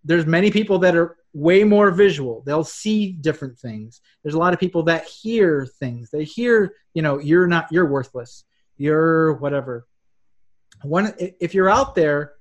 there's 0.04 0.26
many 0.26 0.50
people 0.50 0.80
that 0.80 0.96
are 0.96 1.18
way 1.34 1.64
more 1.64 1.92
visual. 1.92 2.44
They'll 2.46 2.64
see 2.64 3.14
different 3.14 3.58
things. 3.58 4.02
There's 4.22 4.36
a 4.36 4.40
lot 4.40 4.54
of 4.54 4.60
people 4.60 4.84
that 4.84 5.06
hear 5.06 5.66
things. 5.80 6.10
They 6.12 6.24
hear, 6.24 6.74
you 6.94 7.02
know, 7.02 7.20
you're 7.20 7.48
not, 7.48 7.68
you're 7.72 7.86
worthless. 7.86 8.44
You're 8.78 9.34
whatever. 9.34 9.88
One, 10.84 11.14
if 11.18 11.54
you're 11.54 11.70
out 11.70 11.96
there 11.96 12.34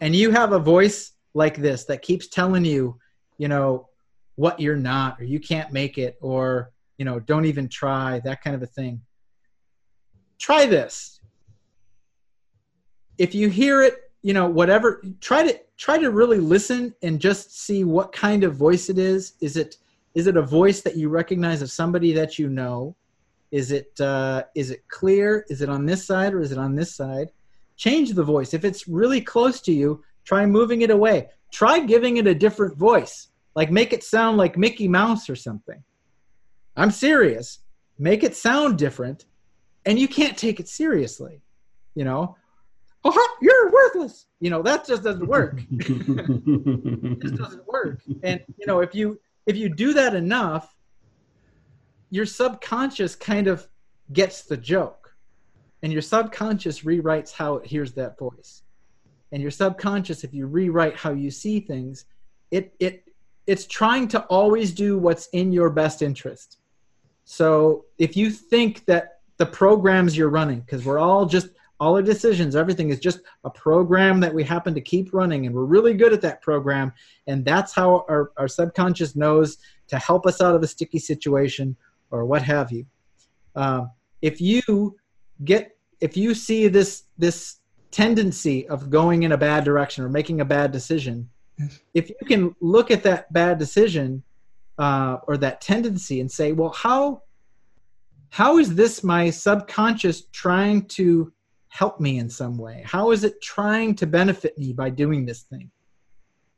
and 0.00 0.14
you 0.14 0.30
have 0.30 0.52
a 0.52 0.58
voice 0.58 1.12
like 1.34 1.56
this 1.56 1.84
that 1.84 2.02
keeps 2.02 2.28
telling 2.28 2.64
you, 2.64 2.98
you 3.38 3.48
know, 3.48 3.88
what 4.36 4.60
you're 4.60 4.76
not, 4.76 5.20
or 5.20 5.24
you 5.24 5.38
can't 5.40 5.72
make 5.72 5.98
it, 5.98 6.16
or, 6.20 6.70
you 6.96 7.04
know, 7.04 7.20
don't 7.20 7.44
even 7.44 7.68
try, 7.68 8.20
that 8.24 8.42
kind 8.42 8.56
of 8.56 8.62
a 8.62 8.66
thing. 8.66 9.02
Try 10.38 10.66
this. 10.66 11.20
If 13.18 13.34
you 13.34 13.50
hear 13.50 13.82
it, 13.82 14.09
you 14.22 14.34
know, 14.34 14.46
whatever, 14.46 15.02
try 15.20 15.46
to 15.46 15.58
try 15.76 15.98
to 15.98 16.10
really 16.10 16.38
listen 16.38 16.94
and 17.02 17.20
just 17.20 17.58
see 17.58 17.84
what 17.84 18.12
kind 18.12 18.44
of 18.44 18.54
voice 18.54 18.90
it 18.90 18.98
is. 18.98 19.34
Is 19.40 19.56
it 19.56 19.76
is 20.14 20.26
it 20.26 20.36
a 20.36 20.42
voice 20.42 20.82
that 20.82 20.96
you 20.96 21.08
recognize 21.08 21.62
of 21.62 21.70
somebody 21.70 22.12
that 22.12 22.38
you 22.38 22.48
know? 22.48 22.96
Is 23.50 23.72
it 23.72 23.98
uh, 24.00 24.44
is 24.54 24.70
it 24.70 24.86
clear? 24.88 25.46
Is 25.48 25.62
it 25.62 25.68
on 25.68 25.86
this 25.86 26.06
side 26.06 26.34
or 26.34 26.40
is 26.40 26.52
it 26.52 26.58
on 26.58 26.74
this 26.74 26.94
side? 26.94 27.30
Change 27.76 28.12
the 28.12 28.24
voice. 28.24 28.52
If 28.52 28.64
it's 28.64 28.86
really 28.86 29.20
close 29.20 29.60
to 29.62 29.72
you, 29.72 30.04
try 30.24 30.44
moving 30.44 30.82
it 30.82 30.90
away. 30.90 31.28
Try 31.50 31.80
giving 31.80 32.18
it 32.18 32.26
a 32.26 32.34
different 32.34 32.76
voice. 32.76 33.28
Like 33.54 33.70
make 33.70 33.92
it 33.92 34.04
sound 34.04 34.36
like 34.36 34.56
Mickey 34.56 34.86
Mouse 34.86 35.30
or 35.30 35.36
something. 35.36 35.82
I'm 36.76 36.90
serious. 36.90 37.60
Make 37.98 38.22
it 38.22 38.36
sound 38.36 38.78
different 38.78 39.24
and 39.86 39.98
you 39.98 40.08
can't 40.08 40.36
take 40.36 40.60
it 40.60 40.68
seriously. 40.68 41.40
You 41.94 42.04
know, 42.04 42.36
oh, 43.04 43.36
you're 43.40 43.70
worthless. 43.70 44.26
You 44.40 44.50
know, 44.50 44.62
that 44.62 44.86
just 44.86 45.02
doesn't 45.02 45.26
work. 45.26 45.60
it 45.70 47.20
just 47.20 47.36
doesn't 47.36 47.66
work. 47.66 48.02
And 48.22 48.42
you 48.56 48.66
know, 48.66 48.80
if 48.80 48.94
you 48.94 49.20
if 49.46 49.56
you 49.56 49.68
do 49.68 49.92
that 49.94 50.14
enough, 50.14 50.74
your 52.10 52.26
subconscious 52.26 53.14
kind 53.14 53.46
of 53.46 53.66
gets 54.12 54.42
the 54.42 54.56
joke. 54.56 55.14
And 55.82 55.92
your 55.92 56.02
subconscious 56.02 56.80
rewrites 56.80 57.32
how 57.32 57.56
it 57.56 57.66
hears 57.66 57.92
that 57.94 58.18
voice. 58.18 58.62
And 59.32 59.40
your 59.40 59.50
subconscious, 59.50 60.24
if 60.24 60.34
you 60.34 60.46
rewrite 60.46 60.96
how 60.96 61.12
you 61.12 61.30
see 61.30 61.60
things, 61.60 62.04
it 62.50 62.74
it 62.80 63.04
it's 63.46 63.66
trying 63.66 64.08
to 64.08 64.20
always 64.24 64.72
do 64.72 64.98
what's 64.98 65.28
in 65.28 65.52
your 65.52 65.70
best 65.70 66.02
interest. 66.02 66.58
So 67.24 67.86
if 67.98 68.16
you 68.16 68.30
think 68.30 68.84
that 68.86 69.20
the 69.38 69.46
programs 69.46 70.16
you're 70.16 70.28
running, 70.28 70.60
because 70.60 70.84
we're 70.84 70.98
all 70.98 71.26
just 71.26 71.48
all 71.80 71.96
our 71.96 72.02
decisions, 72.02 72.54
everything 72.54 72.90
is 72.90 73.00
just 73.00 73.20
a 73.44 73.50
program 73.50 74.20
that 74.20 74.32
we 74.32 74.44
happen 74.44 74.74
to 74.74 74.80
keep 74.82 75.14
running, 75.14 75.46
and 75.46 75.54
we're 75.54 75.64
really 75.64 75.94
good 75.94 76.12
at 76.12 76.20
that 76.20 76.42
program. 76.42 76.92
And 77.26 77.42
that's 77.42 77.72
how 77.72 78.04
our, 78.08 78.32
our 78.36 78.48
subconscious 78.48 79.16
knows 79.16 79.56
to 79.88 79.98
help 79.98 80.26
us 80.26 80.42
out 80.42 80.54
of 80.54 80.62
a 80.62 80.66
sticky 80.66 80.98
situation 80.98 81.74
or 82.10 82.26
what 82.26 82.42
have 82.42 82.70
you. 82.70 82.84
Uh, 83.56 83.86
if 84.20 84.40
you 84.40 84.96
get, 85.44 85.76
if 86.00 86.16
you 86.16 86.34
see 86.34 86.68
this 86.68 87.04
this 87.16 87.56
tendency 87.90 88.68
of 88.68 88.90
going 88.90 89.22
in 89.22 89.32
a 89.32 89.36
bad 89.36 89.64
direction 89.64 90.04
or 90.04 90.08
making 90.08 90.42
a 90.42 90.44
bad 90.44 90.70
decision, 90.72 91.28
if 91.94 92.10
you 92.10 92.26
can 92.26 92.54
look 92.60 92.90
at 92.90 93.02
that 93.02 93.32
bad 93.32 93.58
decision 93.58 94.22
uh, 94.78 95.18
or 95.26 95.36
that 95.38 95.60
tendency 95.60 96.20
and 96.20 96.30
say, 96.30 96.52
well, 96.52 96.70
how 96.70 97.22
how 98.30 98.58
is 98.58 98.74
this 98.74 99.02
my 99.02 99.30
subconscious 99.30 100.22
trying 100.32 100.84
to 100.86 101.32
help 101.70 102.00
me 102.00 102.18
in 102.18 102.28
some 102.28 102.58
way? 102.58 102.82
How 102.84 103.12
is 103.12 103.24
it 103.24 103.40
trying 103.40 103.94
to 103.96 104.06
benefit 104.06 104.58
me 104.58 104.72
by 104.72 104.90
doing 104.90 105.24
this 105.24 105.42
thing? 105.42 105.70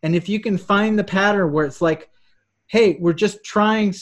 And 0.02 0.16
if 0.16 0.28
you 0.28 0.40
can 0.40 0.58
find 0.58 0.98
the 0.98 1.04
pattern 1.04 1.52
where 1.52 1.64
it's 1.64 1.80
like, 1.80 2.10
hey, 2.66 2.96
we're 2.98 3.12
just 3.12 3.44
trying, 3.44 3.94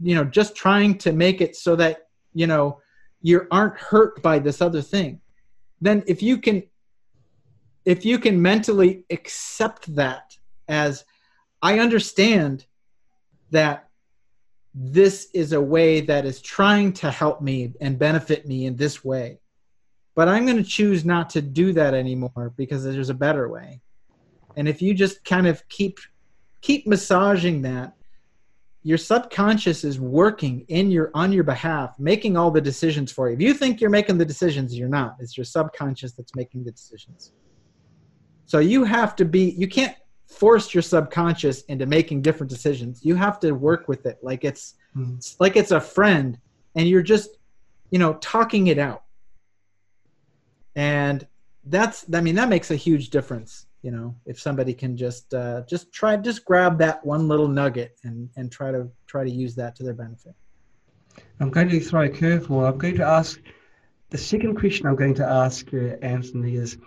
you 0.00 0.14
know, 0.14 0.24
just 0.24 0.54
trying 0.54 0.98
to 0.98 1.12
make 1.12 1.40
it 1.40 1.56
so 1.56 1.76
that, 1.76 2.08
you 2.34 2.46
know, 2.46 2.80
you 3.22 3.46
aren't 3.50 3.78
hurt 3.78 4.20
by 4.22 4.38
this 4.38 4.60
other 4.60 4.82
thing, 4.82 5.20
then 5.80 6.02
if 6.06 6.22
you 6.22 6.36
can, 6.36 6.62
if 7.84 8.04
you 8.04 8.18
can 8.18 8.42
mentally 8.42 9.04
accept 9.10 9.94
that 9.94 10.36
as, 10.68 11.04
I 11.62 11.78
understand 11.78 12.66
that 13.50 13.88
this 14.74 15.28
is 15.32 15.52
a 15.52 15.60
way 15.60 16.00
that 16.02 16.26
is 16.26 16.42
trying 16.42 16.92
to 16.94 17.10
help 17.10 17.40
me 17.40 17.72
and 17.80 17.98
benefit 17.98 18.46
me 18.46 18.66
in 18.66 18.76
this 18.76 19.04
way 19.04 19.38
but 20.16 20.26
I'm 20.28 20.44
going 20.46 20.56
to 20.56 20.64
choose 20.64 21.04
not 21.04 21.30
to 21.30 21.42
do 21.42 21.72
that 21.74 21.94
anymore 21.94 22.52
because 22.56 22.82
there's 22.82 23.10
a 23.10 23.14
better 23.14 23.48
way. 23.48 23.80
And 24.56 24.66
if 24.68 24.82
you 24.82 24.94
just 24.94 25.24
kind 25.24 25.46
of 25.46 25.62
keep 25.68 25.98
keep 26.62 26.86
massaging 26.86 27.62
that, 27.62 27.94
your 28.82 28.98
subconscious 28.98 29.84
is 29.84 30.00
working 30.00 30.64
in 30.68 30.90
your 30.90 31.10
on 31.14 31.32
your 31.32 31.44
behalf, 31.44 31.94
making 31.98 32.36
all 32.36 32.50
the 32.50 32.60
decisions 32.60 33.12
for 33.12 33.28
you. 33.28 33.36
If 33.36 33.42
you 33.42 33.54
think 33.54 33.80
you're 33.80 33.90
making 33.90 34.18
the 34.18 34.24
decisions, 34.24 34.76
you're 34.76 34.88
not. 34.88 35.16
It's 35.20 35.36
your 35.36 35.44
subconscious 35.44 36.12
that's 36.12 36.34
making 36.34 36.64
the 36.64 36.72
decisions. 36.72 37.32
So 38.46 38.58
you 38.60 38.84
have 38.84 39.16
to 39.16 39.24
be, 39.24 39.50
you 39.58 39.66
can't 39.66 39.96
force 40.26 40.72
your 40.72 40.82
subconscious 40.82 41.62
into 41.62 41.84
making 41.84 42.22
different 42.22 42.48
decisions. 42.48 43.04
You 43.04 43.16
have 43.16 43.38
to 43.40 43.52
work 43.52 43.88
with 43.88 44.06
it 44.06 44.18
like 44.22 44.44
it's, 44.44 44.74
Mm. 44.96 45.16
it's 45.18 45.36
like 45.40 45.56
it's 45.56 45.72
a 45.72 45.80
friend 45.80 46.38
and 46.74 46.88
you're 46.88 47.02
just, 47.02 47.36
you 47.90 47.98
know, 47.98 48.14
talking 48.14 48.68
it 48.68 48.78
out. 48.78 49.02
And 50.76 51.26
that's, 51.64 52.06
I 52.14 52.20
mean, 52.20 52.36
that 52.36 52.48
makes 52.48 52.70
a 52.70 52.76
huge 52.76 53.10
difference. 53.10 53.66
You 53.82 53.90
know, 53.90 54.14
if 54.26 54.40
somebody 54.40 54.74
can 54.74 54.96
just, 54.96 55.32
uh, 55.34 55.62
just 55.68 55.92
try, 55.92 56.16
just 56.16 56.44
grab 56.44 56.78
that 56.78 57.04
one 57.04 57.28
little 57.28 57.48
nugget 57.48 57.98
and, 58.04 58.28
and 58.36 58.50
try 58.50 58.70
to, 58.70 58.88
try 59.06 59.24
to 59.24 59.30
use 59.30 59.54
that 59.56 59.74
to 59.76 59.82
their 59.82 59.94
benefit. 59.94 60.34
I'm 61.40 61.50
going 61.50 61.68
to 61.68 61.80
throw 61.80 62.02
a 62.02 62.08
curveball. 62.08 62.70
I'm 62.70 62.78
going 62.78 62.96
to 62.96 63.04
ask 63.04 63.40
the 64.10 64.18
second 64.18 64.56
question 64.56 64.86
I'm 64.86 64.96
going 64.96 65.14
to 65.14 65.26
ask 65.26 65.66
Anthony 66.02 66.56
is 66.56 66.78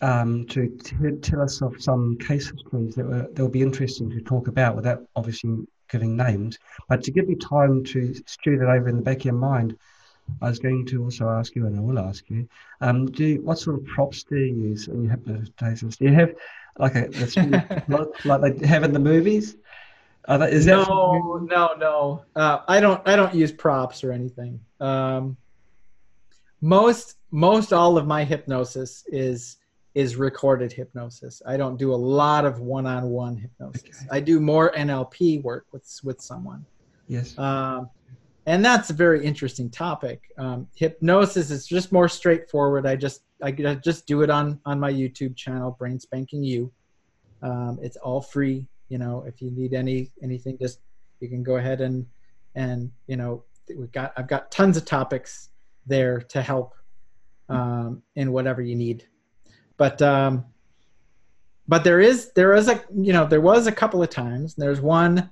um, 0.00 0.46
to 0.48 0.68
t- 0.82 1.16
tell 1.22 1.42
us 1.42 1.62
of 1.62 1.82
some 1.82 2.16
case 2.18 2.50
histories 2.50 2.94
that, 2.94 3.06
were, 3.06 3.28
that 3.32 3.38
will 3.38 3.48
be 3.48 3.62
interesting 3.62 4.10
to 4.10 4.20
talk 4.20 4.48
about 4.48 4.76
without 4.76 5.02
obviously 5.16 5.66
giving 5.90 6.16
names, 6.16 6.58
but 6.88 7.02
to 7.04 7.10
give 7.10 7.28
you 7.28 7.36
time 7.36 7.84
to 7.84 8.14
stew 8.26 8.58
that 8.58 8.68
over 8.68 8.88
in 8.88 8.96
the 8.96 9.02
back 9.02 9.18
of 9.18 9.24
your 9.26 9.34
mind. 9.34 9.76
I 10.40 10.48
was 10.48 10.58
going 10.58 10.86
to 10.86 11.04
also 11.04 11.28
ask 11.28 11.54
you, 11.54 11.66
and 11.66 11.76
I 11.76 11.80
will 11.80 11.98
ask 11.98 12.28
you, 12.28 12.48
um, 12.80 13.06
do 13.06 13.24
you, 13.24 13.42
what 13.42 13.58
sort 13.58 13.76
of 13.76 13.86
props 13.86 14.24
do 14.24 14.36
you 14.36 14.54
use 14.54 14.88
in 14.88 15.04
your 15.04 15.12
hypnosis? 15.12 15.96
Do 15.96 16.04
you 16.04 16.14
have 16.14 16.34
like 16.78 16.94
a 16.96 17.08
that's 17.08 17.36
like, 18.24 18.56
they 18.58 18.66
have 18.66 18.84
in 18.84 18.92
the 18.92 18.98
movies? 18.98 19.56
That, 20.26 20.52
is 20.52 20.64
that 20.64 20.88
no, 20.88 21.46
no, 21.50 21.74
no. 21.78 22.24
Uh, 22.34 22.60
I 22.66 22.80
don't. 22.80 23.06
I 23.06 23.14
don't 23.14 23.34
use 23.34 23.52
props 23.52 24.02
or 24.02 24.12
anything. 24.12 24.58
Um, 24.80 25.36
most, 26.62 27.18
most 27.30 27.74
all 27.74 27.98
of 27.98 28.06
my 28.06 28.24
hypnosis 28.24 29.04
is 29.08 29.58
is 29.94 30.16
recorded 30.16 30.72
hypnosis. 30.72 31.40
I 31.46 31.56
don't 31.56 31.76
do 31.76 31.92
a 31.92 31.96
lot 31.96 32.44
of 32.44 32.60
one-on-one 32.60 33.36
hypnosis. 33.36 33.82
Okay. 33.84 34.08
I 34.10 34.20
do 34.20 34.40
more 34.40 34.72
NLP 34.72 35.42
work 35.42 35.66
with 35.72 35.86
with 36.02 36.20
someone, 36.20 36.64
yes? 37.06 37.38
um, 37.38 37.90
and 38.46 38.64
that's 38.64 38.90
a 38.90 38.94
very 38.94 39.24
interesting 39.24 39.70
topic. 39.70 40.22
Um, 40.38 40.68
hypnosis 40.74 41.50
is 41.50 41.66
just 41.66 41.92
more 41.92 42.08
straightforward. 42.08 42.86
I 42.86 42.96
just 42.96 43.22
I 43.42 43.50
just 43.50 44.06
do 44.06 44.22
it 44.22 44.30
on 44.30 44.60
on 44.66 44.78
my 44.80 44.92
YouTube 44.92 45.36
channel, 45.36 45.76
Brain 45.78 45.98
Spanking 45.98 46.42
You. 46.42 46.72
Um, 47.42 47.78
it's 47.82 47.96
all 47.96 48.20
free 48.20 48.66
you 48.88 48.98
know 48.98 49.24
if 49.26 49.40
you 49.40 49.50
need 49.50 49.74
any 49.74 50.10
anything 50.22 50.56
just 50.58 50.80
you 51.20 51.28
can 51.28 51.42
go 51.42 51.56
ahead 51.56 51.80
and 51.80 52.06
and 52.54 52.90
you 53.06 53.16
know 53.16 53.42
we've 53.76 53.92
got 53.92 54.12
i've 54.16 54.28
got 54.28 54.50
tons 54.50 54.76
of 54.76 54.84
topics 54.84 55.50
there 55.86 56.20
to 56.20 56.42
help 56.42 56.74
um, 57.48 58.02
in 58.16 58.32
whatever 58.32 58.62
you 58.62 58.74
need 58.74 59.06
but 59.76 60.00
um 60.00 60.44
but 61.66 61.84
there 61.84 62.00
is 62.00 62.32
there 62.32 62.54
is 62.54 62.68
a 62.68 62.82
you 62.94 63.12
know 63.12 63.26
there 63.26 63.40
was 63.40 63.66
a 63.66 63.72
couple 63.72 64.02
of 64.02 64.10
times 64.10 64.54
there's 64.54 64.80
one 64.80 65.28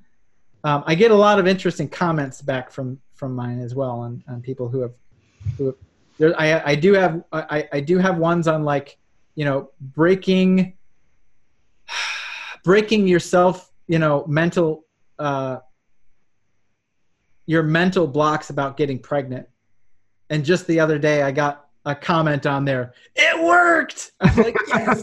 um, 0.65 0.83
i 0.87 0.95
get 0.95 1.11
a 1.11 1.15
lot 1.15 1.39
of 1.39 1.47
interesting 1.47 1.89
comments 1.89 2.43
back 2.43 2.71
from 2.71 2.99
from 3.15 3.35
mine 3.35 3.61
as 3.61 3.75
well 3.75 4.01
on, 4.01 4.23
on 4.29 4.41
people 4.41 4.69
who 4.69 4.81
have 4.81 4.93
who 5.57 5.67
have, 5.67 5.75
there 6.19 6.41
i 6.41 6.71
i 6.73 6.75
do 6.75 6.93
have 6.93 7.23
i 7.33 7.69
i 7.73 7.81
do 7.81 7.99
have 7.99 8.19
ones 8.19 8.49
on 8.49 8.65
like 8.65 8.99
you 9.35 9.45
know 9.45 9.71
breaking 9.81 10.75
breaking 12.65 13.07
yourself 13.07 13.71
you 13.89 13.99
know 13.99 14.25
mental 14.27 14.85
uh 15.19 15.59
your 17.47 17.63
mental 17.63 18.07
blocks 18.07 18.51
about 18.51 18.77
getting 18.77 18.99
pregnant. 18.99 19.49
And 20.31 20.45
just 20.45 20.67
the 20.67 20.81
other 20.81 20.99
day 20.99 21.23
i 21.23 21.31
got 21.31 21.67
a 21.85 21.95
comment 21.95 22.47
on 22.47 22.65
there. 22.65 22.95
It 23.17 23.45
worked! 23.45 24.13
I'm 24.21 24.37
like 24.37 24.57
yes 24.69 25.03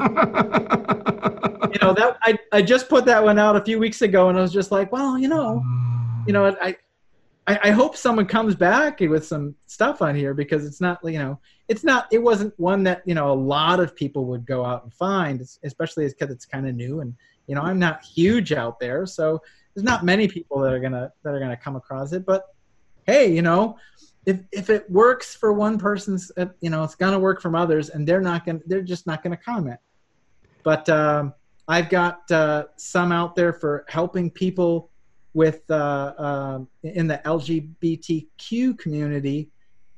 you 1.73 1.79
know 1.81 1.93
that 1.93 2.17
I, 2.21 2.37
I 2.51 2.61
just 2.61 2.89
put 2.89 3.05
that 3.05 3.23
one 3.23 3.39
out 3.39 3.55
a 3.55 3.63
few 3.63 3.79
weeks 3.79 4.01
ago 4.01 4.29
and 4.29 4.37
i 4.37 4.41
was 4.41 4.53
just 4.53 4.71
like 4.71 4.91
well 4.91 5.17
you 5.17 5.27
know 5.27 5.63
you 6.27 6.33
know 6.33 6.55
i 6.61 6.75
i, 7.47 7.59
I 7.63 7.71
hope 7.71 7.95
someone 7.95 8.25
comes 8.25 8.55
back 8.55 8.99
with 8.99 9.25
some 9.25 9.55
stuff 9.67 10.01
on 10.01 10.15
here 10.15 10.33
because 10.33 10.65
it's 10.65 10.81
not 10.81 10.99
you 11.03 11.19
know 11.19 11.39
it's 11.67 11.83
not 11.83 12.07
it 12.11 12.19
wasn't 12.19 12.57
one 12.59 12.83
that 12.83 13.03
you 13.05 13.15
know 13.15 13.31
a 13.31 13.33
lot 13.33 13.79
of 13.79 13.95
people 13.95 14.25
would 14.25 14.45
go 14.45 14.65
out 14.65 14.83
and 14.83 14.93
find 14.93 15.41
especially 15.63 16.07
because 16.07 16.29
it's 16.29 16.45
kind 16.45 16.67
of 16.67 16.75
new 16.75 17.01
and 17.01 17.13
you 17.47 17.55
know 17.55 17.61
i'm 17.61 17.79
not 17.79 18.03
huge 18.03 18.51
out 18.51 18.79
there. 18.79 19.05
So 19.05 19.41
there's 19.73 19.83
not 19.83 20.03
many 20.03 20.27
people 20.27 20.59
that 20.59 20.73
are 20.73 20.79
gonna 20.79 21.11
that 21.23 21.33
are 21.33 21.39
gonna 21.39 21.57
come 21.57 21.75
across 21.75 22.11
it. 22.13 22.25
But 22.25 22.53
hey 23.05 23.33
you 23.33 23.41
know 23.41 23.77
if 24.25 24.39
if 24.51 24.69
it 24.69 24.89
works 24.91 25.35
for 25.35 25.53
one 25.53 25.77
person's 25.77 26.31
uh, 26.37 26.47
you 26.61 26.69
know 26.69 26.83
it's 26.83 26.95
gonna 26.95 27.19
work 27.19 27.41
from 27.41 27.55
others 27.55 27.89
and 27.89 28.07
they're 28.07 28.21
not 28.21 28.45
gonna 28.45 28.59
they're 28.65 28.81
just 28.81 29.07
not 29.07 29.23
gonna 29.23 29.37
comment. 29.37 29.79
But 30.63 30.89
um, 30.89 31.33
i've 31.69 31.89
got 31.89 32.29
uh, 32.31 32.65
some 32.75 33.11
out 33.11 33.35
there 33.35 33.53
for 33.53 33.85
helping 33.87 34.29
people 34.29 34.89
with 35.33 35.61
uh, 35.71 36.13
um, 36.17 36.67
in 36.83 37.07
the 37.07 37.21
lgbtq 37.25 38.77
community 38.77 39.49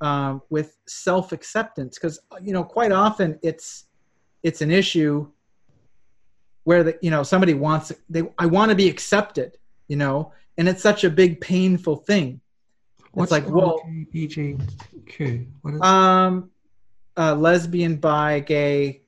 um, 0.02 0.42
with 0.50 0.78
self-acceptance 0.88 1.98
because 1.98 2.20
you 2.42 2.54
know 2.54 2.64
quite 2.64 2.92
often 2.92 3.40
it's 3.42 3.86
it's 4.44 4.62
an 4.62 4.70
issue 4.72 5.28
where 6.66 6.84
the 6.84 6.98
you 7.02 7.10
know 7.10 7.24
somebody 7.24 7.54
wants 7.54 7.92
they 8.10 8.24
i 8.38 8.46
want 8.46 8.70
to 8.70 8.76
be 8.76 8.88
accepted 8.90 9.58
you 9.88 9.96
know 9.96 10.32
and 10.58 10.68
it's 10.68 10.84
such 10.84 11.04
a 11.04 11.10
big 11.10 11.42
painful 11.42 11.96
thing 11.98 12.40
What's 13.14 13.30
like, 13.32 13.46
well- 13.50 13.82
LGBTQ? 14.14 15.46
What 15.64 15.74
is 15.74 15.82
um 15.82 16.50
uh 17.18 17.36
lesbian 17.36 17.96
bi 17.98 18.40
gay 18.42 19.02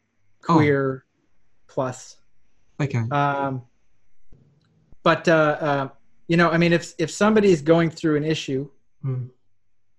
Oh. 0.50 0.56
queer 0.56 1.06
plus 1.68 2.18
okay? 2.84 3.04
um 3.12 3.62
but 5.04 5.28
uh, 5.28 5.58
uh 5.68 5.88
you 6.28 6.38
know 6.38 6.50
i 6.50 6.58
mean 6.58 6.74
if 6.74 6.94
if 6.98 7.10
somebody's 7.12 7.62
going 7.62 7.90
through 7.90 8.16
an 8.18 8.24
issue 8.24 8.70
Hmm. 9.02 9.26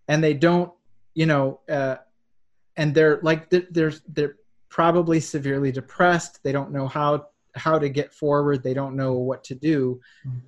and 0.08 0.24
they 0.24 0.32
don't 0.32 0.72
you 1.14 1.26
know 1.26 1.60
uh 1.68 1.96
and 2.76 2.94
they're 2.94 3.20
like 3.22 3.50
they're 3.50 3.66
they're, 3.70 3.92
they're 4.14 4.36
probably 4.70 5.20
severely 5.20 5.70
depressed 5.70 6.40
they 6.42 6.52
don't 6.52 6.72
know 6.72 6.88
how 6.88 7.26
how 7.54 7.78
to 7.78 7.88
get 7.88 8.12
forward 8.12 8.62
they 8.64 8.72
don't 8.74 8.96
know 8.96 9.12
what 9.14 9.44
to 9.44 9.54
do 9.54 10.00
Mm. 10.26 10.40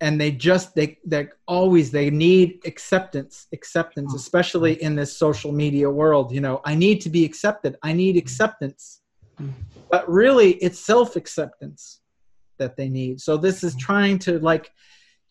and 0.00 0.20
they 0.20 0.32
just 0.32 0.74
they 0.74 0.98
they 1.06 1.28
always 1.46 1.90
they 1.92 2.10
need 2.10 2.60
acceptance 2.66 3.46
acceptance 3.52 4.10
Oh. 4.12 4.16
especially 4.16 4.74
in 4.82 4.96
this 4.96 5.16
social 5.16 5.52
media 5.52 5.88
world 5.88 6.32
you 6.32 6.40
know 6.40 6.60
i 6.64 6.74
need 6.74 7.00
to 7.02 7.10
be 7.10 7.24
accepted 7.24 7.76
i 7.82 7.92
need 7.92 8.16
acceptance 8.16 8.98
Mm. 9.40 9.52
But 9.92 10.08
really 10.10 10.54
it's 10.54 10.80
self 10.80 11.14
acceptance 11.14 12.00
that 12.58 12.76
they 12.76 12.88
need. 12.88 13.20
So 13.20 13.36
this 13.36 13.62
is 13.62 13.76
Mm. 13.76 13.78
trying 13.78 14.18
to 14.20 14.40
like 14.40 14.72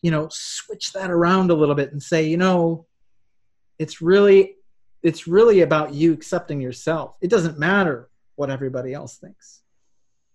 you 0.00 0.10
know 0.10 0.28
switch 0.30 0.92
that 0.94 1.10
around 1.10 1.50
a 1.50 1.54
little 1.54 1.74
bit 1.74 1.92
and 1.92 2.02
say 2.02 2.26
you 2.26 2.36
know 2.38 2.86
it's 3.78 4.00
really 4.00 4.56
it's 5.02 5.26
really 5.26 5.60
about 5.60 5.92
you 5.92 6.12
accepting 6.12 6.60
yourself. 6.60 7.16
It 7.20 7.28
doesn't 7.28 7.58
matter 7.58 8.08
what 8.36 8.50
everybody 8.50 8.94
else 8.94 9.18
thinks. 9.18 9.62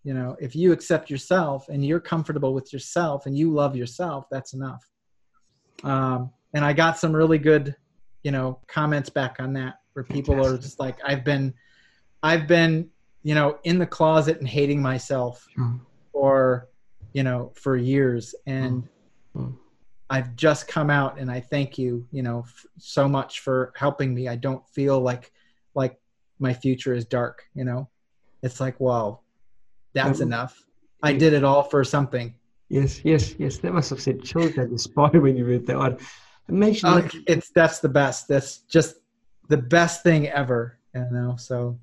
You 0.03 0.13
know 0.13 0.36
if 0.39 0.55
you 0.55 0.73
accept 0.73 1.09
yourself 1.09 1.69
and 1.69 1.84
you're 1.86 2.01
comfortable 2.01 2.53
with 2.53 2.71
yourself 2.73 3.25
and 3.25 3.36
you 3.36 3.51
love 3.51 3.75
yourself 3.75 4.25
that's 4.30 4.53
enough. 4.53 4.84
Um, 5.84 6.32
and 6.53 6.65
i 6.65 6.73
got 6.73 6.97
some 6.97 7.13
really 7.15 7.38
good 7.38 7.75
you 8.23 8.32
know 8.32 8.59
comments 8.67 9.09
back 9.09 9.36
on 9.39 9.53
that 9.53 9.75
where 9.93 10.03
people 10.03 10.36
are 10.43 10.57
just 10.57 10.80
like 10.80 10.97
i've 11.05 11.23
been 11.23 11.53
i've 12.23 12.47
been 12.47 12.89
you 13.28 13.36
know 13.36 13.49
in 13.69 13.78
the 13.78 13.86
closet 13.97 14.36
and 14.39 14.47
hating 14.47 14.82
myself 14.82 15.45
Hmm. 15.55 15.78
for 16.13 16.69
you 17.17 17.23
know 17.28 17.51
for 17.61 17.75
years. 17.75 18.23
And 18.45 18.88
Mm. 19.36 19.53
i've 20.09 20.32
just 20.45 20.67
come 20.75 20.89
out 20.99 21.19
and 21.19 21.30
i 21.38 21.39
thank 21.53 21.78
you 21.78 21.91
you 22.15 22.23
know 22.28 22.39
f- 22.51 22.65
so 22.95 23.03
much 23.17 23.32
for 23.45 23.57
helping 23.84 24.09
me. 24.17 24.23
I 24.36 24.38
don't 24.47 24.63
feel 24.78 24.97
like 25.09 25.25
like 25.82 25.93
my 26.39 26.53
future 26.63 26.93
is 26.99 27.05
dark 27.19 27.38
you 27.57 27.65
know? 27.69 27.82
It's 28.45 28.59
like 28.65 28.78
wow 28.80 29.07
that's 29.93 30.21
Um, 30.21 30.28
enough. 30.30 30.53
I 31.03 31.11
did 31.23 31.34
it 31.34 31.43
all 31.49 31.63
for 31.71 31.84
something. 31.84 32.28
Yes, 32.69 32.91
yes, 33.11 33.23
yes. 33.43 33.53
That 33.61 33.73
must 33.73 33.89
have 33.93 34.01
sent 34.01 34.23
chills 34.30 34.51
down 34.55 34.69
your 34.69 34.78
spine 34.89 35.21
when 35.23 35.36
you 35.39 35.45
read 35.53 35.65
that 35.67 35.78
one. 35.86 35.97
Imagine 36.49 36.89
Uh, 36.89 36.95
like, 37.01 37.13
it's 37.34 37.49
that's 37.59 37.80
the 37.86 37.89
best. 38.01 38.28
That's 38.32 38.51
just 38.75 38.91
the 39.53 39.57
best 39.78 39.95
thing 40.07 40.21
ever 40.28 40.61
you 40.95 41.07
know? 41.17 41.36
So 41.49 41.80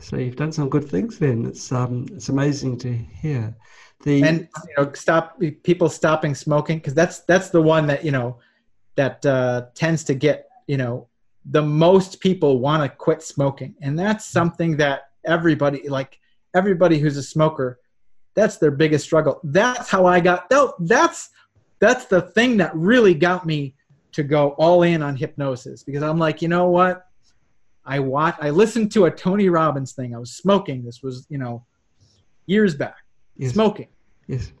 so 0.00 0.16
you've 0.16 0.36
done 0.36 0.50
some 0.50 0.68
good 0.68 0.88
things 0.88 1.18
then. 1.18 1.46
It's 1.46 1.70
um 1.72 2.06
it's 2.12 2.28
amazing 2.28 2.78
to 2.78 2.92
hear. 2.92 3.54
The 4.02 4.22
and 4.22 4.48
you 4.66 4.74
know 4.76 4.92
stop 4.94 5.38
people 5.62 5.88
stopping 5.88 6.34
smoking 6.34 6.78
because 6.78 6.94
that's 6.94 7.20
that's 7.20 7.50
the 7.50 7.60
one 7.60 7.86
that 7.86 8.04
you 8.04 8.10
know 8.10 8.38
that 8.96 9.24
uh, 9.26 9.66
tends 9.74 10.02
to 10.04 10.14
get 10.14 10.48
you 10.66 10.78
know 10.78 11.06
the 11.44 11.62
most 11.62 12.20
people 12.20 12.58
want 12.58 12.82
to 12.82 12.88
quit 12.88 13.22
smoking. 13.22 13.74
And 13.80 13.98
that's 13.98 14.26
something 14.26 14.76
that 14.78 15.10
everybody 15.24 15.88
like 15.88 16.18
everybody 16.54 16.98
who's 16.98 17.16
a 17.16 17.22
smoker 17.22 17.78
that's 18.34 18.56
their 18.56 18.70
biggest 18.70 19.04
struggle. 19.04 19.40
That's 19.44 19.90
how 19.90 20.06
i 20.06 20.18
got 20.18 20.48
that, 20.48 20.74
that's 20.80 21.30
that's 21.78 22.06
the 22.06 22.22
thing 22.22 22.56
that 22.58 22.74
really 22.74 23.14
got 23.14 23.44
me 23.44 23.74
to 24.12 24.22
go 24.22 24.50
all 24.50 24.82
in 24.82 25.02
on 25.02 25.14
hypnosis. 25.14 25.82
Because 25.82 26.02
i'm 26.02 26.18
like 26.18 26.40
you 26.40 26.48
know 26.48 26.68
what 26.68 27.09
I 27.84 27.98
watched, 27.98 28.38
I 28.42 28.50
listened 28.50 28.92
to 28.92 29.06
a 29.06 29.10
Tony 29.10 29.48
Robbins 29.48 29.92
thing. 29.92 30.14
I 30.14 30.18
was 30.18 30.32
smoking. 30.32 30.84
This 30.84 31.02
was, 31.02 31.26
you 31.28 31.38
know, 31.38 31.64
years 32.46 32.74
back. 32.74 32.96
Yes. 33.36 33.52
Smoking. 33.52 33.88
Yes. 34.26 34.52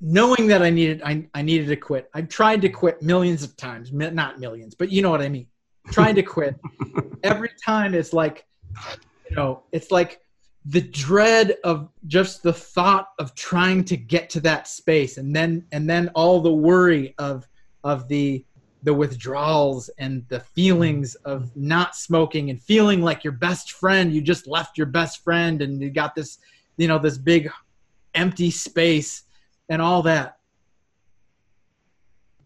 Knowing 0.00 0.46
that 0.48 0.62
I 0.62 0.70
needed, 0.70 1.02
I, 1.04 1.26
I 1.34 1.42
needed 1.42 1.68
to 1.68 1.76
quit. 1.76 2.10
I've 2.14 2.28
tried 2.28 2.62
to 2.62 2.68
quit 2.68 3.02
millions 3.02 3.42
of 3.42 3.56
times, 3.56 3.92
not 3.92 4.40
millions, 4.40 4.74
but 4.74 4.90
you 4.90 5.02
know 5.02 5.10
what 5.10 5.20
I 5.20 5.28
mean. 5.28 5.46
Tried 5.90 6.14
to 6.14 6.22
quit. 6.22 6.58
Every 7.22 7.50
time 7.64 7.94
it's 7.94 8.12
like, 8.12 8.46
you 9.28 9.36
know, 9.36 9.62
it's 9.72 9.90
like 9.90 10.20
the 10.66 10.80
dread 10.80 11.56
of 11.64 11.88
just 12.06 12.42
the 12.42 12.52
thought 12.52 13.08
of 13.18 13.34
trying 13.34 13.84
to 13.84 13.96
get 13.96 14.28
to 14.30 14.40
that 14.40 14.68
space 14.68 15.16
and 15.16 15.34
then 15.34 15.64
and 15.72 15.88
then 15.88 16.10
all 16.14 16.40
the 16.40 16.52
worry 16.52 17.14
of 17.18 17.48
of 17.82 18.08
the 18.08 18.44
the 18.82 18.94
withdrawals 18.94 19.90
and 19.98 20.26
the 20.28 20.40
feelings 20.40 21.14
of 21.16 21.54
not 21.56 21.94
smoking 21.94 22.50
and 22.50 22.62
feeling 22.62 23.02
like 23.02 23.24
your 23.24 23.32
best 23.32 23.72
friend. 23.72 24.12
You 24.12 24.22
just 24.22 24.46
left 24.46 24.78
your 24.78 24.86
best 24.86 25.22
friend 25.22 25.60
and 25.62 25.80
you 25.80 25.90
got 25.90 26.14
this 26.14 26.38
you 26.76 26.88
know 26.88 26.98
this 26.98 27.18
big 27.18 27.50
empty 28.14 28.50
space 28.50 29.24
and 29.68 29.82
all 29.82 30.02
that. 30.02 30.38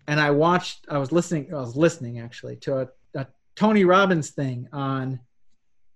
And 0.06 0.20
i 0.20 0.30
watched 0.30 0.86
i 0.90 0.98
was 0.98 1.12
listening 1.12 1.54
i 1.54 1.56
was 1.56 1.76
listening 1.76 2.18
actually 2.20 2.56
to 2.56 2.80
a, 2.80 2.88
a 3.14 3.26
tony 3.54 3.84
robbins 3.84 4.30
thing 4.30 4.68
on 4.72 5.18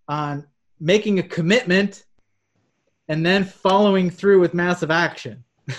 on 0.09 0.47
making 0.81 1.19
a 1.19 1.23
commitment 1.23 2.07
and 3.09 3.27
then 3.27 3.45
following 3.45 4.09
through 4.09 4.41
with 4.41 4.55
massive 4.55 4.91
action. 4.91 5.45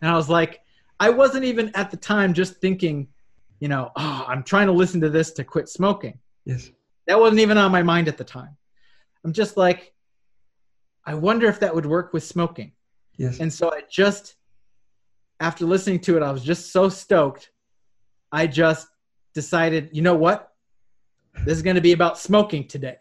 And 0.00 0.10
i 0.10 0.16
was 0.16 0.28
like 0.28 0.60
i 0.98 1.08
wasn't 1.08 1.44
even 1.44 1.70
at 1.76 1.92
the 1.92 1.96
time 1.96 2.34
just 2.34 2.56
thinking 2.60 3.06
you 3.62 3.68
know 3.68 3.90
oh 3.96 4.24
i'm 4.26 4.42
trying 4.42 4.66
to 4.66 4.72
listen 4.72 5.00
to 5.00 5.08
this 5.08 5.30
to 5.32 5.44
quit 5.44 5.68
smoking 5.68 6.18
Yes. 6.44 6.70
that 7.06 7.18
wasn't 7.18 7.40
even 7.40 7.56
on 7.56 7.70
my 7.70 7.82
mind 7.82 8.08
at 8.08 8.18
the 8.18 8.24
time 8.24 8.56
i'm 9.24 9.32
just 9.32 9.56
like 9.56 9.92
i 11.06 11.14
wonder 11.14 11.46
if 11.46 11.60
that 11.60 11.72
would 11.74 11.86
work 11.86 12.12
with 12.12 12.24
smoking 12.24 12.72
Yes. 13.18 13.38
and 13.40 13.52
so 13.52 13.72
I 13.72 13.82
just, 13.90 14.36
after 15.38 15.66
listening 15.66 16.00
to 16.00 16.16
it, 16.16 16.22
I 16.22 16.32
was 16.32 16.42
just 16.42 16.72
so 16.72 16.88
stoked. 16.88 17.50
I 18.32 18.46
just 18.46 18.88
decided, 19.34 19.90
you 19.92 20.00
know 20.02 20.14
what? 20.16 20.50
This 21.44 21.56
is 21.58 21.62
going 21.62 21.76
to 21.76 21.82
be 21.82 21.92
about 21.92 22.18
smoking 22.18 22.66
today. 22.66 22.96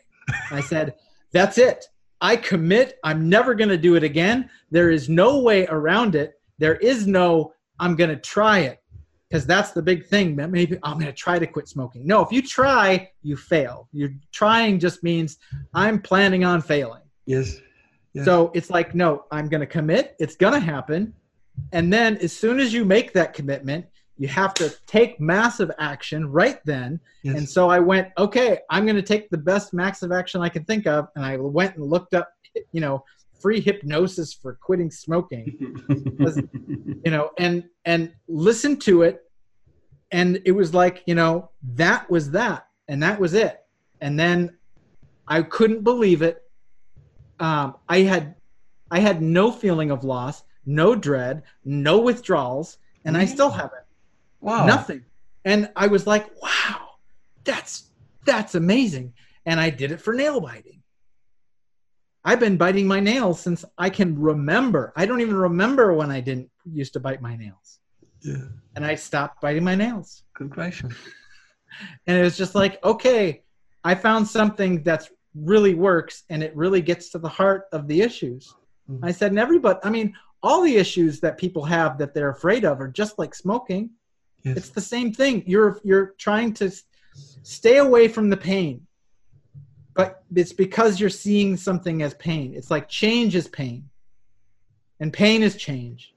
I 0.51 0.59
said, 0.59 0.95
that's 1.31 1.57
it. 1.57 1.85
I 2.19 2.35
commit. 2.35 2.99
I'm 3.05 3.29
never 3.29 3.55
going 3.55 3.69
to 3.69 3.77
do 3.77 3.95
it 3.95 4.03
again. 4.03 4.49
There 4.69 4.91
is 4.91 5.07
no 5.07 5.39
way 5.39 5.65
around 5.67 6.13
it. 6.15 6.33
There 6.59 6.75
is 6.75 7.07
no, 7.07 7.53
I'm 7.79 7.95
going 7.95 8.09
to 8.09 8.17
try 8.17 8.59
it. 8.59 8.80
Because 9.31 9.45
that's 9.45 9.71
the 9.71 9.81
big 9.81 10.05
thing. 10.05 10.35
that 10.35 10.49
Maybe 10.51 10.77
I'm 10.83 10.95
going 10.95 11.05
to 11.05 11.13
try 11.13 11.39
to 11.39 11.47
quit 11.47 11.69
smoking. 11.69 12.05
No, 12.05 12.21
if 12.21 12.31
you 12.33 12.41
try, 12.41 13.09
you 13.23 13.37
fail. 13.37 13.87
You're 13.93 14.13
trying 14.33 14.77
just 14.77 15.03
means 15.03 15.37
I'm 15.73 16.01
planning 16.01 16.43
on 16.43 16.61
failing. 16.61 17.01
yes. 17.25 17.57
Yes. 18.13 18.25
So 18.25 18.51
it's 18.53 18.69
like, 18.69 18.93
no, 18.93 19.23
I'm 19.31 19.47
going 19.47 19.61
to 19.61 19.67
commit. 19.67 20.15
It's 20.19 20.35
going 20.35 20.53
to 20.53 20.59
happen. 20.59 21.13
And 21.71 21.93
then 21.93 22.17
as 22.17 22.33
soon 22.33 22.59
as 22.59 22.73
you 22.73 22.83
make 22.83 23.13
that 23.13 23.33
commitment, 23.33 23.85
you 24.17 24.27
have 24.27 24.53
to 24.55 24.69
take 24.85 25.19
massive 25.19 25.71
action 25.79 26.29
right 26.29 26.59
then. 26.65 26.99
yes. 27.23 27.37
And 27.37 27.49
so 27.49 27.69
I 27.69 27.79
went, 27.79 28.09
okay, 28.17 28.59
I'm 28.69 28.85
going 28.85 28.97
to 28.97 29.01
take 29.01 29.29
the 29.29 29.37
best 29.37 29.73
massive 29.73 30.11
action 30.11 30.41
I 30.41 30.49
can 30.49 30.65
think 30.65 30.87
of. 30.87 31.07
And 31.15 31.25
I 31.25 31.37
went 31.37 31.77
and 31.77 31.85
looked 31.85 32.13
up, 32.13 32.33
you 32.73 32.81
know, 32.81 33.03
free 33.41 33.59
hypnosis 33.59 34.33
for 34.33 34.55
quitting 34.55 34.91
smoking, 34.91 35.57
you 37.05 37.11
know, 37.11 37.31
and, 37.37 37.63
and 37.85 38.11
listen 38.27 38.77
to 38.79 39.03
it. 39.03 39.23
And 40.11 40.41
it 40.45 40.51
was 40.51 40.73
like, 40.73 41.03
you 41.05 41.15
know, 41.15 41.49
that 41.75 42.09
was 42.09 42.31
that. 42.31 42.67
And 42.87 43.01
that 43.03 43.19
was 43.19 43.33
it. 43.33 43.61
And 44.01 44.19
then 44.19 44.57
I 45.27 45.41
couldn't 45.43 45.83
believe 45.83 46.21
it 46.21 46.43
um, 47.41 47.75
I 47.89 48.01
had 48.01 48.35
I 48.91 48.99
had 48.99 49.21
no 49.21 49.51
feeling 49.51 49.89
of 49.91 50.03
loss, 50.03 50.43
no 50.65 50.95
dread, 50.95 51.43
no 51.65 51.99
withdrawals, 51.99 52.77
and 53.03 53.17
I 53.17 53.25
still 53.25 53.49
haven't. 53.49 53.83
wow. 54.39 54.65
Nothing. 54.65 55.03
And 55.43 55.71
I 55.75 55.87
was 55.87 56.05
like, 56.05 56.29
wow, 56.41 56.91
that's 57.43 57.89
that's 58.25 58.53
amazing. 58.53 59.13
And 59.47 59.59
I 59.59 59.71
did 59.71 59.91
it 59.91 59.99
for 59.99 60.13
nail 60.13 60.39
biting. 60.39 60.80
I've 62.23 62.39
been 62.39 62.57
biting 62.57 62.87
my 62.87 62.99
nails 62.99 63.39
since 63.39 63.65
I 63.77 63.89
can 63.89 64.17
remember. 64.19 64.93
I 64.95 65.05
don't 65.05 65.21
even 65.21 65.35
remember 65.35 65.93
when 65.93 66.11
I 66.11 66.21
didn't 66.21 66.49
used 66.71 66.93
to 66.93 66.99
bite 66.99 67.21
my 67.21 67.35
nails. 67.35 67.79
Yeah. 68.21 68.45
And 68.75 68.85
I 68.85 68.95
stopped 68.95 69.41
biting 69.41 69.63
my 69.63 69.75
nails. 69.75 70.23
Good 70.35 70.49
gracious. 70.49 70.93
And 72.05 72.17
it 72.17 72.21
was 72.21 72.35
just 72.37 72.53
like, 72.53 72.83
okay, 72.83 73.43
I 73.85 73.95
found 73.95 74.27
something 74.27 74.83
that's 74.83 75.09
really 75.33 75.73
works 75.73 76.23
and 76.29 76.43
it 76.43 76.53
really 76.53 76.81
gets 76.81 77.09
to 77.11 77.17
the 77.17 77.29
heart 77.29 77.63
of 77.71 77.87
the 77.87 78.01
issues. 78.01 78.53
Mhm. 78.89 78.99
I 79.01 79.11
said, 79.13 79.31
and 79.31 79.39
everybody, 79.39 79.79
I 79.83 79.89
mean, 79.89 80.13
all 80.43 80.61
the 80.61 80.75
issues 80.75 81.21
that 81.21 81.37
people 81.37 81.63
have 81.63 81.97
that 81.99 82.13
they're 82.13 82.29
afraid 82.29 82.65
of 82.65 82.81
are 82.81 82.89
just 82.89 83.17
like 83.17 83.33
smoking. 83.33 83.91
Yes. 84.43 84.57
It's 84.57 84.69
the 84.69 84.81
same 84.81 85.13
thing. 85.13 85.43
You're 85.47 85.79
you're 85.83 86.13
trying 86.17 86.53
to 86.55 86.69
stay 87.43 87.77
away 87.77 88.09
from 88.09 88.29
the 88.29 88.37
pain. 88.37 88.85
But 89.93 90.23
it's 90.35 90.53
because 90.53 90.99
you're 90.99 91.09
seeing 91.09 91.57
something 91.57 92.01
as 92.01 92.13
pain. 92.15 92.53
It's 92.55 92.71
like 92.71 92.87
change 92.87 93.35
is 93.35 93.47
pain. 93.47 93.89
And 94.99 95.11
pain 95.11 95.43
is 95.43 95.55
change. 95.55 96.13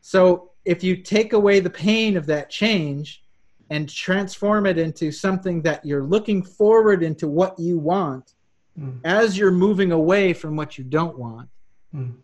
So 0.00 0.50
if 0.64 0.82
you 0.84 0.96
take 0.96 1.32
away 1.32 1.60
the 1.60 1.70
pain 1.70 2.16
of 2.16 2.26
that 2.26 2.50
change 2.50 3.24
and 3.70 3.88
transform 3.88 4.66
it 4.66 4.76
into 4.78 5.10
something 5.10 5.62
that 5.62 5.84
you're 5.84 6.02
looking 6.04 6.42
forward 6.42 7.02
into 7.02 7.28
what 7.28 7.58
you 7.58 7.78
want 7.78 8.34
Mm. 8.78 9.00
as 9.04 9.36
you're 9.36 9.52
moving 9.52 9.92
away 9.92 10.32
from 10.32 10.56
what 10.56 10.78
you 10.78 10.84
don't 10.84 11.18
want, 11.18 11.50
Mm. 11.94 12.14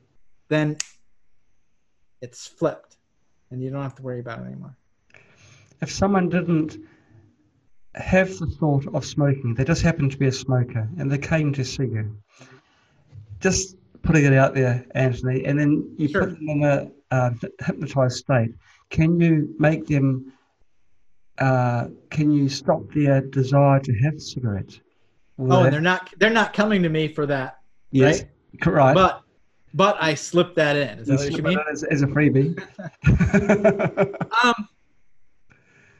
then 0.49 0.79
it's 2.23 2.47
flipped 2.47 2.97
and 3.51 3.63
you 3.63 3.71
don't 3.71 3.83
have 3.83 3.95
to 3.97 4.03
worry 4.03 4.21
about 4.21 4.41
it 4.41 4.47
anymore. 4.47 4.75
If 5.83 5.93
someone 5.93 6.31
didn't 6.31 6.79
have 7.95 8.29
the 8.39 8.47
thought 8.47 8.87
of 8.95 9.05
smoking, 9.05 9.55
they 9.55 9.65
just 9.65 9.83
happened 9.83 10.11
to 10.13 10.19
be 10.19 10.27
a 10.27 10.33
smoker 10.33 10.89
and 10.99 11.11
they 11.11 11.19
came 11.19 11.53
to 11.55 11.65
see 11.65 11.85
you, 11.85 12.17
just 13.41 13.77
putting 14.03 14.25
it 14.25 14.33
out 14.33 14.55
there, 14.55 14.85
Anthony, 14.95 15.45
and 15.45 15.59
then 15.59 15.95
you 15.99 16.09
Sure. 16.09 16.27
put 16.27 16.31
them 16.35 16.49
in 16.49 16.63
a 16.65 16.91
uh, 17.11 17.31
hypnotized 17.65 18.19
state, 18.19 18.51
can 18.91 19.19
you 19.19 19.55
make 19.59 19.87
them, 19.87 20.33
uh, 21.39 21.89
can 22.11 22.31
you 22.31 22.49
stop 22.49 22.83
their 22.93 23.21
desire 23.23 23.81
to 23.81 23.93
have 24.01 24.21
cigarettes? 24.21 24.81
Will 25.37 25.53
Oh, 25.53 25.57
that- 25.59 25.65
and 25.67 25.73
they're 25.75 25.81
not 25.81 26.13
they're 26.19 26.31
not 26.31 26.53
coming 26.53 26.83
to 26.83 26.89
me 26.89 27.09
for 27.09 27.25
that, 27.27 27.59
yes, 27.93 28.21
right? 28.21 28.29
correct. 28.61 28.95
But 28.95 29.23
but 29.75 29.97
I 30.01 30.15
slipped 30.15 30.57
that 30.57 30.77
in. 30.77 30.99
Is 30.99 31.07
that 31.07 31.13
You 31.13 31.19
what 31.19 31.25
you 31.27 31.31
slip 31.37 31.45
mean? 31.45 31.59
in 31.59 31.65
as, 31.73 31.85
as 31.85 32.03
a 32.03 32.07
freebie. 32.07 32.59
Um, 34.45 34.69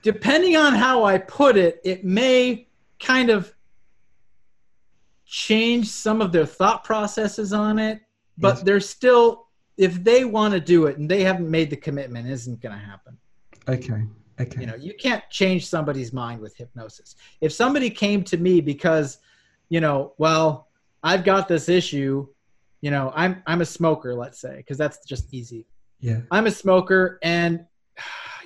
depending 0.03 0.57
on 0.57 0.75
how 0.75 1.05
I 1.05 1.19
put 1.19 1.57
it, 1.57 1.81
it 1.85 2.05
may 2.05 2.69
kind 3.01 3.31
of 3.31 3.53
change 5.27 5.89
some 5.89 6.21
of 6.23 6.33
their 6.33 6.47
thought 6.47 6.85
processes 6.85 7.53
on 7.53 7.79
it, 7.79 8.01
but 8.39 8.57
Yes. 8.57 8.63
they're 8.65 8.81
still 8.81 9.47
if 9.77 10.03
they 10.03 10.25
want 10.25 10.53
to 10.53 10.59
do 10.61 10.87
it 10.87 10.99
and 10.99 11.09
they 11.09 11.23
haven't 11.23 11.49
made 11.49 11.71
the 11.71 11.77
commitment, 11.77 12.27
it 12.27 12.33
isn't 12.33 12.61
going 12.61 12.77
to 12.77 12.85
happen. 12.85 13.17
okay, 13.69 14.03
okay. 14.41 14.61
You 14.61 14.67
know, 14.67 14.75
you 14.75 14.93
can't 14.95 15.23
change 15.31 15.69
somebody's 15.69 16.13
mind 16.13 16.41
with 16.41 16.57
hypnosis. 16.57 17.15
If 17.41 17.53
somebody 17.53 17.89
came 17.89 18.25
to 18.25 18.37
me 18.39 18.61
because, 18.61 19.19
you 19.69 19.81
know, 19.81 20.15
well, 20.19 20.67
I've 21.05 21.23
got 21.23 21.47
this 21.47 21.69
issue, 21.69 22.27
you 22.81 22.91
know, 22.91 23.13
I'm 23.15 23.41
I'm 23.47 23.61
a 23.61 23.65
smoker, 23.65 24.17
let's 24.17 24.41
say, 24.41 24.57
because 24.57 24.79
that's 24.79 25.05
just 25.07 25.33
easy. 25.33 25.65
yeah, 26.01 26.23
I'm 26.33 26.47
a 26.49 26.51
smoker, 26.51 27.21
and 27.23 27.65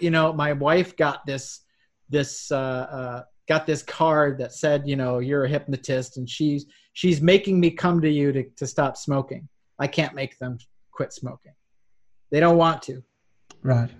you 0.02 0.10
know, 0.10 0.32
my 0.32 0.52
wife 0.52 0.96
got 0.96 1.24
this 1.26 1.60
this 2.08 2.50
uh, 2.50 2.56
uh, 2.56 3.22
got 3.48 3.66
this 3.66 3.82
card 3.82 4.38
that 4.38 4.52
said, 4.52 4.86
you 4.86 4.96
know, 4.96 5.18
you're 5.18 5.44
a 5.44 5.48
hypnotist, 5.48 6.16
and 6.16 6.28
she's 6.28 6.66
she's 6.92 7.20
making 7.22 7.60
me 7.60 7.70
come 7.70 8.00
to 8.00 8.10
you 8.10 8.32
to 8.32 8.44
to 8.56 8.66
stop 8.66 8.96
smoking. 8.96 9.48
I 9.78 9.86
can't 9.86 10.14
make 10.14 10.38
them 10.38 10.58
quit 10.90 11.12
smoking. 11.12 11.52
They 12.30 12.40
don't 12.40 12.56
want 12.56 12.82
to. 12.82 13.02
right. 13.62 13.90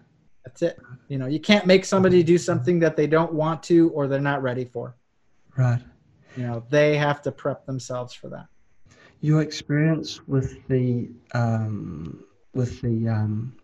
That's 0.44 0.62
it. 0.62 0.76
You 1.07 1.18
know, 1.18 1.26
you 1.26 1.38
can't 1.38 1.66
make 1.66 1.84
somebody 1.84 2.24
do 2.24 2.36
something 2.36 2.80
that 2.80 2.96
they 2.96 3.07
don't 3.07 3.32
want 3.32 3.62
to 3.64 3.90
or 3.90 4.09
they're 4.09 4.20
not 4.20 4.42
ready 4.42 4.64
for. 4.64 4.96
Right. 5.57 5.80
You 6.36 6.42
know, 6.42 6.64
they 6.68 6.96
have 6.96 7.22
to 7.22 7.30
prep 7.30 7.64
themselves 7.64 8.12
for 8.12 8.28
that. 8.30 8.46
Your 9.20 9.40
experience 9.40 10.26
with 10.26 10.66
the 10.66 11.11
um, 11.32 12.24
with 12.55 12.80
the 12.80 13.09
um, 13.09 13.55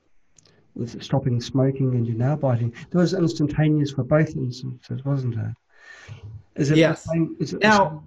with 0.78 1.02
stopping 1.02 1.40
smoking 1.40 1.94
and 1.94 2.06
your 2.06 2.16
nail 2.16 2.36
biting, 2.36 2.72
there 2.90 3.00
was 3.00 3.12
instantaneous 3.12 3.90
for 3.90 4.04
both 4.04 4.34
instances, 4.36 5.04
wasn't 5.04 5.34
it? 5.34 6.14
Is 6.56 6.70
it 6.70 6.78
Yes. 6.78 7.04
same? 7.04 7.36
Is 7.40 7.52
it 7.52 7.60
Now- 7.60 8.02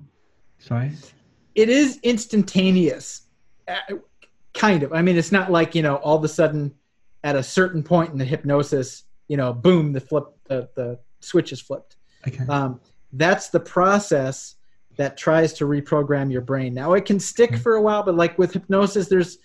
Sorry. 0.59 0.91
It 1.55 1.69
is 1.69 1.99
instantaneous, 2.03 3.23
uh, 3.67 3.73
kind 4.53 4.83
of. 4.83 4.93
I 4.93 5.01
mean, 5.01 5.17
it's 5.17 5.31
not 5.31 5.51
like 5.51 5.75
you 5.75 5.81
know, 5.81 5.95
all 5.97 6.17
of 6.17 6.23
a 6.23 6.27
sudden, 6.27 6.73
at 7.23 7.35
a 7.35 7.43
certain 7.43 7.83
point 7.83 8.11
in 8.11 8.17
the 8.17 8.25
hypnosis, 8.25 9.03
you 9.27 9.37
know, 9.37 9.51
boom, 9.53 9.91
the 9.93 9.99
flip, 9.99 10.25
the 10.45 10.69
the 10.75 10.99
switch 11.19 11.51
is 11.51 11.59
flipped. 11.61 11.97
Okay. 12.27 12.45
Um, 12.47 12.79
that's 13.13 13.49
the 13.49 13.59
process 13.59 14.55
that 14.97 15.17
tries 15.17 15.53
to 15.53 15.65
reprogram 15.65 16.31
your 16.31 16.41
brain. 16.41 16.73
Now 16.73 16.93
it 16.93 17.05
can 17.05 17.19
stick 17.19 17.51
Okay. 17.51 17.59
for 17.59 17.75
a 17.75 17.81
while, 17.81 18.03
but 18.03 18.15
like 18.15 18.37
with 18.37 18.53
hypnosis, 18.53 19.07
there's 19.07 19.39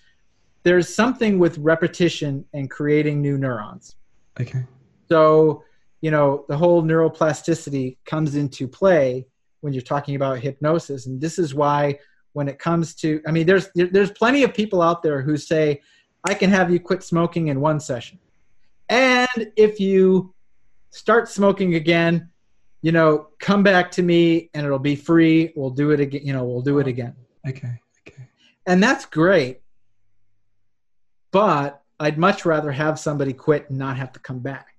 there's 0.67 0.93
something 0.93 1.39
with 1.39 1.59
repetition 1.59 2.45
and 2.53 2.69
creating 2.69 3.23
new 3.23 3.39
neurons. 3.39 3.95
Okay. 4.41 4.65
So, 5.09 5.63
you 6.01 6.11
know, 6.11 6.45
the 6.49 6.57
whole 6.57 6.83
neuroplasticity 6.83 7.99
comes 8.05 8.35
into 8.35 8.67
play 8.67 9.29
when 9.61 9.73
you're 9.73 9.81
talking 9.81 10.17
about 10.17 10.41
hypnosis. 10.41 11.07
And 11.07 11.21
this 11.21 11.39
is 11.39 11.55
why 11.55 12.01
when 12.33 12.49
it 12.49 12.59
comes 12.59 12.97
to 12.97 13.23
I 13.29 13.31
mean 13.31 13.47
there's 13.47 13.69
there's 13.77 14.11
plenty 14.11 14.43
of 14.43 14.53
people 14.55 14.83
out 14.83 15.05
there 15.05 15.23
who 15.23 15.37
say 15.37 15.83
I 16.25 16.35
can 16.35 16.51
have 16.51 16.69
you 16.69 16.81
quit 16.81 17.05
smoking 17.05 17.47
in 17.47 17.61
one 17.61 17.79
session. 17.79 18.19
And 18.89 19.53
if 19.55 19.79
you 19.79 20.35
start 20.91 21.29
smoking 21.29 21.77
again, 21.77 22.29
you 22.83 22.91
know, 22.91 23.29
come 23.39 23.63
back 23.63 23.93
to 23.93 24.03
me 24.03 24.51
and 24.53 24.67
it'll 24.67 24.81
be 24.81 24.97
free. 24.97 25.53
We'll 25.55 25.71
do 25.71 25.93
it 25.93 26.01
again, 26.01 26.23
you 26.25 26.33
know, 26.33 26.43
we'll 26.43 26.61
do 26.61 26.81
it 26.81 26.89
again 26.89 27.15
Okay. 27.49 27.81
Okay. 28.09 28.29
and 28.67 28.83
that's 28.83 29.07
great 29.07 29.61
but 31.37 31.83
i'd 32.01 32.17
much 32.17 32.47
rather 32.47 32.73
have 32.73 32.99
somebody 32.99 33.35
quit 33.35 33.69
and 33.69 33.79
not 33.79 33.95
have 33.99 34.11
to 34.11 34.19
come 34.21 34.39
back. 34.39 34.73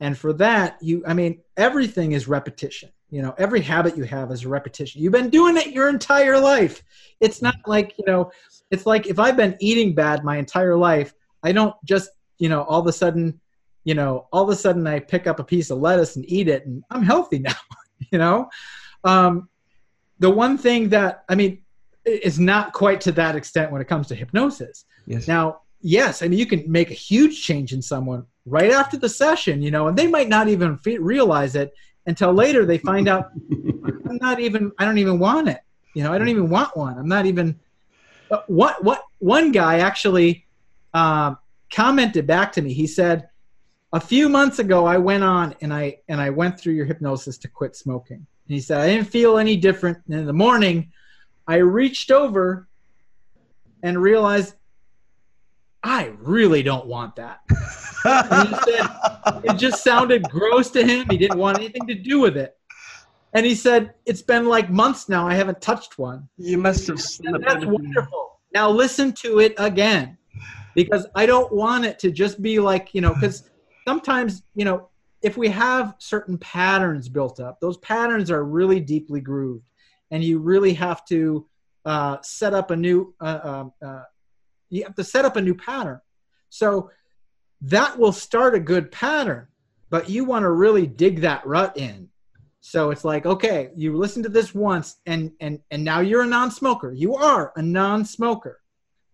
And 0.00 0.18
for 0.18 0.32
that 0.44 0.76
you 0.82 1.04
i 1.06 1.14
mean 1.14 1.40
everything 1.56 2.12
is 2.12 2.26
repetition. 2.26 2.90
You 3.10 3.22
know 3.22 3.32
every 3.38 3.60
habit 3.60 3.96
you 3.96 4.02
have 4.04 4.32
is 4.32 4.44
a 4.44 4.48
repetition. 4.48 5.00
You've 5.00 5.12
been 5.12 5.30
doing 5.30 5.56
it 5.56 5.68
your 5.68 5.88
entire 5.88 6.38
life. 6.40 6.82
It's 7.20 7.40
not 7.40 7.54
like 7.66 7.96
you 7.96 8.04
know 8.08 8.32
it's 8.72 8.86
like 8.86 9.06
if 9.06 9.20
i've 9.20 9.36
been 9.36 9.56
eating 9.60 9.94
bad 9.94 10.24
my 10.24 10.36
entire 10.36 10.76
life 10.76 11.14
i 11.44 11.52
don't 11.52 11.76
just 11.84 12.10
you 12.38 12.48
know 12.48 12.62
all 12.62 12.80
of 12.80 12.88
a 12.88 12.92
sudden 12.92 13.40
you 13.84 13.94
know 13.94 14.26
all 14.32 14.42
of 14.42 14.50
a 14.50 14.56
sudden 14.56 14.86
i 14.86 14.98
pick 14.98 15.28
up 15.28 15.38
a 15.38 15.44
piece 15.44 15.70
of 15.70 15.78
lettuce 15.78 16.16
and 16.16 16.24
eat 16.28 16.48
it 16.48 16.66
and 16.66 16.82
i'm 16.90 17.04
healthy 17.04 17.38
now 17.50 17.60
you 18.10 18.18
know? 18.18 18.48
Um, 19.04 19.48
the 20.18 20.30
one 20.30 20.56
thing 20.58 20.88
that 20.90 21.24
i 21.28 21.34
mean 21.34 21.62
is 22.04 22.38
not 22.38 22.72
quite 22.72 23.00
to 23.02 23.12
that 23.12 23.36
extent 23.36 23.70
when 23.70 23.80
it 23.80 23.88
comes 23.88 24.06
to 24.08 24.14
hypnosis. 24.14 24.84
Yes. 25.06 25.28
Now, 25.28 25.60
yes, 25.80 26.22
I 26.22 26.28
mean 26.28 26.38
you 26.38 26.46
can 26.46 26.70
make 26.70 26.90
a 26.90 26.94
huge 26.94 27.42
change 27.42 27.72
in 27.72 27.82
someone 27.82 28.26
right 28.46 28.70
after 28.70 28.96
the 28.96 29.08
session, 29.08 29.62
you 29.62 29.70
know, 29.70 29.88
and 29.88 29.96
they 29.96 30.06
might 30.06 30.28
not 30.28 30.48
even 30.48 30.76
fe- 30.78 30.98
realize 30.98 31.54
it 31.56 31.72
until 32.06 32.32
later 32.32 32.64
they 32.64 32.78
find 32.78 33.08
out 33.08 33.30
I'm 33.50 34.18
not 34.20 34.40
even 34.40 34.72
I 34.78 34.84
don't 34.84 34.98
even 34.98 35.18
want 35.18 35.48
it. 35.48 35.60
You 35.94 36.04
know, 36.04 36.12
I 36.12 36.18
don't 36.18 36.28
even 36.28 36.48
want 36.48 36.76
one. 36.76 36.98
I'm 36.98 37.08
not 37.08 37.26
even 37.26 37.58
what 38.46 38.82
what 38.84 39.02
one 39.18 39.52
guy 39.52 39.78
actually 39.78 40.46
um, 40.94 41.38
commented 41.72 42.26
back 42.26 42.52
to 42.52 42.62
me. 42.62 42.72
He 42.72 42.86
said, 42.86 43.28
"A 43.92 44.00
few 44.00 44.28
months 44.28 44.58
ago, 44.58 44.86
I 44.86 44.98
went 44.98 45.24
on 45.24 45.54
and 45.60 45.72
I 45.72 45.98
and 46.08 46.20
I 46.20 46.30
went 46.30 46.58
through 46.58 46.74
your 46.74 46.86
hypnosis 46.86 47.38
to 47.38 47.48
quit 47.48 47.76
smoking." 47.76 48.16
And 48.16 48.54
he 48.54 48.60
said, 48.60 48.80
"I 48.80 48.88
didn't 48.88 49.08
feel 49.08 49.38
any 49.38 49.56
different. 49.56 49.98
And 50.06 50.20
in 50.20 50.26
the 50.26 50.32
morning, 50.32 50.92
I 51.46 51.56
reached 51.56 52.10
over 52.10 52.68
and 53.82 54.00
realized 54.00 54.54
I 55.82 56.12
really 56.18 56.62
don't 56.62 56.86
want 56.86 57.16
that. 57.16 57.40
Said 58.02 59.44
it 59.44 59.56
just 59.56 59.82
sounded 59.82 60.28
gross 60.28 60.70
to 60.70 60.84
him. 60.84 61.06
He 61.10 61.16
didn't 61.16 61.38
want 61.38 61.58
anything 61.58 61.86
to 61.86 61.94
do 61.94 62.20
with 62.20 62.36
it." 62.36 62.56
And 63.32 63.46
he 63.46 63.54
said, 63.54 63.94
"It's 64.06 64.22
been 64.22 64.46
like 64.46 64.70
months 64.70 65.08
now. 65.08 65.26
I 65.26 65.34
haven't 65.34 65.60
touched 65.60 65.98
one." 65.98 66.28
you 66.36 66.58
must 66.58 66.86
have 66.88 67.00
slipped 67.00 67.44
that's 67.46 67.64
wonderful. 67.64 68.40
Now 68.52 68.70
listen 68.70 69.12
to 69.14 69.38
it 69.40 69.54
again, 69.58 70.18
because 70.74 71.06
I 71.14 71.26
don't 71.26 71.52
want 71.52 71.84
it 71.84 71.98
to 72.00 72.10
just 72.10 72.42
be 72.42 72.58
like 72.58 72.94
you 72.94 73.00
know, 73.00 73.14
because 73.14 73.50
sometimes 73.86 74.42
you 74.54 74.64
know, 74.64 74.88
if 75.22 75.36
we 75.36 75.48
have 75.48 75.94
certain 75.98 76.36
patterns 76.38 77.08
built 77.08 77.40
up, 77.40 77.60
those 77.60 77.78
patterns 77.78 78.30
are 78.30 78.44
really 78.44 78.80
deeply 78.80 79.20
grooved, 79.20 79.68
and 80.10 80.22
you 80.24 80.38
really 80.40 80.74
have 80.74 81.04
to 81.06 81.46
uh, 81.84 82.18
set 82.22 82.54
up 82.54 82.70
a 82.70 82.76
new. 82.76 83.14
Uh, 83.20 83.40
um, 83.42 83.72
uh, 83.82 84.02
you 84.70 84.84
have 84.84 84.94
to 84.94 85.04
set 85.04 85.24
up 85.24 85.36
a 85.36 85.42
new 85.42 85.54
pattern. 85.54 86.00
So 86.48 86.90
that 87.62 87.98
will 87.98 88.12
start 88.12 88.54
a 88.54 88.60
good 88.60 88.90
pattern, 88.90 89.48
but 89.90 90.08
you 90.08 90.24
want 90.24 90.44
to 90.44 90.50
really 90.50 90.86
dig 90.86 91.20
that 91.20 91.46
rut 91.46 91.76
in. 91.76 92.08
So 92.62 92.90
it's 92.90 93.04
like, 93.04 93.26
okay, 93.26 93.70
you 93.76 93.96
listen 93.96 94.22
to 94.22 94.28
this 94.28 94.54
once 94.54 94.96
and 95.06 95.32
and 95.40 95.60
and 95.70 95.82
now 95.82 96.00
you're 96.00 96.22
a 96.22 96.26
non-smoker. 96.26 96.92
You 96.92 97.14
are 97.14 97.52
a 97.56 97.62
non-smoker. 97.62 98.60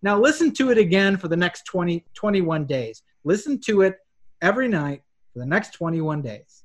Now 0.01 0.19
listen 0.19 0.51
to 0.53 0.69
it 0.69 0.77
again 0.77 1.17
for 1.17 1.27
the 1.27 1.37
next 1.37 1.65
20 1.65 2.05
21 2.13 2.65
days. 2.65 3.03
Listen 3.23 3.59
to 3.61 3.81
it 3.81 3.97
every 4.41 4.67
night 4.67 5.01
for 5.33 5.39
the 5.39 5.45
next 5.45 5.71
21 5.71 6.21
days. 6.21 6.63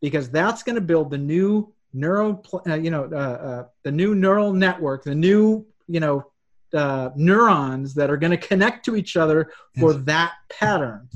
Because 0.00 0.28
that's 0.30 0.62
going 0.62 0.74
to 0.74 0.80
build 0.80 1.10
the 1.10 1.18
new 1.18 1.72
neural 1.92 2.44
uh, 2.66 2.74
you 2.74 2.90
know 2.90 3.08
uh, 3.12 3.16
uh, 3.16 3.64
the 3.84 3.92
new 3.92 4.14
neural 4.14 4.52
network, 4.52 5.04
the 5.04 5.14
new, 5.14 5.64
you 5.86 6.00
know, 6.00 6.26
uh, 6.74 7.10
neurons 7.16 7.94
that 7.94 8.10
are 8.10 8.16
going 8.16 8.30
to 8.30 8.36
connect 8.36 8.84
to 8.84 8.96
each 8.96 9.16
other 9.16 9.50
for 9.78 9.92
Yes. 9.92 10.02
that 10.04 10.32
pattern 10.50 11.08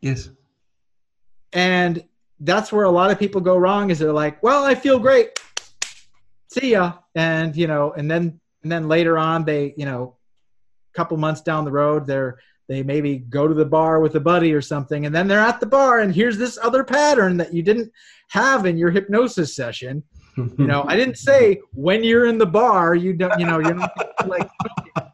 Yes. 0.00 0.28
and 1.52 2.04
that's 2.40 2.72
where 2.72 2.84
a 2.84 2.90
lot 2.90 3.10
of 3.10 3.18
people 3.18 3.40
go 3.40 3.56
wrong 3.56 3.90
is 3.90 3.98
they're 3.98 4.12
like 4.12 4.42
well 4.42 4.64
i 4.64 4.74
feel 4.74 4.98
great 4.98 5.38
see 6.52 6.72
ya 6.72 6.94
and 7.14 7.56
you 7.56 7.66
know 7.66 7.92
and 7.92 8.10
then 8.10 8.40
and 8.62 8.70
then 8.72 8.88
later 8.88 9.18
on 9.18 9.44
they 9.44 9.74
you 9.76 9.84
know 9.84 10.16
a 10.94 10.96
couple 10.96 11.16
months 11.16 11.40
down 11.42 11.64
the 11.64 11.72
road 11.72 12.06
they're 12.06 12.38
they 12.68 12.82
maybe 12.84 13.18
go 13.18 13.48
to 13.48 13.54
the 13.54 13.64
bar 13.64 14.00
with 14.00 14.14
a 14.14 14.20
buddy 14.20 14.52
or 14.52 14.60
something 14.62 15.04
and 15.06 15.14
then 15.14 15.26
they're 15.26 15.40
at 15.40 15.60
the 15.60 15.66
bar 15.66 16.00
and 16.00 16.14
here's 16.14 16.38
this 16.38 16.56
other 16.62 16.84
pattern 16.84 17.36
that 17.36 17.52
you 17.52 17.62
didn't 17.62 17.90
have 18.28 18.64
in 18.64 18.76
your 18.78 18.90
hypnosis 18.90 19.54
session 19.56 20.02
you 20.36 20.66
know 20.66 20.84
i 20.88 20.96
didn't 20.96 21.18
say 21.18 21.60
when 21.72 22.02
you're 22.04 22.26
in 22.26 22.38
the 22.38 22.46
bar 22.46 22.94
you 22.94 23.12
don't 23.12 23.38
you 23.38 23.46
know 23.46 23.58
you're 23.58 23.74
not 23.74 23.92
like 24.26 24.48
smoking. 24.62 25.10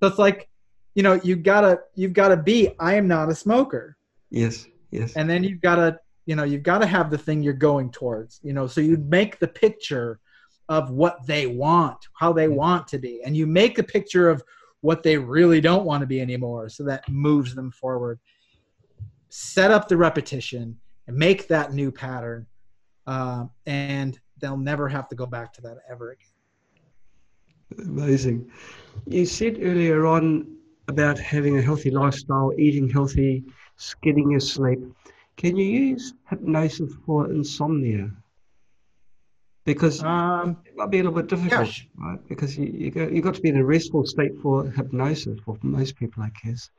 so 0.00 0.06
it's 0.08 0.18
like 0.18 0.48
you 0.94 1.02
know 1.02 1.14
you 1.22 1.36
gotta 1.36 1.78
you've 1.94 2.12
gotta 2.12 2.36
be 2.36 2.70
i 2.80 2.94
am 2.94 3.06
not 3.06 3.28
a 3.28 3.34
smoker 3.34 3.96
Yes. 4.30 4.66
Yes. 4.90 5.14
and 5.14 5.28
then 5.28 5.42
you've 5.44 5.60
got 5.60 5.76
to 5.76 5.98
you 6.26 6.36
know 6.36 6.44
you've 6.44 6.62
got 6.62 6.78
to 6.78 6.86
have 6.86 7.10
the 7.10 7.18
thing 7.18 7.42
you're 7.42 7.52
going 7.54 7.90
towards 7.90 8.40
you 8.42 8.52
know 8.52 8.66
so 8.66 8.80
you 8.80 8.96
make 8.96 9.38
the 9.38 9.48
picture 9.48 10.20
of 10.68 10.90
what 10.90 11.26
they 11.26 11.46
want 11.46 11.98
how 12.14 12.32
they 12.32 12.48
want 12.48 12.86
to 12.88 12.98
be 12.98 13.22
and 13.24 13.36
you 13.36 13.46
make 13.46 13.78
a 13.78 13.82
picture 13.82 14.28
of 14.28 14.42
what 14.80 15.02
they 15.02 15.16
really 15.18 15.60
don't 15.60 15.84
want 15.84 16.00
to 16.00 16.06
be 16.06 16.20
anymore 16.20 16.68
so 16.68 16.84
that 16.84 17.08
moves 17.08 17.54
them 17.54 17.70
forward 17.70 18.18
set 19.30 19.70
up 19.70 19.88
the 19.88 19.96
repetition 19.96 20.78
and 21.06 21.16
make 21.16 21.48
that 21.48 21.72
new 21.72 21.90
pattern 21.90 22.46
um, 23.06 23.50
and 23.66 24.18
they'll 24.40 24.56
never 24.56 24.88
have 24.88 25.08
to 25.08 25.14
go 25.14 25.26
back 25.26 25.52
to 25.52 25.60
that 25.60 25.78
ever 25.90 26.10
again 26.12 26.28
Amazing. 27.78 28.50
You 29.06 29.26
said 29.26 29.58
earlier 29.60 30.06
on 30.06 30.56
about 30.88 31.18
having 31.18 31.58
a 31.58 31.62
healthy 31.62 31.90
lifestyle, 31.90 32.52
eating 32.58 32.88
healthy, 32.88 33.44
getting 34.02 34.30
your 34.30 34.40
sleep. 34.40 34.80
Can 35.36 35.56
you 35.56 35.64
use 35.64 36.14
hypnosis 36.28 36.92
for 37.06 37.30
insomnia? 37.30 38.10
Because 39.64 40.02
um, 40.02 40.56
it 40.64 40.74
might 40.76 40.90
be 40.90 40.98
a 40.98 41.02
little 41.02 41.16
bit 41.16 41.28
difficult, 41.28 41.68
sh- 41.68 41.84
right? 41.98 42.18
Because 42.26 42.56
you 42.56 42.66
you 42.66 42.90
got 42.90 43.12
you 43.12 43.20
got 43.20 43.34
to 43.34 43.40
be 43.42 43.50
in 43.50 43.58
a 43.58 43.64
restful 43.64 44.06
state 44.06 44.32
for 44.42 44.64
hypnosis 44.70 45.38
for 45.44 45.58
most 45.62 45.96
people, 45.96 46.22
I 46.22 46.30
guess. 46.42 46.70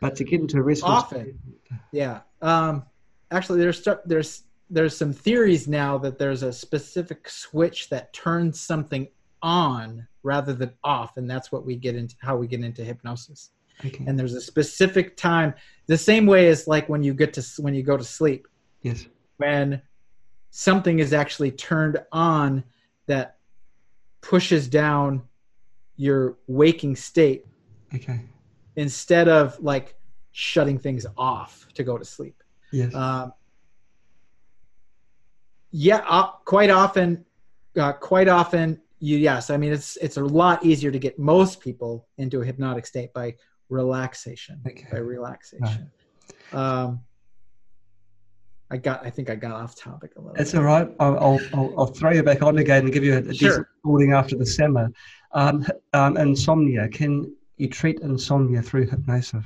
But 0.00 0.14
to 0.16 0.24
get 0.24 0.40
into 0.40 0.58
a 0.58 0.62
restful 0.62 0.92
Often. 0.92 1.20
state, 1.22 1.78
Yeah. 1.92 2.20
Um, 2.40 2.84
actually, 3.32 3.58
there's 3.58 3.86
there's 4.06 4.43
there's 4.70 4.96
some 4.96 5.12
theories 5.12 5.68
now 5.68 5.98
that 5.98 6.18
there's 6.18 6.42
a 6.42 6.52
specific 6.52 7.28
switch 7.28 7.88
that 7.90 8.12
turns 8.12 8.60
something 8.60 9.08
on 9.42 10.06
rather 10.22 10.52
than 10.54 10.72
off, 10.82 11.16
and 11.16 11.28
that's 11.30 11.52
what 11.52 11.66
we 11.66 11.76
get 11.76 11.94
into 11.94 12.14
how 12.20 12.36
we 12.36 12.46
get 12.46 12.60
into 12.60 12.82
hypnosis. 12.82 13.50
okay. 13.84 14.04
And 14.06 14.18
there's 14.18 14.34
a 14.34 14.40
specific 14.40 15.16
time, 15.16 15.54
the 15.86 15.98
same 15.98 16.26
way 16.26 16.48
as 16.48 16.66
like 16.66 16.88
when 16.88 17.02
you 17.02 17.12
get 17.14 17.32
to 17.34 17.44
when 17.62 17.74
you 17.74 17.82
go 17.82 17.96
to 17.96 18.04
sleep, 18.04 18.48
yes. 18.82 19.06
when 19.36 19.82
something 20.50 20.98
is 20.98 21.12
actually 21.12 21.50
turned 21.50 21.98
on 22.12 22.64
that 23.06 23.36
pushes 24.22 24.66
down 24.68 25.22
your 25.96 26.36
waking 26.46 26.96
state 26.96 27.44
Okay. 27.94 28.20
instead 28.76 29.28
of 29.28 29.60
like 29.60 29.94
shutting 30.32 30.78
things 30.78 31.06
off 31.18 31.68
to 31.74 31.84
go 31.84 31.98
to 31.98 32.04
sleep. 32.04 32.42
Yes. 32.72 32.94
Um, 32.94 33.32
yeah, 35.76 36.04
uh, 36.06 36.30
quite 36.44 36.70
often, 36.70 37.24
uh, 37.76 37.92
quite 37.94 38.28
often, 38.28 38.80
you 39.00 39.16
yes. 39.18 39.50
I 39.50 39.56
mean, 39.56 39.72
it's 39.72 39.96
it's 39.96 40.18
a 40.18 40.24
lot 40.24 40.64
easier 40.64 40.92
to 40.92 41.00
get 41.00 41.18
most 41.18 41.58
people 41.58 42.06
into 42.16 42.40
a 42.42 42.44
hypnotic 42.44 42.86
state 42.86 43.12
by 43.12 43.34
relaxation. 43.70 44.60
Okay. 44.64 44.86
By 44.92 44.98
relaxation. 44.98 45.90
Um, 46.52 47.00
I 48.70 48.76
got. 48.76 49.04
I 49.04 49.10
think 49.10 49.28
I 49.30 49.34
got 49.34 49.50
off 49.50 49.74
topic 49.74 50.12
a 50.16 50.20
little. 50.20 50.36
It's 50.36 50.52
bit. 50.52 50.58
all 50.58 50.64
right. 50.64 50.88
I'll, 51.00 51.18
I'll, 51.18 51.40
I'll, 51.52 51.74
I'll 51.76 51.86
throw 51.86 52.12
you 52.12 52.22
back 52.22 52.40
on 52.40 52.58
again 52.58 52.84
and 52.84 52.92
give 52.92 53.02
you 53.02 53.14
a, 53.14 53.18
a 53.18 53.34
Sure. 53.34 53.48
decent 53.50 53.66
recording 53.82 54.12
after 54.12 54.36
the 54.36 54.46
summer. 54.46 54.88
Um, 55.32 55.66
um, 55.92 56.16
insomnia. 56.16 56.86
Can 56.88 57.34
you 57.56 57.68
treat 57.68 57.98
insomnia 57.98 58.62
through 58.62 58.86
hypnosis? 58.86 59.44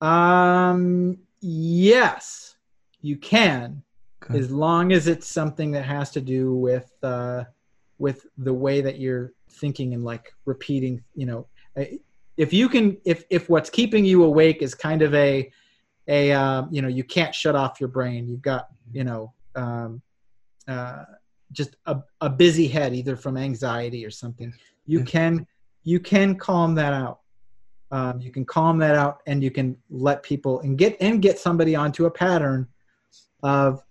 Um. 0.00 1.18
Yes, 1.40 2.56
you 3.02 3.16
can. 3.18 3.84
Good. 4.26 4.36
as 4.36 4.50
long 4.50 4.92
as 4.92 5.06
it's 5.06 5.28
something 5.28 5.70
that 5.72 5.84
has 5.84 6.10
to 6.12 6.20
do 6.20 6.54
with 6.54 6.90
uh, 7.02 7.44
with 7.98 8.26
the 8.38 8.54
way 8.54 8.80
that 8.80 8.98
you're 8.98 9.32
thinking 9.50 9.94
and 9.94 10.04
like 10.04 10.32
repeating 10.46 11.02
you 11.14 11.26
know 11.26 11.46
if 12.36 12.52
you 12.52 12.68
can 12.68 12.96
if 13.04 13.24
if 13.30 13.48
what's 13.48 13.70
keeping 13.70 14.04
you 14.04 14.24
awake 14.24 14.62
is 14.62 14.74
kind 14.74 15.02
of 15.02 15.14
a 15.14 15.50
a 16.08 16.32
uh, 16.32 16.64
you 16.70 16.82
know 16.82 16.88
you 16.88 17.04
can't 17.04 17.34
shut 17.34 17.54
off 17.54 17.80
your 17.80 17.88
brain 17.88 18.26
you've 18.26 18.42
got 18.42 18.68
you 18.92 19.04
know 19.04 19.32
um, 19.54 20.00
uh, 20.66 21.04
just 21.52 21.76
a, 21.86 21.98
a 22.20 22.30
busy 22.30 22.66
head 22.66 22.94
either 22.94 23.16
from 23.16 23.36
anxiety 23.36 24.04
or 24.04 24.10
something 24.10 24.52
you 24.86 25.00
Yes. 25.00 25.08
can 25.08 25.46
you 25.82 26.00
can 26.00 26.34
calm 26.36 26.74
that 26.74 26.92
out 26.92 27.20
um, 27.90 28.20
you 28.20 28.32
can 28.32 28.44
calm 28.44 28.78
that 28.78 28.94
out 28.94 29.22
and 29.26 29.42
you 29.44 29.50
can 29.50 29.76
let 29.90 30.22
people 30.22 30.60
and 30.60 30.78
get 30.78 30.96
and 31.00 31.22
get 31.22 31.38
somebody 31.38 31.76
onto 31.76 32.06
a 32.06 32.10
pattern 32.10 32.66
of 33.42 33.83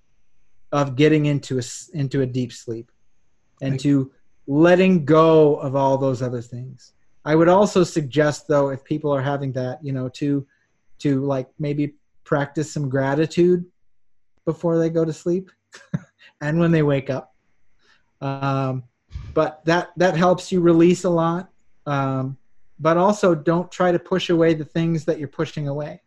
of 0.73 0.95
getting 0.95 1.27
into 1.27 1.59
a 1.59 1.63
into 1.93 2.21
a 2.21 2.25
deep 2.25 2.51
sleep 2.51 2.91
and 3.61 3.79
to 3.79 4.11
letting 4.47 5.05
go 5.05 5.55
of 5.57 5.75
all 5.75 5.97
those 5.97 6.21
other 6.21 6.41
things. 6.41 6.93
I 7.23 7.35
would 7.35 7.47
also 7.47 7.83
suggest 7.83 8.47
though 8.47 8.69
if 8.69 8.83
people 8.83 9.11
are 9.11 9.21
having 9.21 9.53
that 9.53 9.85
you 9.85 9.93
know 9.93 10.09
to 10.09 10.45
to 10.99 11.23
like 11.23 11.47
maybe 11.59 11.93
practice 12.23 12.73
some 12.73 12.89
gratitude 12.89 13.63
before 14.45 14.79
they 14.79 14.89
go 14.89 15.05
to 15.05 15.13
sleep 15.13 15.51
and 16.41 16.59
when 16.59 16.71
they 16.71 16.81
wake 16.81 17.11
up. 17.11 17.35
Um, 18.19 18.83
but 19.35 19.63
that 19.65 19.91
that 19.97 20.17
helps 20.17 20.51
you 20.51 20.59
release 20.59 21.03
a 21.03 21.09
lot. 21.09 21.49
Um, 21.85 22.37
but 22.79 22.97
also 22.97 23.35
don't 23.35 23.71
try 23.71 23.91
to 23.91 23.99
push 23.99 24.31
away 24.31 24.55
the 24.55 24.65
things 24.65 25.05
that 25.05 25.19
you're 25.19 25.27
pushing 25.27 25.67
away. 25.67 26.01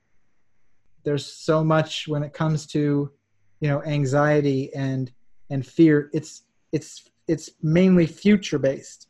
There's 1.05 1.25
so 1.25 1.63
much 1.63 2.09
when 2.09 2.25
it 2.25 2.33
comes 2.33 2.67
to 2.69 3.13
you 3.61 3.69
know 3.69 3.83
anxiety 3.85 4.73
and 4.75 5.13
and 5.51 5.67
fear 5.67 6.11
it's 6.13 6.43
it's 6.73 7.09
it's 7.29 7.51
mainly 7.63 8.07
future 8.07 8.59
based 8.59 9.09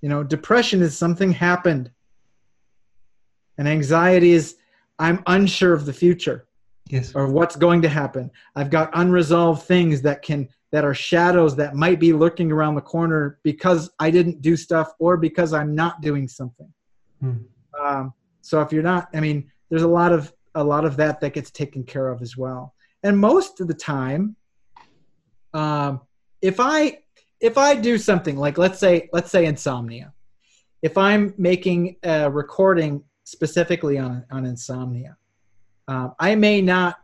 you 0.00 0.08
know 0.08 0.22
depression 0.22 0.82
is 0.82 0.96
something 0.96 1.32
happened. 1.32 1.90
And 3.58 3.68
anxiety 3.68 4.32
is 4.32 4.56
i'm 4.98 5.22
unsure 5.26 5.72
of 5.72 5.86
the 5.86 5.92
future 5.92 6.46
Yes. 6.90 7.14
or 7.14 7.26
what's 7.28 7.56
going 7.56 7.80
to 7.80 7.88
happen. 7.88 8.30
I've 8.56 8.68
got 8.68 8.90
unresolved 8.92 9.62
things 9.62 10.02
that 10.02 10.20
can 10.20 10.48
that 10.70 10.84
are 10.84 10.92
shadows 10.92 11.56
that 11.56 11.74
might 11.74 11.98
be 11.98 12.12
lurking 12.12 12.52
around 12.52 12.74
the 12.74 12.82
corner 12.82 13.38
because 13.42 13.90
i 14.00 14.10
didn't 14.10 14.42
do 14.42 14.56
stuff 14.56 14.92
or 14.98 15.16
because 15.16 15.52
i'm 15.54 15.74
not 15.74 16.02
doing 16.02 16.28
something. 16.28 16.70
Hmm. 17.20 17.32
um, 17.82 18.12
so 18.42 18.60
if 18.60 18.72
you're 18.72 18.82
not 18.82 19.08
i 19.14 19.20
mean 19.20 19.50
there's 19.70 19.82
a 19.82 19.88
lot 19.88 20.12
of 20.12 20.32
a 20.56 20.62
lot 20.62 20.84
of 20.84 20.96
that 20.98 21.20
that 21.20 21.32
gets 21.32 21.50
taken 21.50 21.84
care 21.84 22.08
of 22.08 22.20
as 22.20 22.36
well 22.36 22.73
and 23.04 23.16
most 23.16 23.60
of 23.60 23.68
the 23.68 23.74
time 23.74 24.34
um, 25.52 26.00
if 26.42 26.58
i 26.58 26.98
if 27.40 27.56
i 27.56 27.74
do 27.74 27.96
something 27.96 28.36
like 28.36 28.58
let's 28.58 28.80
say 28.80 29.08
let's 29.12 29.30
say 29.30 29.44
insomnia 29.44 30.12
if 30.82 30.98
i'm 30.98 31.32
making 31.38 31.94
a 32.02 32.28
recording 32.28 33.04
specifically 33.22 33.98
on 33.98 34.24
on 34.32 34.44
insomnia 34.44 35.16
um, 35.86 36.12
i 36.18 36.34
may 36.34 36.60
not 36.60 36.96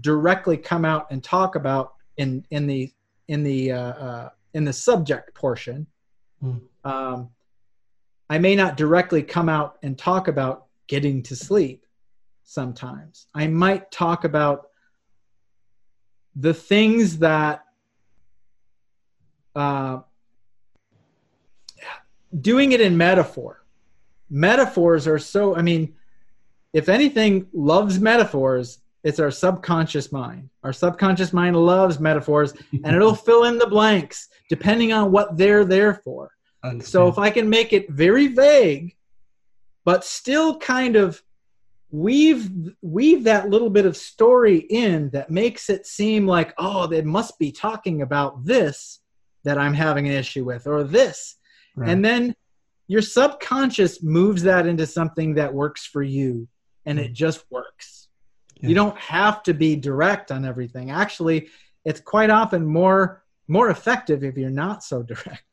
directly 0.00 0.58
come 0.58 0.84
out 0.84 1.06
and 1.10 1.24
talk 1.24 1.54
about 1.54 1.94
in 2.18 2.44
in 2.50 2.66
the 2.66 2.92
in 3.28 3.42
the 3.42 3.72
uh, 3.72 3.78
uh, 3.78 4.28
in 4.52 4.64
the 4.64 4.72
subject 4.72 5.34
portion 5.34 5.86
Hmm. 6.42 6.58
um, 6.84 7.30
i 8.28 8.36
may 8.38 8.54
not 8.54 8.76
directly 8.76 9.22
come 9.22 9.48
out 9.48 9.78
and 9.82 9.96
talk 9.96 10.28
about 10.28 10.66
getting 10.86 11.22
to 11.22 11.34
sleep 11.34 11.86
sometimes 12.44 13.28
i 13.34 13.46
might 13.46 13.90
talk 13.90 14.24
about 14.24 14.65
the 16.36 16.54
things 16.54 17.18
that 17.18 17.64
uh, 19.54 20.00
doing 22.38 22.72
it 22.72 22.80
in 22.80 22.96
metaphor. 22.96 23.64
Metaphors 24.28 25.06
are 25.06 25.20
so 25.20 25.54
i 25.56 25.62
mean 25.62 25.94
if 26.72 26.88
anything 26.88 27.46
loves 27.52 28.00
metaphors 28.00 28.80
it's 29.06 29.20
our 29.20 29.30
subconscious 29.30 30.10
mind. 30.10 30.50
Our 30.64 30.72
subconscious 30.72 31.32
mind 31.32 31.54
loves 31.54 32.00
metaphors 32.00 32.54
and 32.72 32.86
it'll 32.86 33.14
fill 33.28 33.44
in 33.44 33.56
the 33.56 33.68
blanks 33.68 34.28
depending 34.48 34.92
on 34.92 35.12
what 35.12 35.36
they're 35.36 35.64
there 35.64 35.94
for. 35.94 36.32
So 36.80 37.06
if 37.06 37.16
I 37.16 37.30
can 37.30 37.48
make 37.48 37.72
it 37.72 37.88
very 37.88 38.26
vague, 38.26 38.96
but 39.84 40.04
still 40.04 40.58
kind 40.58 40.96
of 40.96 41.22
weave 41.90 42.50
weave 42.82 43.24
that 43.24 43.48
little 43.48 43.70
bit 43.70 43.86
of 43.86 43.96
story 43.96 44.58
in 44.58 45.08
that 45.10 45.30
makes 45.30 45.70
it 45.70 45.86
seem 45.86 46.26
like 46.26 46.52
oh 46.58 46.86
they 46.86 47.00
must 47.00 47.38
be 47.38 47.52
talking 47.52 48.02
about 48.02 48.44
this 48.44 49.00
that 49.44 49.56
I'm 49.56 49.74
having 49.74 50.06
an 50.06 50.12
issue 50.12 50.44
with 50.44 50.66
or 50.66 50.82
this. 50.82 51.36
Right. 51.76 51.90
and 51.90 52.04
then 52.04 52.34
your 52.88 53.02
subconscious 53.02 54.02
moves 54.02 54.42
that 54.42 54.66
into 54.66 54.86
something 54.86 55.34
that 55.34 55.52
works 55.52 55.86
for 55.86 56.02
you 56.02 56.48
and 56.86 56.98
it 56.98 57.12
just 57.12 57.44
works. 57.50 58.08
Yeah. 58.60 58.70
you 58.70 58.74
don't 58.74 58.96
have 58.98 59.42
to 59.44 59.54
be 59.54 59.76
direct 59.76 60.32
on 60.32 60.44
everything. 60.44 60.90
Actually 60.90 61.48
it's 61.84 62.00
quite 62.00 62.30
often 62.30 62.66
more 62.66 63.22
more 63.46 63.70
effective 63.70 64.24
if 64.24 64.36
you're 64.36 64.50
not 64.50 64.82
so 64.82 65.02
direct. 65.02 65.44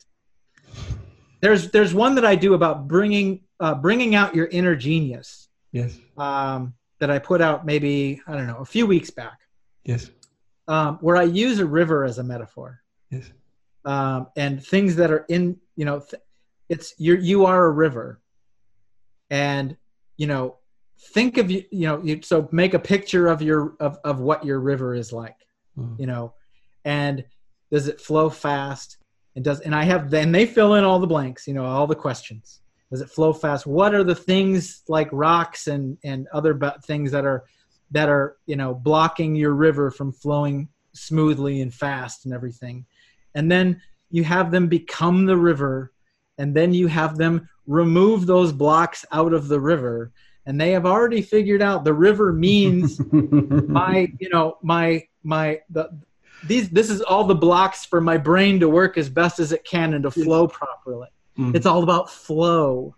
There's 1.41 1.69
there's 1.71 1.93
one 1.93 2.15
that 2.15 2.25
i 2.25 2.35
do 2.35 2.53
about 2.55 2.87
bringing 2.87 3.41
uh, 3.59 3.75
bringing 3.75 4.15
out 4.15 4.33
your 4.33 4.47
inner 4.47 4.75
genius 4.75 5.42
yes. 5.73 5.99
um, 6.17 6.73
that 6.99 7.09
i 7.11 7.19
put 7.19 7.41
out 7.41 7.65
maybe 7.65 8.21
i 8.27 8.31
don't 8.37 8.47
know 8.47 8.57
a 8.59 8.65
few 8.65 8.85
weeks 8.87 9.09
back 9.09 9.39
Yes. 9.83 10.09
um, 10.69 10.97
where 11.01 11.17
i 11.17 11.23
use 11.23 11.59
a 11.59 11.65
river 11.65 12.05
as 12.05 12.17
a 12.19 12.23
metaphor 12.23 12.79
Yes. 13.11 13.29
um, 13.85 14.27
and 14.37 14.65
things 14.65 14.95
that 14.95 15.11
are 15.11 15.25
in 15.27 15.57
you 15.75 15.83
know 15.85 15.99
th- 15.99 16.21
it's 16.69 16.93
you 16.97 17.15
you 17.17 17.45
are 17.45 17.65
a 17.65 17.71
river 17.71 18.21
and 19.29 19.75
you 20.17 20.27
know 20.27 20.57
think 21.13 21.37
of 21.37 21.51
you 21.51 21.63
you 21.71 21.87
know 21.87 22.01
you, 22.03 22.21
so 22.23 22.47
make 22.51 22.73
a 22.73 22.79
picture 22.79 23.27
of 23.27 23.41
your 23.41 23.75
of, 23.81 23.97
of 24.05 24.19
what 24.21 24.45
your 24.45 24.59
river 24.59 24.93
is 24.95 25.11
like 25.11 25.35
Mm. 25.75 25.99
you 25.99 26.05
know 26.05 26.35
and 26.85 27.25
does 27.71 27.87
it 27.87 27.99
flow 27.99 28.29
fast 28.29 28.97
and 29.35 29.43
does 29.43 29.59
and 29.61 29.73
i 29.73 29.81
have 29.83 30.11
then 30.11 30.31
they 30.31 30.45
fill 30.45 30.75
in 30.75 30.83
all 30.83 30.99
the 30.99 31.07
blanks 31.07 31.47
you 31.47 31.53
know 31.55 31.65
all 31.65 31.87
the 31.87 31.95
questions 31.95 32.61
does 32.93 33.01
it 33.01 33.09
flow 33.09 33.33
fast? 33.33 33.65
What 33.65 33.95
are 33.95 34.03
the 34.03 34.15
things 34.15 34.83
like 34.87 35.09
rocks 35.11 35.67
and 35.67 35.97
and 36.03 36.27
other 36.31 36.57
things 36.85 37.11
that 37.11 37.25
are 37.25 37.43
that 37.91 38.07
are 38.07 38.37
you 38.45 38.55
know 38.55 38.73
blocking 38.73 39.35
your 39.35 39.53
river 39.53 39.89
from 39.89 40.11
flowing 40.11 40.69
smoothly 40.93 41.61
and 41.61 41.73
fast 41.73 42.25
and 42.25 42.33
everything? 42.33 42.85
And 43.35 43.51
then 43.51 43.81
you 44.11 44.23
have 44.23 44.51
them 44.51 44.67
become 44.67 45.25
the 45.25 45.37
river 45.37 45.91
and 46.37 46.55
then 46.55 46.73
you 46.73 46.87
have 46.87 47.17
them 47.17 47.49
remove 47.65 48.27
those 48.27 48.51
blocks 48.51 49.05
out 49.11 49.33
of 49.33 49.47
the 49.47 49.59
river 49.59 50.11
and 50.45 50.59
they 50.59 50.71
have 50.71 50.85
already 50.85 51.21
figured 51.21 51.61
out 51.61 51.83
the 51.83 51.93
river 51.93 52.31
means 52.31 52.99
my 53.11 54.07
you 54.19 54.29
know 54.29 54.57
my 54.61 55.03
my 55.23 55.59
the 55.69 55.89
these 56.45 56.69
this 56.69 56.89
is 56.89 57.01
all 57.01 57.23
the 57.23 57.33
blocks 57.33 57.85
for 57.85 58.01
my 58.01 58.17
brain 58.17 58.59
to 58.59 58.69
work 58.69 58.97
as 58.97 59.09
best 59.09 59.39
as 59.39 59.51
it 59.51 59.63
can 59.63 59.93
and 59.93 60.03
to 60.03 60.11
flow 60.11 60.47
properly 60.47 61.07
Mm. 61.37 61.55
it's 61.55 61.65
all 61.65 61.83
about 61.83 62.09
flow 62.09 62.95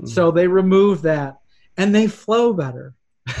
Mm. 0.00 0.08
so 0.08 0.30
they 0.30 0.46
remove 0.46 1.02
that 1.02 1.36
and 1.76 1.94
they 1.94 2.06
flow 2.08 2.54
better 2.54 2.94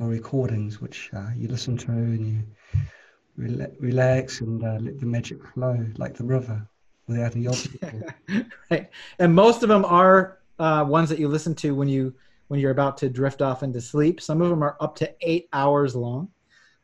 are 0.00 0.08
recordings, 0.08 0.80
which 0.80 1.10
uh, 1.14 1.30
you 1.36 1.48
listen 1.48 1.76
to 1.78 1.90
and 1.92 2.26
you 2.26 2.42
rela- 3.38 3.74
relax 3.80 4.40
and 4.40 4.62
uh, 4.64 4.78
let 4.80 4.98
the 4.98 5.06
magic 5.06 5.38
flow 5.54 5.86
like 5.96 6.14
the 6.14 6.24
river 6.24 6.66
without 7.06 7.34
any 7.34 7.46
obstacle. 7.46 8.02
right, 8.70 8.90
and 9.18 9.34
most 9.34 9.62
of 9.62 9.68
them 9.68 9.84
are 9.84 10.39
uh, 10.60 10.84
ones 10.84 11.08
that 11.08 11.18
you 11.18 11.28
listen 11.28 11.54
to 11.56 11.74
when 11.74 11.88
you 11.88 12.14
when 12.48 12.60
you're 12.60 12.70
about 12.70 12.96
to 12.98 13.08
drift 13.08 13.42
off 13.42 13.62
into 13.62 13.80
sleep. 13.80 14.20
Some 14.20 14.42
of 14.42 14.50
them 14.50 14.62
are 14.62 14.76
up 14.80 14.96
to 14.96 15.12
eight 15.20 15.48
hours 15.52 15.94
long. 15.96 16.28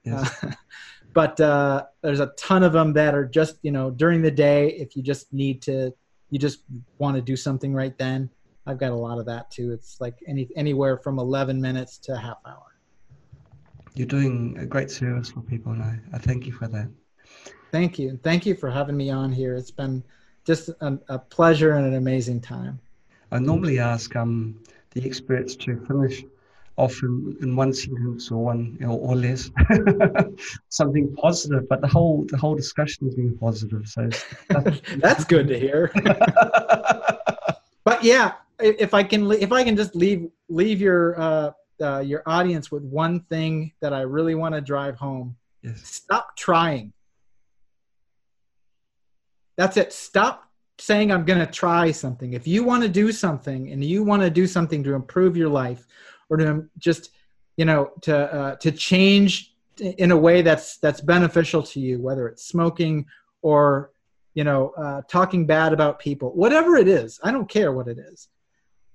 Yes. 0.04 0.42
Uh, 0.42 0.52
but 1.12 1.40
uh, 1.40 1.84
there's 2.02 2.20
a 2.20 2.32
ton 2.36 2.62
of 2.62 2.72
them 2.72 2.92
that 2.94 3.14
are 3.14 3.24
just 3.24 3.58
you 3.62 3.70
know 3.70 3.90
during 3.90 4.22
the 4.22 4.30
day 4.30 4.70
if 4.72 4.96
you 4.96 5.02
just 5.02 5.32
need 5.32 5.62
to 5.62 5.94
you 6.30 6.38
just 6.38 6.60
want 6.98 7.14
to 7.14 7.22
do 7.22 7.36
something 7.36 7.72
right 7.72 7.96
then 7.98 8.28
I've 8.66 8.78
got 8.78 8.90
a 8.90 8.96
lot 8.96 9.18
of 9.18 9.26
that 9.26 9.50
too. 9.50 9.72
It's 9.72 10.00
like 10.00 10.22
any 10.26 10.48
anywhere 10.56 10.98
from 10.98 11.18
11 11.18 11.60
minutes 11.60 11.98
to 11.98 12.14
a 12.14 12.18
half 12.18 12.38
hour. 12.44 12.74
You're 13.94 14.06
doing 14.06 14.56
a 14.58 14.66
great 14.66 14.90
service 14.90 15.30
for 15.30 15.40
people, 15.40 15.72
and 15.72 15.82
I, 15.82 15.98
I 16.12 16.18
thank 16.18 16.46
you 16.46 16.52
for 16.52 16.68
that. 16.68 16.88
Thank 17.72 17.98
you. 17.98 18.10
And 18.10 18.22
thank 18.22 18.44
you 18.44 18.54
for 18.54 18.70
having 18.70 18.96
me 18.96 19.10
on 19.10 19.32
here. 19.32 19.54
It's 19.54 19.70
been 19.70 20.02
just 20.44 20.68
a, 20.80 20.98
a 21.08 21.18
pleasure 21.18 21.72
and 21.72 21.86
an 21.86 21.94
amazing 21.94 22.40
time. 22.40 22.78
I 23.32 23.38
normally 23.38 23.78
ask 23.78 24.14
um, 24.16 24.58
the 24.92 25.04
experts 25.04 25.56
to 25.56 25.76
finish 25.86 26.24
off 26.76 27.02
in, 27.02 27.36
in 27.40 27.56
one 27.56 27.72
sentence 27.72 28.30
or 28.30 28.44
one 28.44 28.78
or, 28.82 28.98
or 28.98 29.16
less 29.16 29.50
something 30.68 31.14
positive, 31.16 31.68
but 31.68 31.80
the 31.80 31.88
whole 31.88 32.24
the 32.28 32.36
whole 32.36 32.54
discussion 32.54 33.06
has 33.06 33.14
been 33.14 33.36
positive. 33.38 33.86
So 33.86 34.08
that's 34.96 35.24
good 35.24 35.48
to 35.48 35.58
hear. 35.58 35.90
but 37.84 38.04
yeah, 38.04 38.32
if 38.60 38.94
I 38.94 39.02
can 39.02 39.30
if 39.32 39.52
I 39.52 39.64
can 39.64 39.76
just 39.76 39.96
leave 39.96 40.28
leave 40.48 40.80
your 40.80 41.18
uh, 41.20 41.50
uh, 41.80 42.00
your 42.00 42.22
audience 42.26 42.70
with 42.70 42.82
one 42.82 43.20
thing 43.20 43.72
that 43.80 43.92
I 43.92 44.02
really 44.02 44.34
want 44.34 44.54
to 44.54 44.60
drive 44.60 44.96
home. 44.96 45.36
Yes. 45.62 45.80
Stop 45.82 46.36
trying. 46.36 46.92
That's 49.56 49.78
it. 49.78 49.92
Stop 49.92 50.45
saying 50.78 51.10
I'm 51.10 51.24
going 51.24 51.38
to 51.38 51.46
try 51.46 51.90
something. 51.90 52.32
If 52.32 52.46
you 52.46 52.64
want 52.64 52.82
to 52.82 52.88
do 52.88 53.12
something 53.12 53.70
and 53.70 53.84
you 53.84 54.04
want 54.04 54.22
to 54.22 54.30
do 54.30 54.46
something 54.46 54.82
to 54.84 54.94
improve 54.94 55.36
your 55.36 55.48
life 55.48 55.86
or 56.28 56.36
to 56.36 56.66
just 56.78 57.10
you 57.56 57.64
know 57.64 57.92
to 58.02 58.16
uh, 58.16 58.56
to 58.56 58.72
change 58.72 59.54
in 59.80 60.10
a 60.10 60.16
way 60.16 60.42
that's 60.42 60.78
that's 60.78 61.00
beneficial 61.00 61.62
to 61.62 61.80
you, 61.80 62.00
whether 62.00 62.28
it's 62.28 62.46
smoking 62.46 63.06
or 63.42 63.90
you 64.34 64.44
know 64.44 64.70
uh, 64.76 65.02
talking 65.08 65.46
bad 65.46 65.72
about 65.72 65.98
people, 65.98 66.30
whatever 66.34 66.76
it 66.76 66.88
is. 66.88 67.18
I 67.22 67.30
don't 67.32 67.48
care 67.48 67.72
what 67.72 67.88
it 67.88 67.98
is 67.98 68.28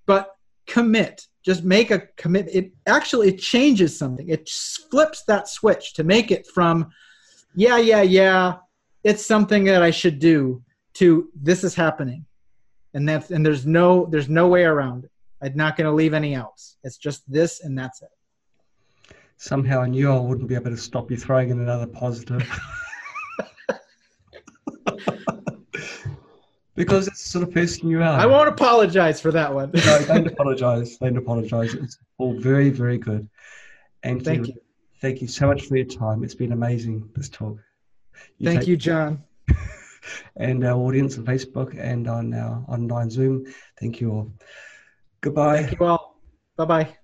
but 0.05 0.35
commit 0.67 1.27
just 1.43 1.63
make 1.63 1.89
a 1.91 1.99
commit 2.17 2.47
it 2.53 2.71
actually 2.85 3.29
it 3.29 3.39
changes 3.39 3.97
something 3.97 4.27
it 4.29 4.47
flips 4.89 5.23
that 5.23 5.47
switch 5.47 5.93
to 5.93 6.03
make 6.03 6.31
it 6.31 6.45
from 6.47 6.89
yeah 7.55 7.77
yeah 7.77 8.01
yeah 8.01 8.55
it's 9.03 9.25
something 9.25 9.63
that 9.63 9.81
i 9.81 9.91
should 9.91 10.19
do 10.19 10.61
to 10.93 11.29
this 11.35 11.63
is 11.63 11.75
happening 11.75 12.25
and 12.93 13.07
that's 13.07 13.31
and 13.31 13.45
there's 13.45 13.65
no 13.65 14.05
there's 14.07 14.29
no 14.29 14.47
way 14.47 14.63
around 14.63 15.05
it 15.05 15.11
i'm 15.41 15.55
not 15.55 15.77
going 15.77 15.85
to 15.85 15.93
leave 15.93 16.13
any 16.13 16.33
else 16.33 16.77
it's 16.83 16.97
just 16.97 17.29
this 17.31 17.61
and 17.61 17.77
that's 17.77 18.01
it 18.01 18.09
somehow 19.37 19.81
i 19.81 19.87
knew 19.87 20.11
i 20.11 20.19
wouldn't 20.19 20.47
be 20.47 20.55
able 20.55 20.71
to 20.71 20.77
stop 20.77 21.09
you 21.09 21.17
throwing 21.17 21.49
in 21.49 21.59
another 21.59 21.87
positive 21.87 22.47
because 26.75 27.07
it's 27.07 27.23
the 27.23 27.29
sort 27.29 27.47
of 27.47 27.53
person 27.53 27.89
you 27.89 27.99
are. 27.99 28.19
I 28.19 28.25
won't 28.25 28.49
apologize 28.49 29.21
for 29.21 29.31
that 29.31 29.53
one. 29.53 29.71
no, 29.73 30.05
don't 30.05 30.27
apologize. 30.27 30.97
Don't 30.97 31.17
apologize. 31.17 31.73
It's 31.75 31.97
all 32.17 32.39
very, 32.39 32.69
very 32.69 32.97
good. 32.97 33.29
And 34.03 34.23
thank 34.23 34.47
you. 34.47 34.55
Thank 34.99 35.21
you 35.21 35.27
so 35.27 35.47
much 35.47 35.63
for 35.63 35.75
your 35.75 35.85
time. 35.85 36.23
It's 36.23 36.35
been 36.35 36.51
amazing, 36.51 37.09
this 37.15 37.29
talk. 37.29 37.57
You 38.37 38.51
thank 38.51 38.67
you, 38.67 38.77
John. 38.77 39.23
and 40.35 40.63
our 40.65 40.77
audience 40.77 41.17
on 41.17 41.25
Facebook 41.25 41.77
and 41.77 42.07
on 42.07 42.33
our 42.33 42.63
online 42.67 43.09
Zoom. 43.09 43.45
Thank 43.79 44.01
you 44.01 44.11
all. 44.11 44.33
Goodbye. 45.21 45.63
Thank 45.63 45.79
you 45.79 45.85
all. 45.85 46.21
Bye 46.57 46.65
bye. 46.65 46.97